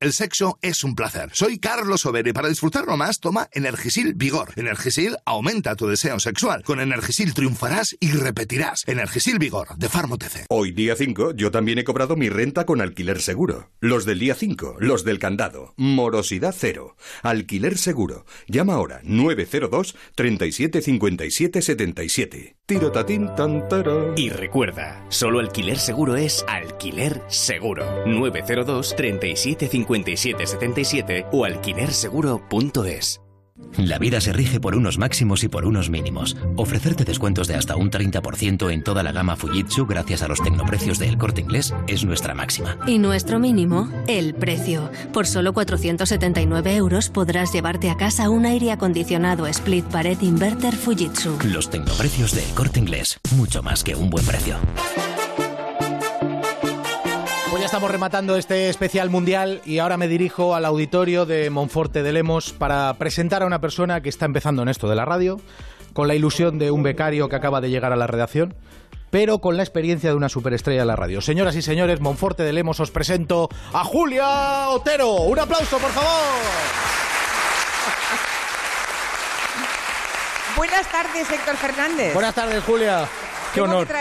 El 0.00 0.14
sexo 0.14 0.58
es 0.62 0.82
un 0.82 0.94
placer. 0.94 1.28
Soy 1.34 1.58
Carlos 1.58 2.06
Over 2.06 2.26
y 2.26 2.32
para 2.32 2.48
disfrutarlo 2.48 2.96
más 2.96 3.20
toma 3.20 3.50
Energisil 3.52 4.14
Vigor. 4.14 4.54
Energisil 4.56 5.18
aumenta 5.26 5.76
tu 5.76 5.88
deseo 5.88 6.18
sexual. 6.18 6.62
Con 6.62 6.80
Energisil 6.80 7.34
triunfarás 7.34 7.94
y 8.00 8.12
repetirás. 8.12 8.88
Energisil 8.88 9.38
Vigor 9.38 9.76
de 9.76 9.90
Farmotece. 9.90 10.46
Hoy 10.48 10.72
día 10.72 10.96
5 10.96 11.32
yo 11.32 11.50
también 11.50 11.80
he 11.80 11.84
cobrado 11.84 12.16
mi 12.16 12.30
renta 12.30 12.64
con 12.64 12.80
alquiler 12.80 13.20
seguro. 13.20 13.72
Los 13.80 14.06
del 14.06 14.20
día 14.20 14.34
5, 14.34 14.76
los 14.78 15.04
del 15.04 15.18
candado. 15.18 15.74
Morosidad 15.76 16.54
cero. 16.58 16.96
Alquiler 17.22 17.76
seguro. 17.76 18.24
Llama 18.46 18.76
ahora 18.76 19.02
902 19.04 19.96
37 20.14 20.80
57 20.80 21.60
77. 21.60 22.56
Tiro 22.70 22.92
tatín 22.92 23.34
tan 23.34 23.68
tara. 23.68 24.14
Y 24.14 24.28
recuerda, 24.28 25.04
solo 25.08 25.40
alquiler 25.40 25.76
seguro 25.76 26.14
es 26.14 26.44
alquiler 26.46 27.20
seguro. 27.26 27.84
902 28.06 28.94
37 28.94 29.66
57 29.66 30.46
77 30.46 31.26
o 31.32 31.44
alquilerseguro.es. 31.44 33.20
La 33.76 33.98
vida 33.98 34.20
se 34.20 34.32
rige 34.32 34.60
por 34.60 34.76
unos 34.76 34.98
máximos 34.98 35.44
y 35.44 35.48
por 35.48 35.64
unos 35.64 35.90
mínimos. 35.90 36.36
Ofrecerte 36.56 37.04
descuentos 37.04 37.48
de 37.48 37.54
hasta 37.54 37.76
un 37.76 37.90
30% 37.90 38.72
en 38.72 38.84
toda 38.84 39.02
la 39.02 39.12
gama 39.12 39.36
Fujitsu 39.36 39.86
gracias 39.86 40.22
a 40.22 40.28
los 40.28 40.42
tecnoprecios 40.42 40.98
de 40.98 41.08
El 41.08 41.18
Corte 41.18 41.40
Inglés 41.40 41.74
es 41.86 42.04
nuestra 42.04 42.34
máxima. 42.34 42.76
Y 42.86 42.98
nuestro 42.98 43.38
mínimo, 43.38 43.88
el 44.06 44.34
precio. 44.34 44.90
Por 45.12 45.26
solo 45.26 45.52
479 45.52 46.76
euros 46.76 47.08
podrás 47.08 47.52
llevarte 47.52 47.90
a 47.90 47.96
casa 47.96 48.28
un 48.28 48.44
aire 48.44 48.72
acondicionado 48.72 49.46
Split 49.46 49.86
Pared 49.86 50.20
Inverter 50.20 50.74
Fujitsu. 50.74 51.38
Los 51.44 51.70
tecnoprecios 51.70 52.34
de 52.34 52.44
El 52.44 52.50
Corte 52.50 52.80
Inglés, 52.80 53.18
mucho 53.36 53.62
más 53.62 53.84
que 53.84 53.94
un 53.94 54.10
buen 54.10 54.24
precio. 54.26 54.56
Estamos 57.70 57.92
rematando 57.92 58.34
este 58.34 58.68
especial 58.68 59.10
mundial 59.10 59.62
y 59.64 59.78
ahora 59.78 59.96
me 59.96 60.08
dirijo 60.08 60.56
al 60.56 60.64
auditorio 60.64 61.24
de 61.24 61.50
Monforte 61.50 62.02
de 62.02 62.12
Lemos 62.12 62.52
para 62.52 62.92
presentar 62.94 63.44
a 63.44 63.46
una 63.46 63.60
persona 63.60 64.00
que 64.02 64.08
está 64.08 64.24
empezando 64.24 64.62
en 64.62 64.68
esto 64.68 64.88
de 64.88 64.96
la 64.96 65.04
radio, 65.04 65.40
con 65.92 66.08
la 66.08 66.16
ilusión 66.16 66.58
de 66.58 66.72
un 66.72 66.82
becario 66.82 67.28
que 67.28 67.36
acaba 67.36 67.60
de 67.60 67.70
llegar 67.70 67.92
a 67.92 67.96
la 67.96 68.08
redacción, 68.08 68.56
pero 69.10 69.38
con 69.38 69.56
la 69.56 69.62
experiencia 69.62 70.10
de 70.10 70.16
una 70.16 70.28
superestrella 70.28 70.80
de 70.80 70.86
la 70.86 70.96
radio. 70.96 71.20
Señoras 71.20 71.54
y 71.54 71.62
señores, 71.62 72.00
Monforte 72.00 72.42
de 72.42 72.52
Lemos 72.52 72.80
os 72.80 72.90
presento 72.90 73.48
a 73.72 73.84
Julia 73.84 74.70
Otero. 74.70 75.12
Un 75.12 75.38
aplauso, 75.38 75.78
por 75.78 75.92
favor. 75.92 76.10
Buenas 80.56 80.90
tardes, 80.90 81.30
Héctor 81.30 81.56
Fernández. 81.56 82.14
Buenas 82.14 82.34
tardes, 82.34 82.64
Julia. 82.64 83.06
Qué 83.52 83.60
Tengo 83.60 83.72
honor. 83.72 83.86
que 83.88 83.94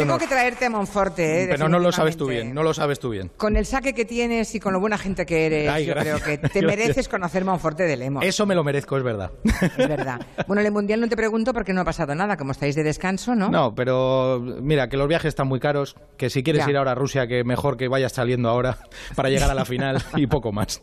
Tengo 0.00 0.18
que 0.18 0.26
traerte 0.26 0.64
a 0.64 0.70
Monforte, 0.70 1.42
¿eh? 1.44 1.46
Pero 1.50 1.68
no 1.68 1.78
lo 1.78 1.92
sabes 1.92 2.16
tú 2.16 2.26
bien, 2.26 2.54
no 2.54 2.62
lo 2.62 2.72
sabes 2.72 2.98
tú 2.98 3.10
bien. 3.10 3.30
Con 3.36 3.56
el 3.56 3.66
saque 3.66 3.92
que 3.94 4.04
tienes 4.04 4.54
y 4.54 4.60
con 4.60 4.72
lo 4.72 4.80
buena 4.80 4.96
gente 4.96 5.26
que 5.26 5.46
eres, 5.46 5.68
Ay, 5.68 5.84
yo 5.86 5.94
creo 5.94 6.18
que 6.20 6.38
te 6.38 6.48
Gracias. 6.60 6.64
mereces 6.64 7.08
conocer 7.08 7.44
Monforte 7.44 7.82
de 7.84 7.96
Lemos. 7.96 8.24
Eso 8.24 8.46
me 8.46 8.54
lo 8.54 8.64
merezco, 8.64 8.96
es 8.96 9.02
verdad. 9.02 9.30
Es 9.76 9.88
verdad. 9.88 10.20
Bueno, 10.46 10.60
en 10.60 10.66
el 10.66 10.72
Mundial 10.72 11.00
no 11.00 11.08
te 11.08 11.16
pregunto 11.16 11.52
porque 11.52 11.72
no 11.72 11.82
ha 11.82 11.84
pasado 11.84 12.14
nada, 12.14 12.36
como 12.36 12.52
estáis 12.52 12.74
de 12.74 12.82
descanso, 12.82 13.34
¿no? 13.34 13.50
No, 13.50 13.74
pero 13.74 14.40
mira, 14.40 14.88
que 14.88 14.96
los 14.96 15.06
viajes 15.08 15.28
están 15.28 15.48
muy 15.48 15.60
caros, 15.60 15.96
que 16.16 16.30
si 16.30 16.42
quieres 16.42 16.64
Ya. 16.64 16.70
ir 16.70 16.76
ahora 16.76 16.92
a 16.92 16.94
Rusia, 16.94 17.26
que 17.26 17.44
mejor 17.44 17.76
que 17.76 17.88
vayas 17.88 18.12
saliendo 18.12 18.48
ahora 18.48 18.78
para 19.14 19.28
llegar 19.28 19.50
a 19.50 19.54
la 19.54 19.64
final 19.64 20.02
y 20.16 20.26
poco 20.26 20.50
más. 20.52 20.80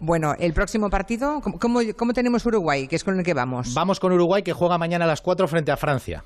Bueno, 0.00 0.34
el 0.38 0.52
próximo 0.54 0.88
partido, 0.90 1.40
¿cómo, 1.42 1.58
cómo, 1.58 1.80
cómo 1.96 2.12
tenemos 2.14 2.44
Uruguay, 2.46 2.88
que 2.88 2.96
es 2.96 3.04
con 3.04 3.18
el 3.18 3.24
que 3.24 3.34
vamos? 3.34 3.74
Vamos 3.74 4.00
con 4.00 4.12
Uruguay, 4.12 4.42
que 4.42 4.52
juega 4.52 4.78
mañana 4.78 5.04
a 5.04 5.08
las 5.08 5.20
4 5.20 5.46
frente 5.48 5.70
a 5.70 5.76
Francia. 5.76 6.24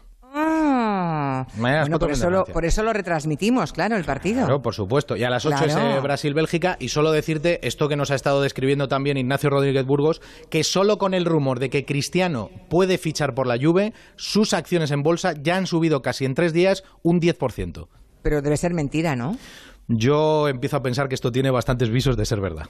Mañana 1.57 1.83
bueno, 1.83 1.99
4 1.99 1.99
por, 1.99 2.11
eso 2.11 2.31
lo, 2.31 2.45
por 2.45 2.65
eso 2.65 2.83
lo 2.83 2.93
retransmitimos, 2.93 3.73
claro, 3.73 3.97
el 3.97 4.05
partido. 4.05 4.45
Claro, 4.45 4.63
por 4.63 4.75
supuesto. 4.75 5.17
Y 5.17 5.25
a 5.25 5.31
las 5.31 5.47
8 5.47 5.65
es 5.65 5.77
eh, 5.77 6.01
Brasil-Bélgica. 6.03 6.77
Y 6.81 6.89
solo 6.89 7.13
decirte 7.13 7.67
esto 7.67 7.89
que 7.89 7.97
nos 7.97 8.11
ha 8.11 8.15
estado 8.15 8.43
describiendo 8.43 8.89
también 8.89 9.17
Ignacio 9.17 9.51
Rodríguez 9.51 9.85
Burgos, 9.85 10.21
que 10.51 10.65
solo 10.65 10.99
con 10.99 11.15
el 11.15 11.25
rumor 11.25 11.59
de 11.59 11.71
que 11.71 11.85
Cristiano 11.85 12.51
puede 12.69 12.99
fichar 12.99 13.35
por 13.35 13.47
la 13.47 13.59
Juve, 13.61 13.93
sus 14.17 14.53
acciones 14.53 14.91
en 14.91 15.03
bolsa 15.03 15.35
ya 15.41 15.57
han 15.57 15.67
subido 15.67 16.03
casi 16.03 16.25
en 16.25 16.35
tres 16.35 16.53
días 16.53 16.85
un 17.03 17.21
10%. 17.21 17.89
Pero 18.23 18.43
debe 18.43 18.57
ser 18.57 18.75
mentira, 18.75 19.15
¿no? 19.15 19.37
Yo 19.89 20.49
empiezo 20.49 20.77
a 20.77 20.83
pensar 20.83 21.09
que 21.09 21.15
esto 21.15 21.31
tiene 21.31 21.51
bastantes 21.51 21.91
visos 21.91 22.17
de 22.17 22.25
ser 22.25 22.41
verdad. 22.41 22.67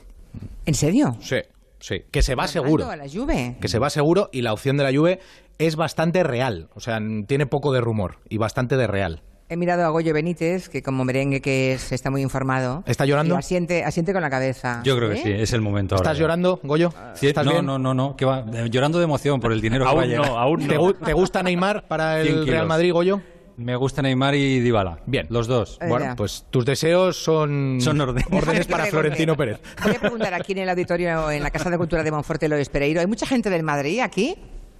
¿En 0.66 0.74
serio? 0.74 1.16
Sí, 1.20 1.36
sí. 1.78 2.02
Que 2.10 2.22
se 2.22 2.34
va 2.34 2.46
seguro. 2.46 2.90
a 2.90 2.96
la 2.96 3.08
Juve. 3.08 3.56
que 3.60 3.68
se 3.68 3.78
va 3.78 3.88
seguro 3.88 4.28
y 4.32 4.42
la 4.42 4.52
opción 4.52 4.76
de 4.76 4.84
la 4.84 4.96
Juve 4.96 5.20
es 5.58 5.76
bastante 5.76 6.22
real. 6.22 6.68
O 6.74 6.80
sea, 6.80 6.98
tiene 7.26 7.46
poco 7.46 7.72
de 7.72 7.80
rumor 7.80 8.18
y 8.28 8.38
bastante 8.38 8.76
de 8.76 8.86
real. 8.86 9.22
He 9.48 9.56
mirado 9.56 9.84
a 9.84 9.90
Goyo 9.90 10.12
Benítez, 10.12 10.68
que 10.68 10.82
como 10.82 11.04
merengue 11.04 11.40
que 11.40 11.72
es, 11.74 11.92
está 11.92 12.10
muy 12.10 12.20
informado. 12.20 12.82
¿Está 12.84 13.04
llorando? 13.06 13.36
Y 13.36 13.38
asiente, 13.38 13.84
asiente 13.84 14.12
con 14.12 14.20
la 14.20 14.28
cabeza. 14.28 14.80
Yo 14.82 14.96
creo 14.96 15.10
que 15.10 15.18
sí, 15.18 15.30
es 15.30 15.52
el 15.52 15.60
momento 15.60 15.94
ahora. 15.94 16.10
¿Estás 16.10 16.18
llorando, 16.18 16.58
Goyo? 16.64 16.92
Sí, 17.14 17.28
¿Estás 17.28 17.46
no, 17.46 17.52
bien? 17.52 17.64
no, 17.64 17.78
no, 17.78 17.94
no, 17.94 18.16
que 18.16 18.24
va, 18.24 18.40
eh, 18.52 18.68
llorando 18.70 18.98
de 18.98 19.04
emoción 19.04 19.38
por 19.38 19.52
el 19.52 19.60
dinero 19.60 19.84
que 19.84 19.90
Aún 19.90 20.00
va 20.00 20.02
a 20.02 20.06
llegar. 20.06 20.26
no, 20.26 20.36
aún 20.38 20.66
no. 20.66 20.92
¿Te 20.94 21.04
te 21.04 21.12
gusta 21.12 21.44
Neymar 21.44 21.86
para 21.86 22.18
el 22.20 22.24
100 22.26 22.34
kilos. 22.40 22.48
Real 22.50 22.66
Madrid, 22.66 22.92
Goyo? 22.92 23.20
Me 23.56 23.76
gusta 23.76 24.02
Neymar 24.02 24.34
y 24.34 24.58
Dybala. 24.58 24.98
Bien. 25.06 25.28
Los 25.30 25.46
dos. 25.46 25.78
Eh, 25.80 25.86
Bueno, 25.88 26.06
ya. 26.06 26.16
pues 26.16 26.44
tus 26.50 26.64
deseos 26.66 27.16
son, 27.16 27.78
Son 27.80 28.00
órdenes. 28.00 28.26
órdenes 28.32 28.66
para 28.66 28.86
Florentino 28.86 29.36
Pérez. 29.36 29.60
Voy 29.84 29.94
a 29.94 30.00
preguntar 30.00 30.34
aquí 30.34 30.52
en 30.52 30.58
el 30.58 30.68
auditorio, 30.70 31.30
en 31.30 31.42
la 31.44 31.52
Casa 31.52 31.70
de 31.70 31.78
Cultura 31.78 32.02
de 32.02 32.10
Monforte 32.10 32.48
Lois 32.48 32.68
Pereiro. 32.68 33.00
¿Hay 33.00 33.06
mucha 33.06 33.26
gente 33.26 33.48
del 33.48 33.62
Madrid 33.62 34.00
aquí? 34.00 34.34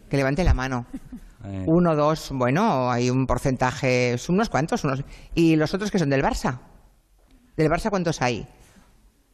Que 0.08 0.16
levante 0.16 0.44
la 0.44 0.54
mano. 0.54 0.86
Eh, 1.44 1.64
Uno, 1.66 1.94
dos, 1.94 2.30
bueno, 2.32 2.90
hay 2.90 3.08
un 3.10 3.26
porcentaje, 3.26 4.18
son 4.18 4.34
unos 4.36 4.48
cuantos, 4.48 4.82
unos. 4.84 5.02
¿Y 5.34 5.56
los 5.56 5.72
otros 5.74 5.90
que 5.90 5.98
son 5.98 6.10
del 6.10 6.22
Barça? 6.22 6.58
¿Del 7.56 7.70
Barça 7.70 7.88
cuántos 7.90 8.20
hay? 8.22 8.46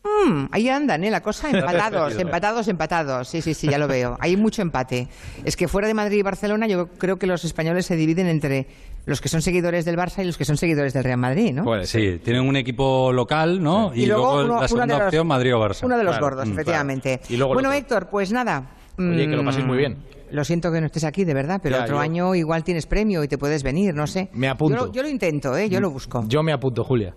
Mm, 0.04 0.46
ahí 0.50 0.68
andan, 0.68 1.04
¿eh? 1.04 1.10
La 1.10 1.20
cosa, 1.22 1.48
empatados, 1.48 2.18
empatados, 2.18 2.68
empatados. 2.68 3.28
Sí, 3.28 3.40
sí, 3.40 3.54
sí, 3.54 3.68
ya 3.68 3.78
lo 3.78 3.86
veo. 3.86 4.16
Hay 4.20 4.36
mucho 4.36 4.60
empate. 4.60 5.08
Es 5.44 5.56
que 5.56 5.68
fuera 5.68 5.86
de 5.86 5.94
Madrid 5.94 6.18
y 6.18 6.22
Barcelona 6.22 6.66
yo 6.66 6.88
creo 6.88 7.18
que 7.18 7.26
los 7.26 7.44
españoles 7.44 7.86
se 7.86 7.94
dividen 7.96 8.26
entre 8.26 8.66
los 9.06 9.20
que 9.20 9.28
son 9.28 9.42
seguidores 9.42 9.84
del 9.84 9.96
Barça 9.96 10.22
y 10.22 10.26
los 10.26 10.36
que 10.36 10.44
son 10.44 10.56
seguidores 10.56 10.92
del 10.92 11.04
Real 11.04 11.18
Madrid, 11.18 11.52
¿no? 11.52 11.64
sí, 11.84 12.18
tienen 12.24 12.46
un 12.46 12.56
equipo 12.56 13.12
local, 13.12 13.62
¿no? 13.62 13.92
Y, 13.94 14.06
luego, 14.06 14.34
uno- 14.34 14.42
la 14.46 14.54
uno 14.58 14.68
segunda 14.68 14.86
de 14.86 14.98
los- 14.98 15.06
opción, 15.06 15.26
Madrid 15.26 15.54
o 15.54 15.60
Barça. 15.60 15.84
Uno 15.84 15.96
de 15.96 16.04
los 16.04 16.12
Claro, 16.14 16.26
gordos, 16.26 16.48
mm, 16.48 16.52
efectivamente. 16.52 17.18
claro. 17.18 17.34
Y 17.34 17.36
luego 17.36 17.54
bueno. 17.54 17.72
Héctor, 17.72 18.08
pues 18.10 18.32
nada. 18.32 18.70
Oye, 18.98 19.28
que 19.28 19.36
lo 19.36 19.44
paséis 19.44 19.64
muy 19.66 19.78
bien. 19.78 19.98
Mm, 20.32 20.36
Lo 20.36 20.44
siento 20.44 20.72
que 20.72 20.80
no 20.80 20.86
estés 20.86 21.04
aquí, 21.04 21.24
de 21.24 21.34
verdad, 21.34 21.60
pero 21.62 21.76
Ya, 21.76 21.82
otro 21.84 21.96
yo- 21.96 22.00
año 22.00 22.34
igual 22.34 22.64
tienes 22.64 22.86
premio 22.86 23.22
y 23.22 23.28
te 23.28 23.38
puedes 23.38 23.62
venir, 23.62 23.94
no 23.94 24.06
sé. 24.06 24.28
Me 24.32 24.48
apunto. 24.48 24.76
Yo 24.78 24.86
lo, 24.86 24.92
yo 24.92 25.02
lo 25.02 25.08
intento, 25.08 25.56
¿eh? 25.56 25.68
Yo 25.68 25.80
lo 25.80 25.90
busco. 25.90 26.24
Yo 26.26 26.42
me 26.42 26.52
apunto, 26.52 26.84
Julia. 26.84 27.14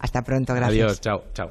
Hasta 0.00 0.22
pronto, 0.22 0.54
gracias. 0.54 0.72
Adiós, 0.84 1.00
chao, 1.00 1.24
chao. 1.32 1.42